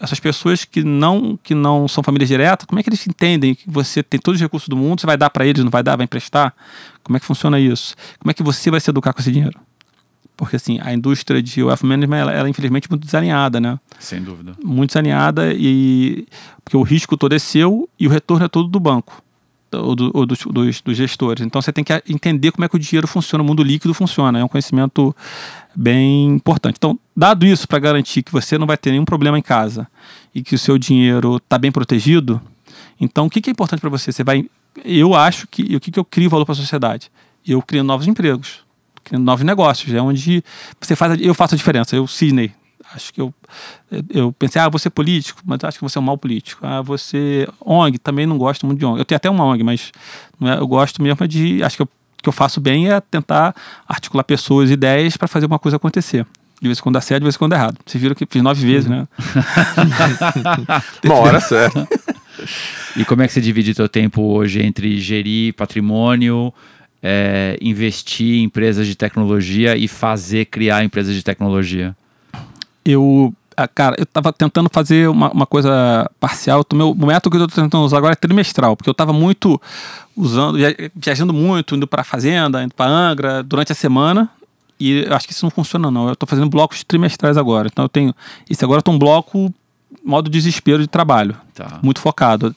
essas 0.00 0.18
pessoas 0.18 0.64
que 0.64 0.82
não, 0.82 1.38
que 1.42 1.54
não 1.54 1.86
são 1.86 2.02
famílias 2.02 2.28
diretas, 2.28 2.64
como 2.66 2.78
é 2.78 2.82
que 2.82 2.88
eles 2.88 3.06
entendem 3.06 3.54
que 3.54 3.68
você 3.68 4.02
tem 4.02 4.18
todos 4.18 4.38
os 4.38 4.42
recursos 4.42 4.68
do 4.68 4.76
mundo, 4.76 5.00
você 5.00 5.06
vai 5.06 5.18
dar 5.18 5.28
para 5.28 5.46
eles, 5.46 5.62
não 5.62 5.70
vai 5.70 5.82
dar, 5.82 5.96
vai 5.96 6.04
emprestar? 6.04 6.54
Como 7.02 7.18
é 7.18 7.20
que 7.20 7.26
funciona 7.26 7.60
isso? 7.60 7.94
Como 8.18 8.30
é 8.30 8.34
que 8.34 8.42
você 8.42 8.70
vai 8.70 8.80
se 8.80 8.88
educar 8.88 9.12
com 9.12 9.20
esse 9.20 9.30
dinheiro? 9.30 9.58
Porque, 10.36 10.56
assim, 10.56 10.78
a 10.82 10.92
indústria 10.92 11.42
de 11.42 11.62
wealth 11.62 11.82
management, 11.82 12.18
ela, 12.18 12.32
ela 12.32 12.46
é 12.46 12.50
infelizmente 12.50 12.90
muito 12.90 13.04
desalinhada, 13.04 13.58
né? 13.58 13.80
Sem 13.98 14.22
dúvida. 14.22 14.52
Muito 14.62 14.90
desalinhada 14.90 15.52
e... 15.54 16.26
Porque 16.62 16.76
o 16.76 16.82
risco 16.82 17.16
todo 17.16 17.34
é 17.34 17.38
seu 17.38 17.88
e 17.98 18.06
o 18.06 18.10
retorno 18.10 18.44
é 18.44 18.48
todo 18.48 18.68
do 18.68 18.78
banco. 18.78 19.22
Ou, 19.72 19.96
do, 19.96 20.10
ou 20.14 20.26
dos, 20.26 20.38
dos, 20.38 20.80
dos, 20.80 20.96
gestores. 20.96 21.44
Então 21.44 21.60
você 21.60 21.72
tem 21.72 21.82
que 21.82 21.92
entender 22.08 22.52
como 22.52 22.64
é 22.64 22.68
que 22.68 22.76
o 22.76 22.78
dinheiro 22.78 23.06
funciona, 23.06 23.42
o 23.42 23.46
mundo 23.46 23.62
líquido 23.62 23.92
funciona. 23.94 24.38
É 24.38 24.44
um 24.44 24.48
conhecimento 24.48 25.14
bem 25.74 26.28
importante. 26.28 26.76
Então, 26.76 26.98
dado 27.16 27.44
isso 27.44 27.66
para 27.66 27.78
garantir 27.78 28.22
que 28.22 28.32
você 28.32 28.56
não 28.56 28.66
vai 28.66 28.76
ter 28.76 28.90
nenhum 28.90 29.04
problema 29.04 29.38
em 29.38 29.42
casa 29.42 29.86
e 30.34 30.42
que 30.42 30.54
o 30.54 30.58
seu 30.58 30.78
dinheiro 30.78 31.36
está 31.36 31.58
bem 31.58 31.72
protegido, 31.72 32.40
então 33.00 33.26
o 33.26 33.30
que, 33.30 33.40
que 33.40 33.50
é 33.50 33.52
importante 33.52 33.80
para 33.80 33.90
você? 33.90 34.12
Você 34.12 34.24
vai. 34.24 34.48
Eu 34.84 35.14
acho 35.14 35.46
que. 35.48 35.76
O 35.76 35.80
que, 35.80 35.90
que 35.90 35.98
eu 35.98 36.04
crio 36.04 36.30
valor 36.30 36.46
para 36.46 36.52
a 36.52 36.56
sociedade? 36.56 37.10
Eu 37.46 37.60
crio 37.60 37.84
novos 37.84 38.06
empregos 38.06 38.65
criando 39.06 39.24
novos 39.24 39.44
negócios. 39.44 39.94
É 39.94 40.00
onde 40.00 40.44
você 40.80 40.94
faz, 40.94 41.12
a, 41.12 41.14
eu 41.16 41.32
faço 41.32 41.54
a 41.54 41.58
diferença. 41.58 41.94
Eu, 41.96 42.06
Sidney, 42.06 42.52
acho 42.92 43.14
que 43.14 43.20
eu, 43.20 43.32
eu 44.10 44.32
pensei, 44.32 44.60
ah, 44.60 44.68
você 44.68 44.88
é 44.88 44.90
político, 44.90 45.40
mas 45.44 45.62
acho 45.62 45.78
que 45.78 45.84
você 45.84 45.96
é 45.96 46.00
um 46.00 46.04
mau 46.04 46.18
político. 46.18 46.66
Ah, 46.66 46.82
você 46.82 47.48
ONG, 47.64 47.98
também 47.98 48.26
não 48.26 48.36
gosto 48.36 48.66
muito 48.66 48.78
de 48.78 48.84
ONG. 48.84 48.98
Eu 48.98 49.04
tenho 49.04 49.16
até 49.16 49.30
uma 49.30 49.44
ONG, 49.44 49.62
mas 49.62 49.92
não 50.38 50.50
é, 50.50 50.58
eu 50.58 50.66
gosto 50.66 51.00
mesmo 51.00 51.26
de, 51.26 51.62
acho 51.62 51.76
que 51.76 51.82
eu, 51.82 51.88
que 52.22 52.28
eu 52.28 52.32
faço 52.32 52.60
bem 52.60 52.90
é 52.90 53.00
tentar 53.00 53.54
articular 53.88 54.24
pessoas, 54.24 54.70
ideias 54.70 55.16
para 55.16 55.28
fazer 55.28 55.44
alguma 55.44 55.58
coisa 55.58 55.76
acontecer. 55.76 56.26
De 56.60 56.68
vez 56.68 56.78
em 56.78 56.82
quando 56.82 56.94
dá 56.94 57.00
certo, 57.00 57.20
de 57.20 57.24
vez 57.24 57.34
em 57.34 57.38
quando 57.38 57.50
dá 57.50 57.56
errado. 57.56 57.78
Vocês 57.84 58.00
viram 58.00 58.14
que 58.14 58.26
fiz 58.26 58.42
nove 58.42 58.66
vezes, 58.66 58.88
né? 58.88 59.06
uma 61.04 61.14
hora 61.16 61.38
certo. 61.38 61.86
E 62.96 63.04
como 63.04 63.22
é 63.22 63.26
que 63.26 63.34
você 63.34 63.42
divide 63.42 63.74
seu 63.74 63.88
tempo 63.88 64.22
hoje 64.22 64.62
entre 64.62 64.98
gerir 64.98 65.52
patrimônio, 65.54 66.52
é, 67.08 67.56
investir 67.60 68.40
em 68.40 68.42
empresas 68.42 68.84
de 68.84 68.96
tecnologia 68.96 69.76
e 69.76 69.86
fazer 69.86 70.46
criar 70.46 70.82
empresas 70.82 71.14
de 71.14 71.22
tecnologia? 71.22 71.96
Eu, 72.84 73.32
ah, 73.56 73.68
cara, 73.68 73.94
eu 73.96 74.02
estava 74.02 74.32
tentando 74.32 74.68
fazer 74.72 75.08
uma, 75.08 75.30
uma 75.30 75.46
coisa 75.46 76.10
parcial. 76.18 76.66
O, 76.68 76.74
meu, 76.74 76.90
o 76.90 77.06
método 77.06 77.36
que 77.36 77.42
eu 77.42 77.46
estou 77.46 77.62
tentando 77.62 77.84
usar 77.84 77.98
agora 77.98 78.14
é 78.14 78.16
trimestral, 78.16 78.76
porque 78.76 78.90
eu 78.90 78.92
estava 78.92 79.12
muito 79.12 79.60
usando, 80.16 80.58
viajando 80.96 81.32
muito, 81.32 81.76
indo 81.76 81.86
para 81.86 82.02
fazenda, 82.02 82.64
indo 82.64 82.74
para 82.74 82.90
Angra 82.90 83.40
durante 83.40 83.70
a 83.70 83.74
semana. 83.74 84.28
E 84.80 85.04
eu 85.04 85.14
acho 85.14 85.28
que 85.28 85.32
isso 85.32 85.44
não 85.44 85.50
funciona, 85.50 85.92
não. 85.92 86.08
Eu 86.08 86.14
estou 86.14 86.28
fazendo 86.28 86.50
blocos 86.50 86.82
trimestrais 86.82 87.36
agora. 87.36 87.68
Então 87.68 87.84
eu 87.84 87.88
tenho. 87.88 88.12
Isso 88.50 88.64
agora 88.64 88.80
eu 88.80 88.82
tô 88.82 88.90
um 88.90 88.98
bloco 88.98 89.54
modo 90.04 90.28
desespero 90.28 90.82
de 90.82 90.88
trabalho. 90.88 91.36
Tá. 91.54 91.78
Muito 91.82 92.00
focado. 92.00 92.54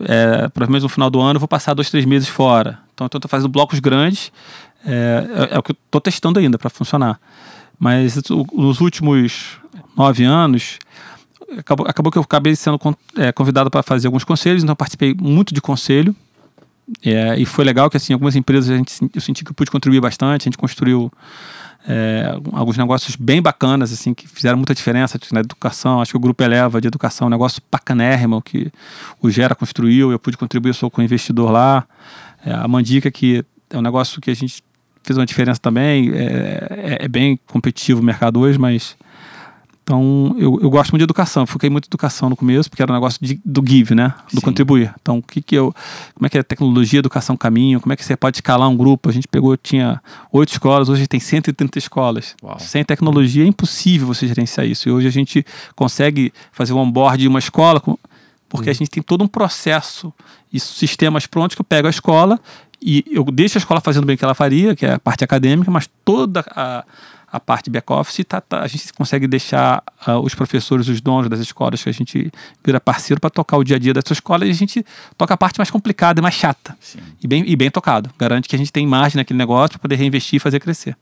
É, 0.00 0.48
menos 0.68 0.82
no 0.82 0.88
final 0.88 1.10
do 1.10 1.20
ano 1.20 1.36
eu 1.36 1.40
vou 1.40 1.48
passar 1.48 1.74
dois, 1.74 1.90
três 1.90 2.04
meses 2.04 2.28
fora. 2.28 2.78
Então 2.94 3.08
eu 3.12 3.18
estou 3.18 3.28
fazendo 3.28 3.48
blocos 3.48 3.78
grandes. 3.80 4.32
É, 4.86 5.50
é, 5.50 5.54
é 5.54 5.58
o 5.58 5.62
que 5.62 5.72
eu 5.72 5.76
estou 5.86 6.00
testando 6.00 6.38
ainda 6.38 6.58
para 6.58 6.70
funcionar. 6.70 7.20
Mas 7.78 8.20
nos 8.52 8.80
últimos 8.80 9.58
nove 9.96 10.24
anos, 10.24 10.78
acabou, 11.56 11.86
acabou 11.86 12.12
que 12.12 12.18
eu 12.18 12.22
acabei 12.22 12.56
sendo 12.56 12.78
é, 13.16 13.32
convidado 13.32 13.70
para 13.70 13.82
fazer 13.82 14.08
alguns 14.08 14.24
conselhos, 14.24 14.62
então 14.62 14.72
eu 14.72 14.76
participei 14.76 15.14
muito 15.14 15.54
de 15.54 15.60
conselho. 15.60 16.14
É, 17.04 17.38
e 17.38 17.44
foi 17.44 17.64
legal 17.64 17.90
que, 17.90 17.96
assim, 17.96 18.12
algumas 18.12 18.34
empresas 18.36 18.70
a 18.70 18.76
gente, 18.76 19.10
eu 19.14 19.20
senti 19.20 19.44
que 19.44 19.50
eu 19.50 19.54
pude 19.54 19.70
contribuir 19.70 20.00
bastante. 20.00 20.42
A 20.42 20.44
gente 20.44 20.58
construiu 20.58 21.12
é, 21.86 22.34
alguns 22.52 22.76
negócios 22.76 23.16
bem 23.16 23.40
bacanas, 23.40 23.92
assim, 23.92 24.14
que 24.14 24.26
fizeram 24.26 24.56
muita 24.56 24.74
diferença 24.74 25.18
na 25.32 25.40
educação. 25.40 26.00
Acho 26.00 26.12
que 26.12 26.16
o 26.16 26.20
Grupo 26.20 26.42
Eleva 26.42 26.80
de 26.80 26.88
Educação 26.88 27.26
é 27.26 27.28
um 27.28 27.30
negócio 27.30 27.62
bacanérrimo 27.70 28.42
que 28.42 28.72
o 29.20 29.30
Gera 29.30 29.54
construiu. 29.54 30.10
Eu 30.10 30.18
pude 30.18 30.36
contribuir, 30.36 30.70
eu 30.70 30.74
sou 30.74 30.90
com 30.90 31.02
investidor 31.02 31.50
lá. 31.50 31.86
É, 32.44 32.52
a 32.52 32.66
Mandica, 32.66 33.10
que 33.10 33.44
é 33.70 33.78
um 33.78 33.82
negócio 33.82 34.20
que 34.20 34.30
a 34.30 34.34
gente 34.34 34.62
fez 35.02 35.16
uma 35.16 35.26
diferença 35.26 35.60
também. 35.60 36.10
É, 36.14 36.98
é, 37.00 37.04
é 37.04 37.08
bem 37.08 37.38
competitivo 37.46 38.00
o 38.00 38.04
mercado 38.04 38.40
hoje, 38.40 38.58
mas 38.58 38.96
então, 39.88 40.36
eu, 40.36 40.60
eu 40.60 40.68
gosto 40.68 40.90
muito 40.90 41.00
de 41.00 41.04
educação. 41.04 41.44
Eu 41.44 41.46
foquei 41.46 41.70
muito 41.70 41.86
em 41.86 41.88
educação 41.88 42.28
no 42.28 42.36
começo, 42.36 42.68
porque 42.68 42.82
era 42.82 42.92
um 42.92 42.94
negócio 42.94 43.18
de, 43.24 43.40
do 43.42 43.64
give, 43.66 43.94
né? 43.94 44.12
Do 44.30 44.40
Sim. 44.40 44.40
contribuir. 44.42 44.94
Então, 45.00 45.16
o 45.16 45.22
que 45.22 45.40
que 45.40 45.54
eu... 45.54 45.74
Como 46.14 46.26
é 46.26 46.28
que 46.28 46.36
é 46.36 46.42
tecnologia, 46.42 46.98
educação, 46.98 47.38
caminho? 47.38 47.80
Como 47.80 47.90
é 47.90 47.96
que 47.96 48.04
você 48.04 48.14
pode 48.14 48.36
escalar 48.36 48.68
um 48.68 48.76
grupo? 48.76 49.08
A 49.08 49.12
gente 49.12 49.26
pegou, 49.26 49.56
tinha 49.56 49.98
oito 50.30 50.52
escolas, 50.52 50.90
hoje 50.90 51.06
tem 51.06 51.18
130 51.18 51.78
escolas. 51.78 52.36
Uau. 52.42 52.58
Sem 52.58 52.84
tecnologia 52.84 53.42
é 53.42 53.46
impossível 53.46 54.06
você 54.06 54.28
gerenciar 54.28 54.66
isso. 54.66 54.90
E 54.90 54.92
hoje 54.92 55.08
a 55.08 55.10
gente 55.10 55.42
consegue 55.74 56.34
fazer 56.52 56.74
o 56.74 56.76
onboard 56.76 57.22
de 57.22 57.28
uma 57.28 57.38
escola, 57.38 57.80
porque 58.46 58.68
hum. 58.68 58.70
a 58.70 58.74
gente 58.74 58.90
tem 58.90 59.02
todo 59.02 59.24
um 59.24 59.28
processo 59.28 60.12
e 60.52 60.60
sistemas 60.60 61.24
prontos 61.24 61.54
que 61.54 61.62
eu 61.62 61.64
pego 61.64 61.86
a 61.86 61.90
escola 61.90 62.38
e 62.78 63.06
eu 63.10 63.24
deixo 63.24 63.56
a 63.56 63.60
escola 63.60 63.80
fazendo 63.80 64.04
bem 64.04 64.16
o 64.16 64.18
que 64.18 64.24
ela 64.24 64.34
faria, 64.34 64.76
que 64.76 64.84
é 64.84 64.92
a 64.92 64.98
parte 64.98 65.24
acadêmica, 65.24 65.70
mas 65.70 65.88
toda 66.04 66.44
a 66.54 66.84
a 67.30 67.38
parte 67.38 67.68
back-office, 67.68 68.24
tá, 68.24 68.40
tá, 68.40 68.62
a 68.62 68.66
gente 68.66 68.92
consegue 68.92 69.26
deixar 69.26 69.82
uh, 70.06 70.18
os 70.20 70.34
professores, 70.34 70.88
os 70.88 71.00
donos 71.00 71.28
das 71.28 71.40
escolas, 71.40 71.82
que 71.82 71.88
a 71.88 71.92
gente 71.92 72.32
vira 72.64 72.80
parceiro 72.80 73.20
para 73.20 73.28
tocar 73.28 73.58
o 73.58 73.64
dia 73.64 73.76
a 73.76 73.78
dia 73.78 73.92
dessa 73.92 74.12
escola 74.14 74.46
e 74.46 74.50
a 74.50 74.54
gente 74.54 74.84
toca 75.16 75.34
a 75.34 75.36
parte 75.36 75.58
mais 75.58 75.70
complicada 75.70 76.20
e 76.20 76.22
mais 76.22 76.34
chata. 76.34 76.76
E 77.22 77.26
bem, 77.28 77.44
e 77.46 77.54
bem 77.54 77.70
tocado. 77.70 78.10
Garante 78.18 78.48
que 78.48 78.56
a 78.56 78.58
gente 78.58 78.72
tem 78.72 78.86
margem 78.86 79.18
naquele 79.18 79.38
negócio 79.38 79.70
para 79.70 79.78
poder 79.80 79.96
reinvestir 79.96 80.36
e 80.36 80.40
fazer 80.40 80.58
crescer. 80.58 80.96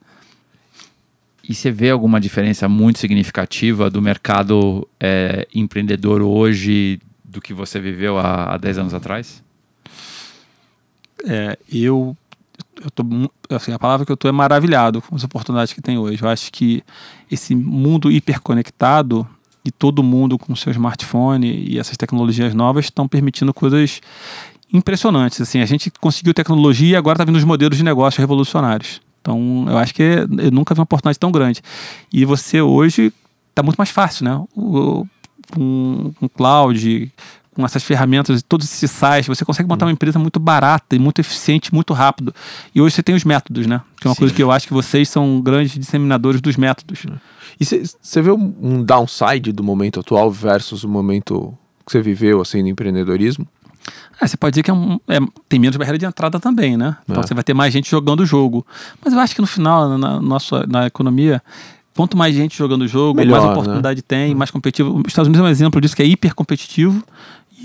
E 1.48 1.54
você 1.54 1.70
vê 1.70 1.90
alguma 1.90 2.20
diferença 2.20 2.68
muito 2.68 2.98
significativa 2.98 3.88
do 3.88 4.02
mercado 4.02 4.86
é, 4.98 5.46
empreendedor 5.54 6.20
hoje 6.20 7.00
do 7.24 7.40
que 7.40 7.54
você 7.54 7.78
viveu 7.78 8.18
há, 8.18 8.54
há 8.54 8.56
10 8.56 8.78
anos 8.78 8.94
atrás? 8.94 9.44
É, 11.24 11.56
eu 11.72 12.16
eu 12.82 12.90
tô, 12.90 13.04
assim, 13.50 13.72
a 13.72 13.78
palavra 13.78 14.04
que 14.04 14.12
eu 14.12 14.16
tô 14.16 14.28
é 14.28 14.32
maravilhado 14.32 15.00
com 15.02 15.14
as 15.14 15.24
oportunidades 15.24 15.72
que 15.72 15.80
tem 15.80 15.98
hoje. 15.98 16.22
Eu 16.22 16.28
acho 16.28 16.52
que 16.52 16.82
esse 17.30 17.54
mundo 17.54 18.10
hiperconectado 18.10 19.26
e 19.64 19.70
todo 19.70 20.02
mundo 20.02 20.38
com 20.38 20.54
seu 20.54 20.70
smartphone 20.70 21.66
e 21.68 21.78
essas 21.78 21.96
tecnologias 21.96 22.54
novas 22.54 22.86
estão 22.86 23.08
permitindo 23.08 23.52
coisas 23.52 24.00
impressionantes. 24.72 25.40
Assim, 25.40 25.60
a 25.60 25.66
gente 25.66 25.90
conseguiu 26.00 26.34
tecnologia 26.34 26.94
e 26.94 26.96
agora 26.96 27.14
está 27.14 27.24
vindo 27.24 27.36
os 27.36 27.44
modelos 27.44 27.76
de 27.76 27.84
negócio 27.84 28.20
revolucionários. 28.20 29.00
Então, 29.20 29.66
eu 29.68 29.76
acho 29.76 29.92
que 29.92 30.02
eu 30.02 30.50
nunca 30.52 30.74
vi 30.74 30.80
uma 30.80 30.84
oportunidade 30.84 31.18
tão 31.18 31.32
grande. 31.32 31.60
E 32.12 32.24
você 32.24 32.60
hoje 32.60 33.12
está 33.50 33.62
muito 33.62 33.76
mais 33.76 33.90
fácil, 33.90 34.24
né? 34.24 34.44
O, 34.54 35.04
com, 35.52 36.12
com 36.18 36.28
cloud, 36.28 37.12
com 37.56 37.64
essas 37.64 37.82
ferramentas 37.82 38.40
e 38.40 38.44
todos 38.44 38.70
esses 38.70 38.90
sites, 38.90 39.26
você 39.26 39.42
consegue 39.42 39.66
montar 39.66 39.86
uma 39.86 39.92
empresa 39.92 40.18
muito 40.18 40.38
barata 40.38 40.94
e 40.94 40.98
muito 40.98 41.20
eficiente, 41.20 41.72
muito 41.74 41.94
rápido. 41.94 42.34
E 42.74 42.82
hoje 42.82 42.94
você 42.94 43.02
tem 43.02 43.14
os 43.14 43.24
métodos, 43.24 43.66
né? 43.66 43.80
Que 43.98 44.06
é 44.06 44.10
uma 44.10 44.14
Sim. 44.14 44.18
coisa 44.18 44.34
que 44.34 44.42
eu 44.42 44.52
acho 44.52 44.68
que 44.68 44.74
vocês 44.74 45.08
são 45.08 45.40
grandes 45.40 45.72
disseminadores 45.72 46.42
dos 46.42 46.54
métodos. 46.56 47.06
E 47.58 47.64
você 47.64 48.20
vê 48.20 48.30
um 48.30 48.84
downside 48.84 49.52
do 49.52 49.64
momento 49.64 50.00
atual 50.00 50.30
versus 50.30 50.84
o 50.84 50.88
momento 50.88 51.56
que 51.86 51.92
você 51.92 52.02
viveu, 52.02 52.42
assim, 52.42 52.60
no 52.60 52.68
empreendedorismo? 52.68 53.48
É, 54.20 54.26
você 54.26 54.36
pode 54.36 54.52
dizer 54.52 54.62
que 54.62 54.70
é 54.70 54.74
um, 54.74 54.98
é, 55.08 55.18
tem 55.48 55.58
menos 55.58 55.76
barreira 55.78 55.96
de 55.96 56.04
entrada 56.04 56.38
também, 56.38 56.76
né? 56.76 56.98
Então 57.08 57.22
é. 57.22 57.26
você 57.26 57.32
vai 57.32 57.42
ter 57.42 57.54
mais 57.54 57.72
gente 57.72 57.90
jogando 57.90 58.20
o 58.20 58.26
jogo. 58.26 58.66
Mas 59.02 59.14
eu 59.14 59.18
acho 59.20 59.34
que 59.34 59.40
no 59.40 59.46
final, 59.46 59.96
na, 59.96 60.20
nossa, 60.20 60.66
na 60.66 60.86
economia, 60.86 61.42
quanto 61.96 62.16
mais 62.16 62.34
gente 62.34 62.56
jogando 62.56 62.82
o 62.82 62.88
jogo, 62.88 63.18
Melhor, 63.18 63.36
mais 63.36 63.44
né? 63.44 63.52
oportunidade 63.52 63.98
né? 64.00 64.04
tem, 64.06 64.34
mais 64.34 64.50
competitivo. 64.50 64.90
Os 64.98 65.04
Estados 65.06 65.28
Unidos 65.28 65.44
é 65.44 65.48
um 65.48 65.50
exemplo 65.50 65.80
disso 65.80 65.96
que 65.96 66.02
é 66.02 66.06
hiper 66.06 66.34
competitivo 66.34 67.02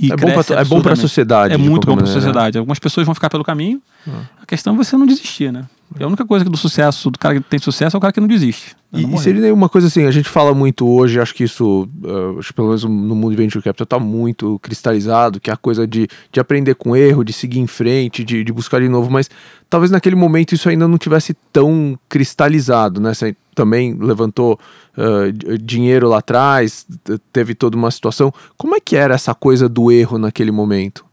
e 0.01 0.11
é 0.11 0.15
bom 0.15 0.43
pra, 0.43 0.59
é 0.59 0.65
bom 0.65 0.81
para 0.81 0.93
a 0.93 0.95
sociedade. 0.95 1.53
É 1.53 1.57
muito 1.57 1.85
bom 1.85 1.95
para 1.95 2.05
a 2.05 2.11
sociedade. 2.11 2.57
Algumas 2.57 2.79
pessoas 2.79 3.05
vão 3.05 3.13
ficar 3.13 3.29
pelo 3.29 3.43
caminho. 3.43 3.79
Ah. 4.07 4.23
A 4.41 4.45
questão 4.45 4.73
é 4.73 4.77
você 4.77 4.97
não 4.97 5.05
desistir, 5.05 5.53
né? 5.53 5.65
É 5.99 6.03
a 6.03 6.07
única 6.07 6.25
coisa 6.25 6.45
do 6.45 6.57
sucesso, 6.57 7.09
do 7.09 7.19
cara 7.19 7.35
que 7.35 7.41
tem 7.41 7.59
sucesso, 7.59 7.95
é 7.95 7.97
o 7.97 8.01
cara 8.01 8.13
que 8.13 8.19
não 8.19 8.27
desiste. 8.27 8.75
E, 8.93 9.05
não 9.05 9.15
e 9.15 9.17
seria 9.19 9.53
uma 9.53 9.69
coisa 9.69 9.87
assim, 9.87 10.05
a 10.05 10.11
gente 10.11 10.29
fala 10.29 10.53
muito 10.53 10.87
hoje, 10.87 11.19
acho 11.19 11.33
que 11.33 11.43
isso, 11.43 11.87
uh, 12.03 12.39
acho 12.39 12.49
que 12.49 12.53
pelo 12.53 12.67
menos 12.67 12.83
no 12.83 13.15
mundo 13.15 13.31
de 13.31 13.37
venture 13.37 13.63
capital, 13.63 13.83
está 13.83 13.99
muito 13.99 14.59
cristalizado, 14.59 15.39
que 15.39 15.49
é 15.49 15.53
a 15.53 15.57
coisa 15.57 15.87
de, 15.87 16.07
de 16.31 16.39
aprender 16.39 16.75
com 16.75 16.95
erro, 16.95 17.23
de 17.23 17.33
seguir 17.33 17.59
em 17.59 17.67
frente, 17.67 18.23
de, 18.23 18.43
de 18.43 18.53
buscar 18.53 18.79
de 18.79 18.89
novo, 18.89 19.09
mas 19.09 19.29
talvez 19.69 19.91
naquele 19.91 20.15
momento 20.15 20.53
isso 20.53 20.69
ainda 20.69 20.87
não 20.87 20.97
tivesse 20.97 21.35
tão 21.51 21.97
cristalizado, 22.09 22.99
né? 22.99 23.13
Você 23.13 23.35
também 23.53 23.93
levantou 23.93 24.59
uh, 24.97 25.57
dinheiro 25.57 26.07
lá 26.07 26.19
atrás, 26.19 26.85
teve 27.33 27.53
toda 27.53 27.75
uma 27.75 27.91
situação. 27.91 28.33
Como 28.57 28.75
é 28.75 28.79
que 28.79 28.95
era 28.95 29.13
essa 29.13 29.33
coisa 29.33 29.67
do 29.67 29.91
erro 29.91 30.17
naquele 30.17 30.51
momento? 30.51 31.05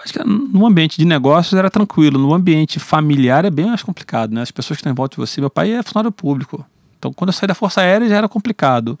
Eu 0.00 0.04
acho 0.04 0.12
que 0.14 0.24
no 0.24 0.66
ambiente 0.66 0.96
de 0.96 1.04
negócios 1.04 1.52
era 1.52 1.70
tranquilo, 1.70 2.18
no 2.18 2.32
ambiente 2.32 2.78
familiar 2.78 3.44
é 3.44 3.50
bem 3.50 3.66
mais 3.66 3.82
complicado, 3.82 4.32
né? 4.32 4.40
As 4.40 4.50
pessoas 4.50 4.78
que 4.78 4.80
estão 4.80 4.92
em 4.92 4.94
volta 4.94 5.14
de 5.14 5.20
você, 5.20 5.40
meu 5.40 5.50
pai 5.50 5.72
é 5.72 5.82
funcionário 5.82 6.10
público. 6.10 6.64
Então, 6.98 7.12
quando 7.12 7.28
eu 7.28 7.32
saí 7.32 7.46
da 7.46 7.54
Força 7.54 7.82
Aérea 7.82 8.08
já 8.08 8.16
era 8.16 8.28
complicado. 8.28 8.98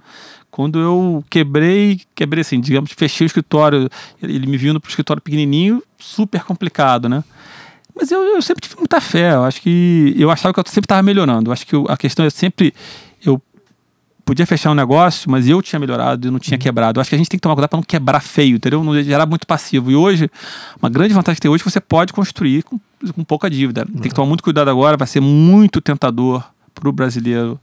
Quando 0.50 0.78
eu 0.78 1.24
quebrei, 1.30 2.00
quebrei 2.14 2.42
assim, 2.42 2.60
digamos, 2.60 2.92
fechei 2.92 3.24
o 3.24 3.28
escritório, 3.28 3.88
ele 4.22 4.46
me 4.46 4.58
para 4.58 4.88
o 4.88 4.90
escritório 4.90 5.22
pequenininho, 5.22 5.82
super 5.98 6.42
complicado, 6.44 7.08
né? 7.08 7.24
Mas 7.94 8.10
eu, 8.10 8.22
eu, 8.22 8.42
sempre 8.42 8.62
tive 8.62 8.76
muita 8.76 9.00
fé. 9.00 9.34
Eu 9.34 9.44
acho 9.44 9.60
que 9.60 10.14
eu 10.16 10.30
achava 10.30 10.52
que 10.52 10.60
eu 10.60 10.64
sempre 10.66 10.86
estava 10.86 11.02
melhorando. 11.02 11.50
Eu 11.50 11.52
acho 11.52 11.66
que 11.66 11.76
a 11.88 11.96
questão 11.96 12.24
é 12.24 12.30
sempre 12.30 12.72
eu 12.72 12.74
podia 14.30 14.46
fechar 14.46 14.70
um 14.70 14.74
negócio, 14.74 15.28
mas 15.28 15.48
eu 15.48 15.60
tinha 15.60 15.80
melhorado 15.80 16.28
e 16.28 16.30
não 16.30 16.38
tinha 16.38 16.54
uhum. 16.54 16.60
quebrado. 16.62 16.98
Eu 16.98 17.00
acho 17.00 17.10
que 17.10 17.16
a 17.16 17.18
gente 17.18 17.28
tem 17.28 17.36
que 17.36 17.42
tomar 17.42 17.56
cuidado 17.56 17.70
para 17.70 17.78
não 17.78 17.82
quebrar 17.82 18.20
feio, 18.20 18.54
entendeu? 18.54 18.84
Não 18.84 19.02
gerar 19.02 19.26
muito 19.26 19.44
passivo. 19.44 19.90
E 19.90 19.96
hoje, 19.96 20.30
uma 20.80 20.88
grande 20.88 21.12
vantagem 21.12 21.34
que 21.34 21.40
tem 21.40 21.50
hoje, 21.50 21.64
você 21.64 21.80
pode 21.80 22.12
construir 22.12 22.62
com, 22.62 22.78
com 23.12 23.24
pouca 23.24 23.50
dívida. 23.50 23.84
Tem 23.84 24.02
que 24.02 24.14
tomar 24.14 24.28
muito 24.28 24.44
cuidado 24.44 24.70
agora, 24.70 24.96
vai 24.96 25.08
ser 25.08 25.20
muito 25.20 25.80
tentador 25.80 26.44
para 26.72 26.88
o 26.88 26.92
brasileiro. 26.92 27.58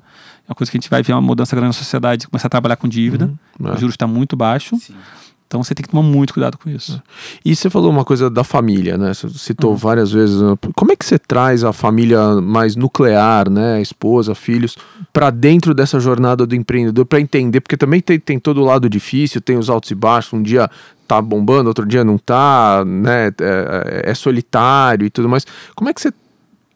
É 0.46 0.52
uma 0.52 0.56
coisa 0.56 0.70
que 0.70 0.78
a 0.78 0.82
gente 0.82 0.90
vai 0.90 1.02
ver 1.02 1.14
uma 1.14 1.22
mudança 1.22 1.56
grande 1.56 1.70
na 1.70 1.74
sociedade, 1.74 2.28
começar 2.28 2.48
a 2.48 2.50
trabalhar 2.50 2.76
com 2.76 2.88
dívida. 2.90 3.32
Uhum. 3.58 3.72
O 3.72 3.78
juros 3.78 3.94
está 3.94 4.06
muito 4.06 4.36
baixo. 4.36 4.76
Sim. 4.78 4.94
Então 5.48 5.64
você 5.64 5.74
tem 5.74 5.82
que 5.82 5.90
tomar 5.90 6.04
muito 6.04 6.34
cuidado 6.34 6.58
com 6.58 6.70
isso. 6.70 7.02
E 7.44 7.56
você 7.56 7.70
falou 7.70 7.90
uma 7.90 8.04
coisa 8.04 8.30
da 8.30 8.44
família, 8.44 8.98
né? 8.98 9.14
Você 9.14 9.30
citou 9.30 9.72
uhum. 9.72 9.78
várias 9.78 10.12
vezes. 10.12 10.42
Né? 10.42 10.56
Como 10.76 10.92
é 10.92 10.96
que 10.96 11.06
você 11.06 11.18
traz 11.18 11.64
a 11.64 11.72
família 11.72 12.42
mais 12.42 12.76
nuclear, 12.76 13.50
né? 13.50 13.82
Esposa, 13.82 14.36
filhos, 14.36 14.76
para 15.14 15.30
dentro 15.30 15.74
dessa 15.74 16.02
jornada 16.02 16.46
do 16.46 16.54
empreendedor, 16.54 17.06
para 17.06 17.22
entender? 17.22 17.62
Porque 17.62 17.78
também 17.78 18.02
tem, 18.02 18.20
tem 18.20 18.38
todo 18.38 18.62
o 18.62 18.66
lado 18.66 18.90
difícil, 18.90 19.40
tem 19.40 19.58
os 19.58 19.70
altos 19.70 19.90
e 19.90 19.96
baixos. 19.96 20.34
Um 20.34 20.44
dia 20.44 20.70
tá 21.08 21.22
bombando, 21.22 21.70
outro 21.70 21.86
dia 21.86 22.04
não 22.04 22.18
tá, 22.18 22.84
né? 22.86 23.28
É, 23.28 23.32
é, 23.40 24.12
é 24.12 24.14
solitário 24.14 25.08
e 25.08 25.10
tudo 25.10 25.30
mais. 25.30 25.46
Como 25.74 25.90
é 25.90 25.94
que 25.94 26.02
você 26.02 26.12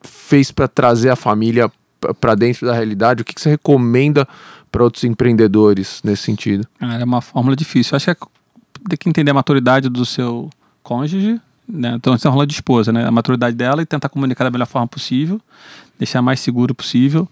fez 0.01 0.49
para 0.49 0.69
trazer 0.69 1.09
a 1.09 1.17
família 1.17 1.69
para 2.21 2.35
dentro 2.35 2.65
da 2.65 2.73
realidade? 2.73 3.21
O 3.21 3.25
que, 3.25 3.33
que 3.35 3.41
você 3.41 3.49
recomenda 3.49 4.25
para 4.71 4.81
outros 4.81 5.03
empreendedores 5.03 5.99
nesse 6.05 6.23
sentido? 6.23 6.65
Ah, 6.79 6.97
é 6.97 7.03
uma 7.03 7.21
fórmula 7.21 7.53
difícil. 7.53 7.91
Eu 7.91 7.97
acho 7.97 8.05
que 8.05 8.11
é 8.11 8.15
tem 8.87 8.97
que 8.97 9.09
entender 9.09 9.31
a 9.31 9.33
maturidade 9.33 9.89
do 9.89 10.05
seu 10.05 10.49
cônjuge, 10.83 11.39
né? 11.67 11.93
Então, 11.95 12.13
você 12.13 12.17
está 12.17 12.31
falando 12.31 12.47
de 12.47 12.55
esposa, 12.55 12.91
né? 12.91 13.05
A 13.07 13.11
maturidade 13.11 13.55
dela 13.55 13.81
e 13.81 13.85
tentar 13.85 14.09
comunicar 14.09 14.43
da 14.43 14.51
melhor 14.51 14.67
forma 14.67 14.87
possível, 14.87 15.39
deixar 15.97 16.21
mais 16.21 16.39
seguro 16.39 16.75
possível. 16.75 17.27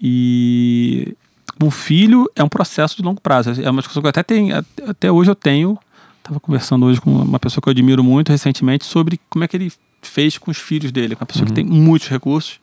E 0.00 1.16
um 1.62 1.70
filho 1.70 2.30
é 2.34 2.42
um 2.42 2.48
processo 2.48 2.96
de 2.96 3.02
longo 3.02 3.20
prazo. 3.20 3.50
É 3.50 3.70
uma 3.70 3.82
coisa 3.82 4.00
que 4.00 4.06
eu 4.06 4.10
até 4.10 4.22
tenho, 4.22 4.64
até 4.88 5.10
hoje 5.10 5.30
eu 5.30 5.34
tenho. 5.34 5.78
Estava 6.18 6.38
conversando 6.38 6.86
hoje 6.86 7.00
com 7.00 7.10
uma 7.10 7.38
pessoa 7.38 7.60
que 7.62 7.68
eu 7.68 7.72
admiro 7.72 8.04
muito 8.04 8.30
recentemente 8.30 8.84
sobre 8.84 9.20
como 9.28 9.44
é 9.44 9.48
que 9.48 9.56
ele 9.56 9.72
fez 10.02 10.38
com 10.38 10.50
os 10.50 10.58
filhos 10.58 10.92
dele, 10.92 11.14
com 11.14 11.22
uma 11.22 11.26
pessoa 11.26 11.42
uhum. 11.42 11.48
que 11.48 11.54
tem 11.54 11.64
muitos 11.64 12.08
recursos 12.08 12.60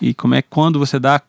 e 0.00 0.14
como 0.14 0.34
é 0.34 0.42
que 0.42 0.48
quando 0.48 0.78
você 0.78 0.98
dá 0.98 1.20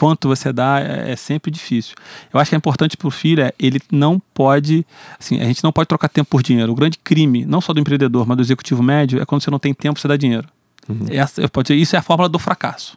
quanto 0.00 0.28
você 0.28 0.50
dá 0.50 0.80
é, 0.80 1.12
é 1.12 1.16
sempre 1.16 1.50
difícil. 1.50 1.94
Eu 2.32 2.40
acho 2.40 2.48
que 2.48 2.54
é 2.54 2.58
importante 2.58 2.96
para 2.96 3.06
o 3.06 3.10
filho 3.10 3.42
é 3.42 3.52
ele 3.58 3.78
não 3.92 4.18
pode, 4.32 4.86
assim, 5.18 5.38
a 5.38 5.44
gente 5.44 5.62
não 5.62 5.70
pode 5.70 5.88
trocar 5.88 6.08
tempo 6.08 6.30
por 6.30 6.42
dinheiro. 6.42 6.72
O 6.72 6.74
grande 6.74 6.96
crime, 6.96 7.44
não 7.44 7.60
só 7.60 7.74
do 7.74 7.80
empreendedor, 7.80 8.26
mas 8.26 8.34
do 8.38 8.42
executivo 8.42 8.82
médio, 8.82 9.20
é 9.20 9.26
quando 9.26 9.42
você 9.42 9.50
não 9.50 9.58
tem 9.58 9.74
tempo, 9.74 10.00
você 10.00 10.08
dá 10.08 10.16
dinheiro. 10.16 10.48
Uhum. 10.88 11.04
Essa, 11.10 11.42
eu 11.42 11.50
pode 11.50 11.66
dizer, 11.66 11.78
isso 11.78 11.96
é 11.96 11.98
a 11.98 12.02
fórmula 12.02 12.30
do 12.30 12.38
fracasso. 12.38 12.96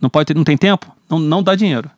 Não 0.00 0.08
pode 0.08 0.28
ter, 0.28 0.34
não 0.34 0.44
tem 0.44 0.56
tempo, 0.56 0.90
não, 1.10 1.18
não 1.18 1.42
dá 1.42 1.54
dinheiro. 1.54 1.90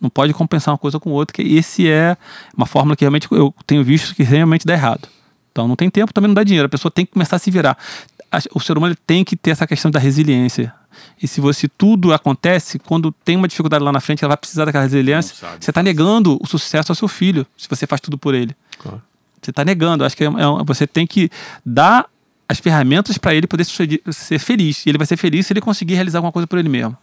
Não 0.00 0.08
pode 0.08 0.32
compensar 0.32 0.72
uma 0.72 0.78
coisa 0.78 1.00
com 1.00 1.10
outra, 1.10 1.34
que 1.34 1.42
esse 1.42 1.88
é 1.88 2.16
uma 2.56 2.66
fórmula 2.66 2.94
que 2.94 3.02
realmente 3.02 3.26
eu 3.32 3.52
tenho 3.66 3.82
visto 3.82 4.14
que 4.14 4.22
realmente 4.22 4.64
dá 4.64 4.74
errado. 4.74 5.08
Então 5.50 5.66
não 5.66 5.74
tem 5.74 5.90
tempo, 5.90 6.14
também 6.14 6.28
não 6.28 6.34
dá 6.34 6.44
dinheiro. 6.44 6.66
A 6.66 6.68
pessoa 6.68 6.90
tem 6.92 7.04
que 7.04 7.12
começar 7.12 7.36
a 7.36 7.38
se 7.40 7.50
virar. 7.50 7.76
O 8.54 8.60
ser 8.60 8.78
humano 8.78 8.96
tem 9.06 9.24
que 9.24 9.36
ter 9.36 9.50
essa 9.50 9.66
questão 9.66 9.90
da 9.90 9.98
resiliência. 9.98 10.72
E 11.22 11.28
se 11.28 11.40
você 11.40 11.68
tudo 11.68 12.12
acontece, 12.12 12.78
quando 12.78 13.12
tem 13.24 13.36
uma 13.36 13.48
dificuldade 13.48 13.82
lá 13.82 13.92
na 13.92 14.00
frente, 14.00 14.24
ela 14.24 14.30
vai 14.30 14.36
precisar 14.36 14.64
daquela 14.64 14.84
resiliência, 14.84 15.36
você 15.60 15.70
está 15.70 15.82
negando 15.82 16.38
o 16.40 16.46
sucesso 16.46 16.92
ao 16.92 16.96
seu 16.96 17.08
filho, 17.08 17.46
se 17.56 17.68
você 17.68 17.86
faz 17.86 18.00
tudo 18.00 18.18
por 18.18 18.34
ele. 18.34 18.54
Claro. 18.78 19.02
Você 19.40 19.50
está 19.50 19.64
negando. 19.64 20.04
Acho 20.04 20.16
que 20.16 20.24
é, 20.24 20.28
é, 20.28 20.64
você 20.64 20.86
tem 20.86 21.06
que 21.06 21.28
dar 21.64 22.06
as 22.48 22.58
ferramentas 22.58 23.18
para 23.18 23.34
ele 23.34 23.46
poder 23.46 23.64
ser, 23.64 24.00
ser 24.10 24.38
feliz. 24.38 24.86
E 24.86 24.90
ele 24.90 24.98
vai 24.98 25.06
ser 25.06 25.16
feliz 25.16 25.46
se 25.46 25.52
ele 25.52 25.60
conseguir 25.60 25.94
realizar 25.94 26.18
alguma 26.18 26.32
coisa 26.32 26.46
por 26.46 26.58
ele 26.58 26.68
mesmo. 26.68 26.96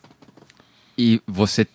E 0.98 1.22
você 1.28 1.68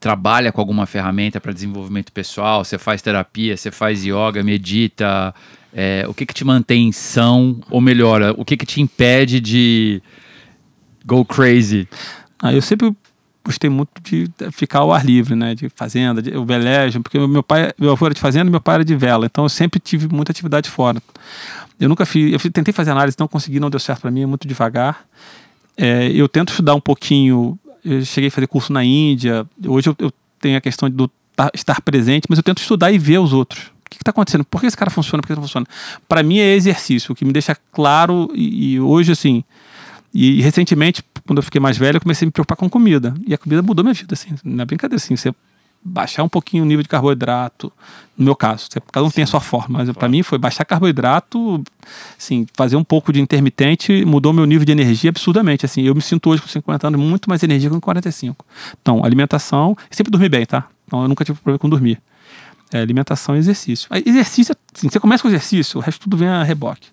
trabalha 0.00 0.52
com 0.52 0.60
alguma 0.60 0.86
ferramenta 0.86 1.40
para 1.40 1.52
desenvolvimento 1.52 2.12
pessoal? 2.12 2.64
Você 2.64 2.78
faz 2.78 3.02
terapia, 3.02 3.56
você 3.56 3.70
faz 3.70 4.04
yoga, 4.04 4.42
medita? 4.42 5.34
É, 5.72 6.04
o 6.08 6.14
que 6.14 6.24
que 6.24 6.34
te 6.34 6.44
mantém 6.44 6.92
são? 6.92 7.60
Ou 7.70 7.80
melhor, 7.80 8.34
o 8.36 8.44
que 8.44 8.56
que 8.56 8.66
te 8.66 8.80
impede 8.80 9.40
de 9.40 10.02
go 11.04 11.24
crazy? 11.24 11.88
Ah, 12.40 12.52
eu 12.52 12.62
sempre 12.62 12.94
gostei 13.44 13.70
muito 13.70 13.90
de 14.02 14.28
ficar 14.52 14.80
ao 14.80 14.92
ar 14.92 15.04
livre, 15.04 15.34
né? 15.34 15.54
De 15.54 15.68
fazenda, 15.70 16.20
de, 16.20 16.36
o 16.36 16.44
velejo, 16.44 17.00
porque 17.00 17.18
meu 17.18 17.42
pai, 17.42 17.72
meu 17.78 17.92
avô 17.92 18.06
era 18.06 18.14
de 18.14 18.20
fazenda, 18.20 18.50
meu 18.50 18.60
pai 18.60 18.76
era 18.76 18.84
de 18.84 18.94
vela, 18.94 19.26
então 19.26 19.44
eu 19.44 19.48
sempre 19.48 19.80
tive 19.80 20.06
muita 20.08 20.32
atividade 20.32 20.68
fora. 20.68 21.02
Eu 21.80 21.88
nunca 21.88 22.04
fiz, 22.04 22.32
eu 22.32 22.50
tentei 22.50 22.74
fazer 22.74 22.90
análise, 22.90 23.16
não 23.18 23.26
consegui, 23.26 23.58
não 23.58 23.70
deu 23.70 23.80
certo 23.80 24.02
para 24.02 24.10
mim, 24.10 24.22
é 24.22 24.26
muito 24.26 24.46
devagar. 24.46 25.06
É, 25.76 26.10
eu 26.10 26.28
tento 26.28 26.50
estudar 26.50 26.74
um 26.74 26.80
pouquinho, 26.80 27.58
eu 27.84 28.04
cheguei 28.04 28.28
a 28.28 28.30
fazer 28.30 28.46
curso 28.46 28.72
na 28.72 28.84
Índia, 28.84 29.46
hoje 29.66 29.88
eu, 29.88 29.96
eu 29.98 30.12
tenho 30.40 30.56
a 30.56 30.60
questão 30.60 30.88
de 30.88 31.10
estar 31.54 31.80
presente, 31.82 32.26
mas 32.28 32.38
eu 32.38 32.42
tento 32.42 32.58
estudar 32.58 32.90
e 32.92 32.98
ver 32.98 33.18
os 33.18 33.32
outros. 33.32 33.72
O 33.84 33.90
que 33.90 33.96
está 33.96 34.10
acontecendo? 34.10 34.44
Por 34.44 34.60
que 34.60 34.66
esse 34.66 34.76
cara 34.76 34.90
funciona? 34.90 35.22
Por 35.22 35.28
que 35.28 35.34
não 35.34 35.42
funciona? 35.42 35.66
Para 36.08 36.22
mim 36.22 36.38
é 36.38 36.54
exercício, 36.54 37.12
o 37.12 37.14
que 37.14 37.24
me 37.24 37.32
deixa 37.32 37.56
claro 37.72 38.30
e, 38.34 38.74
e 38.74 38.80
hoje 38.80 39.12
assim, 39.12 39.42
e, 40.12 40.40
recentemente 40.42 41.02
quando 41.28 41.38
eu 41.38 41.42
fiquei 41.42 41.60
mais 41.60 41.76
velho, 41.76 41.96
eu 41.96 42.00
comecei 42.00 42.24
a 42.24 42.26
me 42.26 42.32
preocupar 42.32 42.56
com 42.56 42.70
comida. 42.70 43.14
E 43.26 43.34
a 43.34 43.38
comida 43.38 43.62
mudou 43.62 43.84
minha 43.84 43.92
vida, 43.92 44.14
assim. 44.14 44.30
Não 44.42 44.62
é 44.62 44.64
brincadeira, 44.64 44.96
assim. 44.96 45.14
Você 45.14 45.34
baixar 45.88 46.22
um 46.22 46.28
pouquinho 46.28 46.62
o 46.62 46.66
nível 46.66 46.82
de 46.82 46.88
carboidrato, 46.88 47.72
no 48.16 48.24
meu 48.24 48.36
caso, 48.36 48.68
cada 48.92 49.06
um 49.06 49.10
Sim. 49.10 49.16
tem 49.16 49.24
a 49.24 49.26
sua 49.26 49.40
forma, 49.40 49.78
mas 49.78 49.90
para 49.92 50.08
mim 50.08 50.22
foi 50.22 50.38
baixar 50.38 50.64
carboidrato, 50.64 51.62
assim, 52.18 52.46
fazer 52.54 52.76
um 52.76 52.84
pouco 52.84 53.12
de 53.12 53.20
intermitente 53.20 54.04
mudou 54.04 54.32
meu 54.32 54.44
nível 54.44 54.64
de 54.64 54.72
energia 54.72 55.10
absurdamente, 55.10 55.64
assim, 55.64 55.82
eu 55.82 55.94
me 55.94 56.02
sinto 56.02 56.30
hoje 56.30 56.42
com 56.42 56.48
50 56.48 56.88
anos 56.88 57.00
muito 57.00 57.28
mais 57.28 57.42
energia 57.42 57.70
que 57.70 57.74
com 57.74 57.80
45. 57.80 58.44
Então, 58.82 59.04
alimentação, 59.04 59.76
sempre 59.90 60.10
dormi 60.10 60.28
bem, 60.28 60.44
tá? 60.44 60.66
Então 60.86 61.02
eu 61.02 61.08
nunca 61.08 61.24
tive 61.24 61.38
problema 61.38 61.58
com 61.58 61.68
dormir. 61.68 62.00
É, 62.72 62.80
alimentação 62.80 63.36
e 63.36 63.38
exercício. 63.38 63.88
Exercício, 64.04 64.54
assim, 64.74 64.88
você 64.88 65.00
começa 65.00 65.22
com 65.22 65.28
exercício, 65.28 65.78
o 65.78 65.82
resto 65.82 66.02
tudo 66.02 66.16
vem 66.16 66.28
a 66.28 66.42
reboque. 66.42 66.88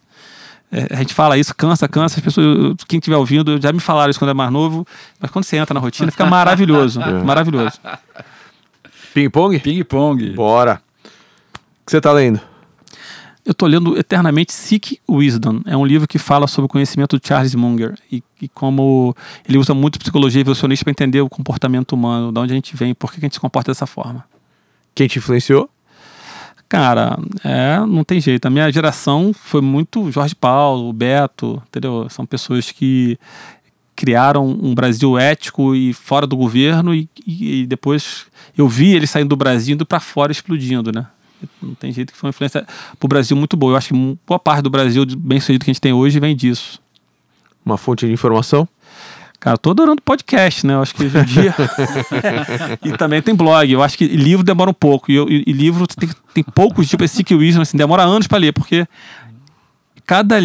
É, 0.72 0.94
a 0.96 0.98
gente 0.98 1.14
fala 1.14 1.38
isso, 1.38 1.56
cansa, 1.56 1.88
cansa. 1.88 2.20
As 2.20 2.24
pessoas, 2.24 2.76
quem 2.88 3.00
estiver 3.00 3.18
ouvindo, 3.18 3.60
já 3.62 3.72
me 3.72 3.80
falaram 3.80 4.10
isso 4.10 4.20
quando 4.20 4.32
é 4.32 4.34
mais 4.34 4.52
novo, 4.52 4.86
mas 5.20 5.32
quando 5.32 5.46
você 5.46 5.58
entra 5.58 5.74
na 5.74 5.80
rotina, 5.80 6.12
fica 6.12 6.26
maravilhoso. 6.26 7.00
É. 7.06 7.24
Maravilhoso. 7.24 7.80
Ping-pong? 9.16 9.58
Ping-pong. 9.62 10.32
Bora. 10.32 10.82
O 11.06 11.86
que 11.86 11.92
você 11.92 12.00
está 12.00 12.12
lendo? 12.12 12.38
Eu 13.46 13.54
estou 13.54 13.66
lendo 13.66 13.98
eternamente 13.98 14.52
Seek 14.52 15.00
Wisdom. 15.10 15.62
É 15.66 15.78
um 15.78 15.86
livro 15.86 16.06
que 16.06 16.20
fala 16.20 16.48
sobre 16.48 16.66
o 16.66 16.68
conhecimento 16.68 17.18
de 17.18 17.26
Charles 17.26 17.56
Munger 17.56 17.98
e, 18.12 18.22
e 18.42 18.50
como 18.50 19.16
ele 19.48 19.58
usa 19.58 19.74
muito 19.74 19.98
psicologia 20.00 20.42
evolucionista 20.42 20.84
para 20.84 20.92
entender 20.92 21.22
o 21.22 21.30
comportamento 21.30 21.94
humano, 21.94 22.30
de 22.30 22.40
onde 22.42 22.52
a 22.52 22.56
gente 22.56 22.76
vem, 22.76 22.94
por 22.94 23.10
que 23.10 23.20
a 23.20 23.22
gente 23.22 23.36
se 23.36 23.40
comporta 23.40 23.72
dessa 23.72 23.88
forma. 23.88 24.26
Quem 24.94 25.08
te 25.08 25.18
influenciou? 25.18 25.70
Cara, 26.68 27.18
é, 27.42 27.80
não 27.88 28.04
tem 28.04 28.20
jeito. 28.20 28.46
A 28.46 28.50
minha 28.50 28.70
geração 28.70 29.32
foi 29.34 29.62
muito 29.62 30.12
Jorge 30.12 30.36
Paulo, 30.36 30.92
Beto, 30.92 31.64
entendeu? 31.70 32.08
São 32.10 32.26
pessoas 32.26 32.70
que 32.70 33.18
criaram 33.96 34.46
um 34.46 34.76
Brasil 34.76 35.18
ético 35.18 35.74
e 35.74 35.94
fora 35.94 36.28
do 36.28 36.36
governo 36.36 36.94
e, 36.94 37.10
e 37.26 37.66
depois 37.66 38.26
eu 38.58 38.68
vi 38.68 38.94
eles 38.94 39.10
saindo 39.10 39.30
do 39.30 39.36
Brasil 39.36 39.76
indo 39.76 39.86
para 39.86 40.00
fora 40.00 40.32
explodindo, 40.32 40.92
né? 40.92 41.08
Não 41.62 41.76
tem 41.76 41.92
jeito 41.92 42.12
que 42.12 42.18
foi 42.18 42.28
uma 42.28 42.32
influência 42.32 42.66
para 43.00 43.06
o 43.06 43.08
Brasil 43.08 43.36
muito 43.36 43.56
boa. 43.56 43.74
Eu 43.74 43.78
acho 43.78 43.94
que 43.94 44.18
boa 44.26 44.40
parte 44.40 44.62
do 44.62 44.70
Brasil 44.70 45.06
bem 45.18 45.40
sucedido 45.40 45.64
que 45.64 45.72
a 45.72 45.74
gente 45.74 45.82
tem 45.82 45.94
hoje 45.94 46.20
vem 46.20 46.36
disso. 46.36 46.80
Uma 47.66 47.78
fonte 47.78 48.06
de 48.06 48.14
informação? 48.14 48.68
Cara, 49.40 49.58
tô 49.58 49.72
adorando 49.72 50.02
podcast, 50.02 50.66
né? 50.66 50.74
Eu 50.74 50.82
acho 50.82 50.96
que 50.96 51.04
hoje 51.04 51.18
em 51.18 51.24
dia. 51.24 51.54
e 52.84 52.98
também 52.98 53.22
tem 53.22 53.36
blog. 53.36 53.72
Eu 53.72 53.84
acho 53.84 53.98
que 53.98 54.08
livro 54.08 54.44
demora 54.44 54.70
um 54.70 54.74
pouco. 54.74 55.12
E, 55.12 55.18
e, 55.18 55.44
e 55.48 55.52
livro 55.52 55.86
tem, 55.88 56.10
tem 56.34 56.44
poucos, 56.44 56.90
tipo 56.90 57.04
esse 57.04 57.24
que 57.24 57.36
Wisdom, 57.36 57.62
assim, 57.62 57.78
demora 57.78 58.04
anos 58.04 58.28
para 58.28 58.40
ler, 58.40 58.54
porque 58.54 58.88
cada 60.06 60.40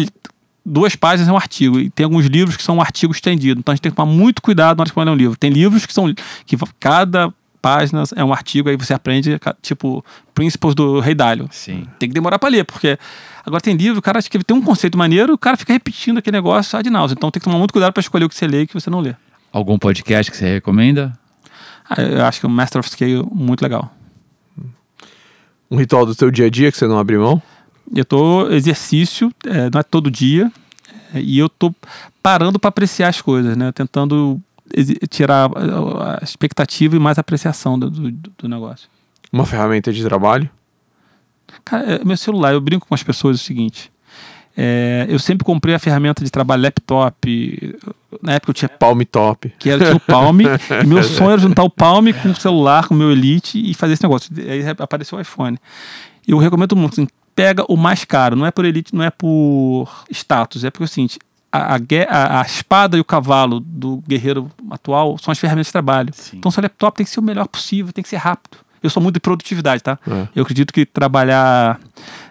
duas 0.65 0.95
páginas 0.95 1.29
é 1.29 1.31
um 1.31 1.37
artigo. 1.37 1.79
E 1.79 1.89
tem 1.89 2.03
alguns 2.03 2.25
livros 2.25 2.57
que 2.57 2.63
são 2.63 2.77
um 2.77 2.81
artigo 2.81 3.13
estendido. 3.13 3.59
Então 3.59 3.71
a 3.71 3.75
gente 3.75 3.81
tem 3.81 3.91
que 3.91 3.95
tomar 3.95 4.11
muito 4.11 4.41
cuidado 4.41 4.77
na 4.77 4.83
hora 4.83 4.91
de 4.91 4.99
ler 4.99 5.11
um 5.11 5.15
livro. 5.15 5.37
Tem 5.37 5.49
livros 5.49 5.85
que 5.85 5.93
são. 5.93 6.13
que 6.45 6.57
cada 6.79 7.33
página 7.61 8.03
é 8.15 8.23
um 8.23 8.33
artigo, 8.33 8.69
aí 8.69 8.75
você 8.75 8.91
aprende, 8.91 9.39
tipo, 9.61 10.03
Principles 10.33 10.73
do 10.73 10.99
Rei 10.99 11.13
Dalio. 11.13 11.47
Sim. 11.51 11.85
Tem 11.99 12.09
que 12.09 12.13
demorar 12.15 12.39
para 12.39 12.49
ler, 12.49 12.65
porque 12.65 12.97
Agora 13.45 13.61
tem 13.61 13.75
livro, 13.75 13.99
o 13.99 14.01
cara 14.01 14.21
que 14.21 14.43
tem 14.43 14.55
um 14.55 14.61
conceito 14.61 14.97
maneiro, 14.97 15.33
o 15.33 15.37
cara 15.37 15.57
fica 15.57 15.73
repetindo 15.73 16.19
aquele 16.19 16.37
negócio 16.37 16.77
ad 16.77 16.89
nauseam. 16.89 17.15
Então 17.17 17.31
tem 17.31 17.39
que 17.39 17.45
tomar 17.45 17.57
muito 17.57 17.71
cuidado 17.71 17.91
para 17.91 18.01
escolher 18.01 18.25
o 18.25 18.29
que 18.29 18.35
você 18.35 18.47
lê 18.47 18.61
e 18.61 18.63
o 18.63 18.67
que 18.67 18.73
você 18.73 18.89
não 18.89 18.99
lê. 18.99 19.15
Algum 19.51 19.77
podcast 19.79 20.31
que 20.31 20.37
você 20.37 20.53
recomenda? 20.53 21.17
Ah, 21.89 22.01
eu 22.01 22.25
acho 22.25 22.39
que 22.39 22.45
o 22.45 22.49
Master 22.49 22.79
of 22.79 22.89
Scale 22.89 23.19
é 23.19 23.23
muito 23.31 23.61
legal. 23.61 23.91
Um 25.69 25.77
ritual 25.77 26.05
do 26.05 26.13
teu 26.13 26.29
dia 26.29 26.45
a 26.45 26.49
dia 26.49 26.71
que 26.71 26.77
você 26.77 26.85
não 26.85 26.99
abre 26.99 27.17
mão? 27.17 27.41
Eu 27.93 28.05
tô 28.05 28.49
exercício, 28.49 29.31
é, 29.45 29.69
não 29.69 29.79
é 29.79 29.83
todo 29.83 30.09
dia, 30.09 30.51
é, 31.13 31.19
e 31.19 31.37
eu 31.37 31.49
tô 31.49 31.73
parando 32.23 32.59
para 32.59 32.69
apreciar 32.69 33.09
as 33.09 33.21
coisas, 33.21 33.57
né? 33.57 33.71
Tentando 33.71 34.39
tirar 35.09 35.49
a 35.55 36.23
expectativa 36.23 36.95
e 36.95 36.99
mais 36.99 37.19
apreciação 37.19 37.77
do, 37.77 37.89
do, 37.89 38.11
do 38.11 38.47
negócio. 38.47 38.87
Uma 39.31 39.45
ferramenta 39.45 39.91
de 39.91 40.03
trabalho? 40.03 40.49
Cara, 41.65 41.95
é, 41.95 42.05
meu 42.05 42.17
celular, 42.17 42.53
eu 42.53 42.61
brinco 42.61 42.87
com 42.87 42.95
as 42.95 43.03
pessoas 43.03 43.41
o 43.41 43.43
seguinte. 43.43 43.91
É, 44.55 45.05
eu 45.09 45.17
sempre 45.17 45.45
comprei 45.45 45.73
a 45.73 45.79
ferramenta 45.79 46.23
de 46.23 46.29
trabalho 46.29 46.63
laptop. 46.63 47.75
Na 48.21 48.33
época 48.33 48.51
eu 48.51 48.53
tinha. 48.53 48.69
Palm 48.69 49.01
Top. 49.09 49.53
Que 49.57 49.69
era 49.69 49.85
tinha 49.85 49.95
o 49.95 49.99
Palm. 49.99 50.39
e 50.83 50.85
meu 50.85 51.03
sonho 51.03 51.31
era 51.31 51.41
juntar 51.41 51.63
o 51.63 51.69
Palm 51.69 52.07
com 52.21 52.29
o 52.29 52.35
celular, 52.35 52.87
com 52.87 52.93
o 52.93 52.97
meu 52.97 53.11
Elite 53.11 53.61
e 53.63 53.73
fazer 53.73 53.93
esse 53.93 54.03
negócio. 54.03 54.31
Aí 54.37 54.63
apareceu 54.77 55.17
o 55.17 55.21
iPhone. 55.21 55.57
Eu 56.27 56.37
recomendo 56.37 56.75
muito 56.75 57.07
pega 57.35 57.63
o 57.67 57.77
mais 57.77 58.05
caro. 58.05 58.35
Não 58.35 58.45
é 58.45 58.51
por 58.51 58.65
Elite, 58.65 58.95
não 58.95 59.03
é 59.03 59.09
por 59.09 59.89
status. 60.09 60.63
É 60.63 60.69
porque 60.69 60.83
é 60.83 60.85
o 60.85 60.87
seguinte: 60.87 61.19
a, 61.51 61.75
a, 61.75 62.41
a, 62.41 62.45
espada 62.45 62.97
e 62.97 62.99
o 62.99 63.05
cavalo 63.05 63.59
do 63.59 63.97
guerreiro 64.07 64.49
atual 64.69 65.17
são 65.17 65.31
as 65.31 65.39
ferramentas 65.39 65.67
de 65.67 65.73
trabalho. 65.73 66.13
Sim. 66.13 66.37
Então, 66.37 66.51
seu 66.51 66.63
laptop 66.63 66.97
tem 66.97 67.05
que 67.05 67.11
ser 67.11 67.19
o 67.19 67.23
melhor 67.23 67.47
possível, 67.47 67.91
tem 67.91 68.03
que 68.03 68.09
ser 68.09 68.17
rápido. 68.17 68.57
Eu 68.81 68.89
sou 68.89 69.01
muito 69.01 69.15
de 69.15 69.19
produtividade, 69.19 69.83
tá? 69.83 69.99
É. 70.07 70.27
Eu 70.35 70.43
acredito 70.43 70.73
que 70.73 70.85
trabalhar 70.85 71.79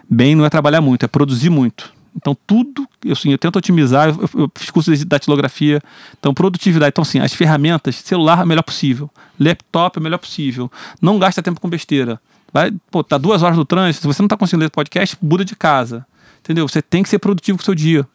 bem 0.09 0.35
não 0.35 0.43
é 0.43 0.49
trabalhar 0.49 0.81
muito, 0.81 1.05
é 1.05 1.07
produzir 1.07 1.49
muito. 1.49 1.93
Então, 2.13 2.35
tudo, 2.45 2.85
eu, 3.05 3.13
assim, 3.13 3.31
eu 3.31 3.37
tento 3.37 3.55
otimizar, 3.55 4.09
eu, 4.09 4.29
eu 4.33 4.51
fiz 4.55 4.69
curso 4.69 4.93
de 4.93 5.05
datilografia, 5.05 5.81
então, 6.19 6.33
produtividade. 6.33 6.89
Então, 6.89 7.03
assim, 7.03 7.19
as 7.19 7.33
ferramentas, 7.33 7.95
celular 7.95 8.39
é 8.39 8.43
o 8.43 8.47
melhor 8.47 8.63
possível, 8.63 9.09
laptop 9.39 9.97
é 9.97 9.99
o 9.99 10.03
melhor 10.03 10.17
possível, 10.17 10.69
não 11.01 11.17
gasta 11.17 11.41
tempo 11.41 11.61
com 11.61 11.69
besteira. 11.69 12.19
Vai, 12.53 12.71
pô, 12.89 13.03
tá 13.03 13.17
duas 13.17 13.43
horas 13.43 13.57
no 13.57 13.65
trânsito, 13.65 14.01
se 14.01 14.07
você 14.07 14.21
não 14.21 14.27
tá 14.27 14.35
conseguindo 14.35 14.63
ler 14.63 14.69
podcast, 14.69 15.17
muda 15.21 15.45
de 15.45 15.55
casa, 15.55 16.05
entendeu? 16.39 16.67
Você 16.67 16.81
tem 16.81 17.01
que 17.01 17.09
ser 17.09 17.19
produtivo 17.19 17.57
com 17.57 17.61
o 17.61 17.65
seu 17.65 17.75
dia. 17.75 18.05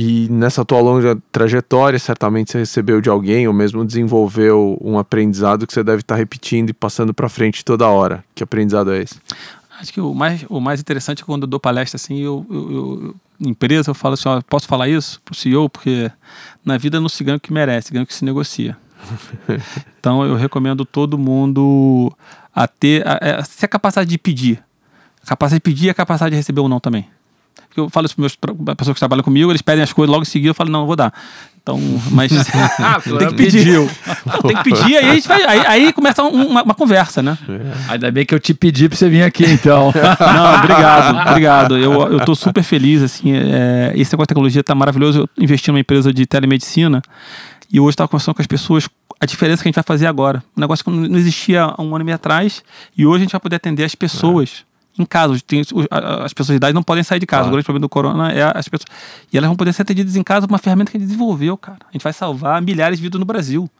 E 0.00 0.28
nessa 0.30 0.64
tua 0.64 0.80
longa 0.80 1.18
trajetória, 1.32 1.98
certamente 1.98 2.52
você 2.52 2.58
recebeu 2.58 3.00
de 3.00 3.08
alguém 3.08 3.48
ou 3.48 3.52
mesmo 3.52 3.84
desenvolveu 3.84 4.78
um 4.80 4.96
aprendizado 4.96 5.66
que 5.66 5.72
você 5.72 5.82
deve 5.82 6.02
estar 6.02 6.14
repetindo 6.14 6.70
e 6.70 6.72
passando 6.72 7.12
para 7.12 7.28
frente 7.28 7.64
toda 7.64 7.88
hora. 7.88 8.24
Que 8.32 8.44
aprendizado 8.44 8.92
é 8.92 9.02
esse? 9.02 9.16
Acho 9.80 9.92
que 9.92 10.00
o 10.00 10.14
mais, 10.14 10.44
o 10.48 10.60
mais 10.60 10.80
interessante 10.80 11.22
é 11.22 11.26
quando 11.26 11.42
eu 11.42 11.48
dou 11.48 11.58
palestra 11.58 11.96
assim, 11.96 12.18
eu, 12.20 12.46
eu, 12.48 12.72
eu 12.72 13.14
empresa, 13.40 13.90
eu 13.90 13.94
falo 13.94 14.14
assim, 14.14 14.28
ó, 14.28 14.40
posso 14.42 14.68
falar 14.68 14.88
isso 14.88 15.20
pro 15.24 15.34
CEO? 15.34 15.68
Porque 15.68 16.10
na 16.64 16.78
vida 16.78 17.00
não 17.00 17.08
se 17.08 17.24
ganha 17.24 17.36
o 17.36 17.40
que 17.40 17.52
merece, 17.52 17.92
ganha 17.92 18.04
o 18.04 18.06
que 18.06 18.14
se 18.14 18.24
negocia. 18.24 18.76
então 19.98 20.24
eu 20.24 20.36
recomendo 20.36 20.84
todo 20.84 21.18
mundo 21.18 22.12
a 22.64 22.68
ter 22.68 23.06
a, 23.06 23.12
a, 23.12 23.40
a, 23.40 23.44
a 23.62 23.68
capacidade 23.68 24.10
de 24.10 24.18
pedir. 24.18 24.62
A 25.22 25.26
capacidade 25.26 25.60
de 25.60 25.62
pedir 25.62 25.86
e 25.86 25.90
a 25.90 25.94
capacidade 25.94 26.30
de 26.30 26.36
receber 26.36 26.60
ou 26.60 26.68
não 26.68 26.80
também 26.80 27.08
eu 27.80 27.88
falo 27.88 28.06
isso 28.06 28.16
para 28.38 28.52
as 28.72 28.76
pessoas 28.76 28.94
que 28.94 29.00
trabalham 29.00 29.22
comigo, 29.22 29.50
eles 29.50 29.62
pedem 29.62 29.82
as 29.82 29.92
coisas 29.92 30.10
logo 30.10 30.22
em 30.22 30.26
seguida, 30.26 30.50
eu 30.50 30.54
falo, 30.54 30.70
não, 30.70 30.80
não 30.80 30.86
vou 30.86 30.96
dar. 30.96 31.12
Então, 31.62 31.78
mas 32.10 32.32
ah, 32.80 33.00
tem 33.00 33.28
que 33.28 33.34
pedir. 33.34 33.78
Não, 34.26 34.40
tem 34.42 34.56
que 34.56 34.64
pedir, 34.64 34.96
aí 34.96 35.10
a 35.10 35.14
gente 35.14 35.28
vai, 35.28 35.44
aí, 35.44 35.66
aí 35.66 35.92
começa 35.92 36.22
uma, 36.22 36.62
uma, 36.62 36.74
conversa, 36.74 37.22
né? 37.22 37.36
É. 37.48 37.92
Ainda 37.92 38.10
bem 38.10 38.24
que 38.24 38.34
eu 38.34 38.40
te 38.40 38.54
pedi 38.54 38.88
para 38.88 38.96
você 38.96 39.08
vir 39.08 39.22
aqui, 39.22 39.44
então. 39.44 39.92
não, 39.92 40.54
obrigado, 40.54 41.28
obrigado. 41.28 41.78
Eu, 41.78 41.92
eu 42.12 42.24
tô 42.24 42.34
super 42.34 42.62
feliz, 42.62 43.02
assim, 43.02 43.32
é, 43.34 43.92
esse 43.94 44.12
negócio 44.12 44.24
de 44.24 44.28
tecnologia 44.28 44.64
tá 44.64 44.74
maravilhoso. 44.74 45.20
Eu 45.20 45.44
investi 45.44 45.70
numa 45.70 45.80
empresa 45.80 46.12
de 46.12 46.26
telemedicina 46.26 47.02
e 47.70 47.78
hoje 47.78 47.90
estava 47.90 48.08
conversando 48.08 48.34
com 48.34 48.42
as 48.42 48.46
pessoas 48.46 48.88
a 49.20 49.26
diferença 49.26 49.62
que 49.62 49.68
a 49.68 49.70
gente 49.70 49.76
vai 49.76 49.84
fazer 49.84 50.06
agora. 50.06 50.42
Um 50.56 50.60
negócio 50.60 50.84
que 50.84 50.90
não 50.90 51.18
existia 51.18 51.64
há 51.64 51.82
um 51.82 51.94
ano 51.94 52.02
e 52.02 52.04
meio 52.04 52.16
atrás 52.16 52.62
e 52.96 53.06
hoje 53.06 53.16
a 53.16 53.24
gente 53.24 53.32
vai 53.32 53.40
poder 53.40 53.56
atender 53.56 53.84
as 53.84 53.94
pessoas. 53.94 54.64
É 54.64 54.68
em 55.02 55.04
casa. 55.04 55.38
Tem, 55.46 55.60
as 55.60 56.32
pessoas 56.32 56.54
de 56.54 56.56
idade 56.56 56.74
não 56.74 56.82
podem 56.82 57.04
sair 57.04 57.20
de 57.20 57.26
casa. 57.26 57.42
Claro. 57.42 57.50
O 57.50 57.52
grande 57.52 57.64
problema 57.64 57.82
do 57.82 57.88
corona 57.88 58.32
é 58.32 58.42
as 58.42 58.68
pessoas. 58.68 58.88
E 59.32 59.38
elas 59.38 59.48
vão 59.48 59.56
poder 59.56 59.72
ser 59.72 59.82
atendidas 59.82 60.16
em 60.16 60.22
casa 60.22 60.46
com 60.46 60.52
uma 60.52 60.58
ferramenta 60.58 60.90
que 60.90 60.96
a 60.96 61.00
gente 61.00 61.08
desenvolveu, 61.08 61.56
cara. 61.56 61.78
A 61.88 61.92
gente 61.92 62.02
vai 62.02 62.12
salvar 62.12 62.60
milhares 62.60 62.98
de 62.98 63.04
vidas 63.04 63.18
no 63.18 63.24
Brasil. 63.24 63.70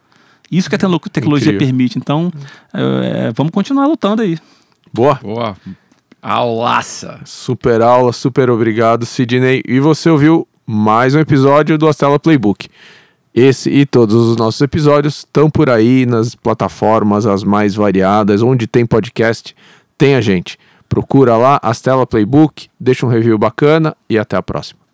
Isso 0.50 0.68
que 0.70 0.76
a 0.76 0.78
tecnologia 0.78 1.48
Incrível. 1.48 1.58
permite. 1.58 1.98
Então, 1.98 2.32
é, 2.72 3.32
vamos 3.34 3.52
continuar 3.52 3.86
lutando 3.86 4.22
aí. 4.22 4.38
Boa. 4.92 5.16
Boa. 5.16 5.56
Aulaça! 6.22 7.20
Super 7.24 7.82
aula, 7.82 8.12
super 8.12 8.50
obrigado, 8.50 9.04
Sidney. 9.04 9.62
E 9.66 9.78
você 9.78 10.08
ouviu 10.08 10.48
mais 10.66 11.14
um 11.14 11.20
episódio 11.20 11.76
do 11.76 11.86
Astela 11.86 12.18
Playbook. 12.18 12.68
Esse 13.34 13.70
e 13.70 13.86
todos 13.86 14.14
os 14.14 14.36
nossos 14.36 14.60
episódios 14.60 15.18
estão 15.18 15.50
por 15.50 15.70
aí 15.70 16.06
nas 16.06 16.34
plataformas 16.34 17.26
as 17.26 17.44
mais 17.44 17.74
variadas, 17.74 18.42
onde 18.42 18.66
tem 18.66 18.86
podcast, 18.86 19.54
tem 19.96 20.14
a 20.14 20.20
gente. 20.20 20.58
Procura 20.88 21.36
lá, 21.36 21.60
Astela 21.62 22.06
Playbook, 22.06 22.68
deixa 22.80 23.04
um 23.04 23.10
review 23.10 23.38
bacana 23.38 23.94
e 24.08 24.18
até 24.18 24.36
a 24.36 24.42
próxima. 24.42 24.87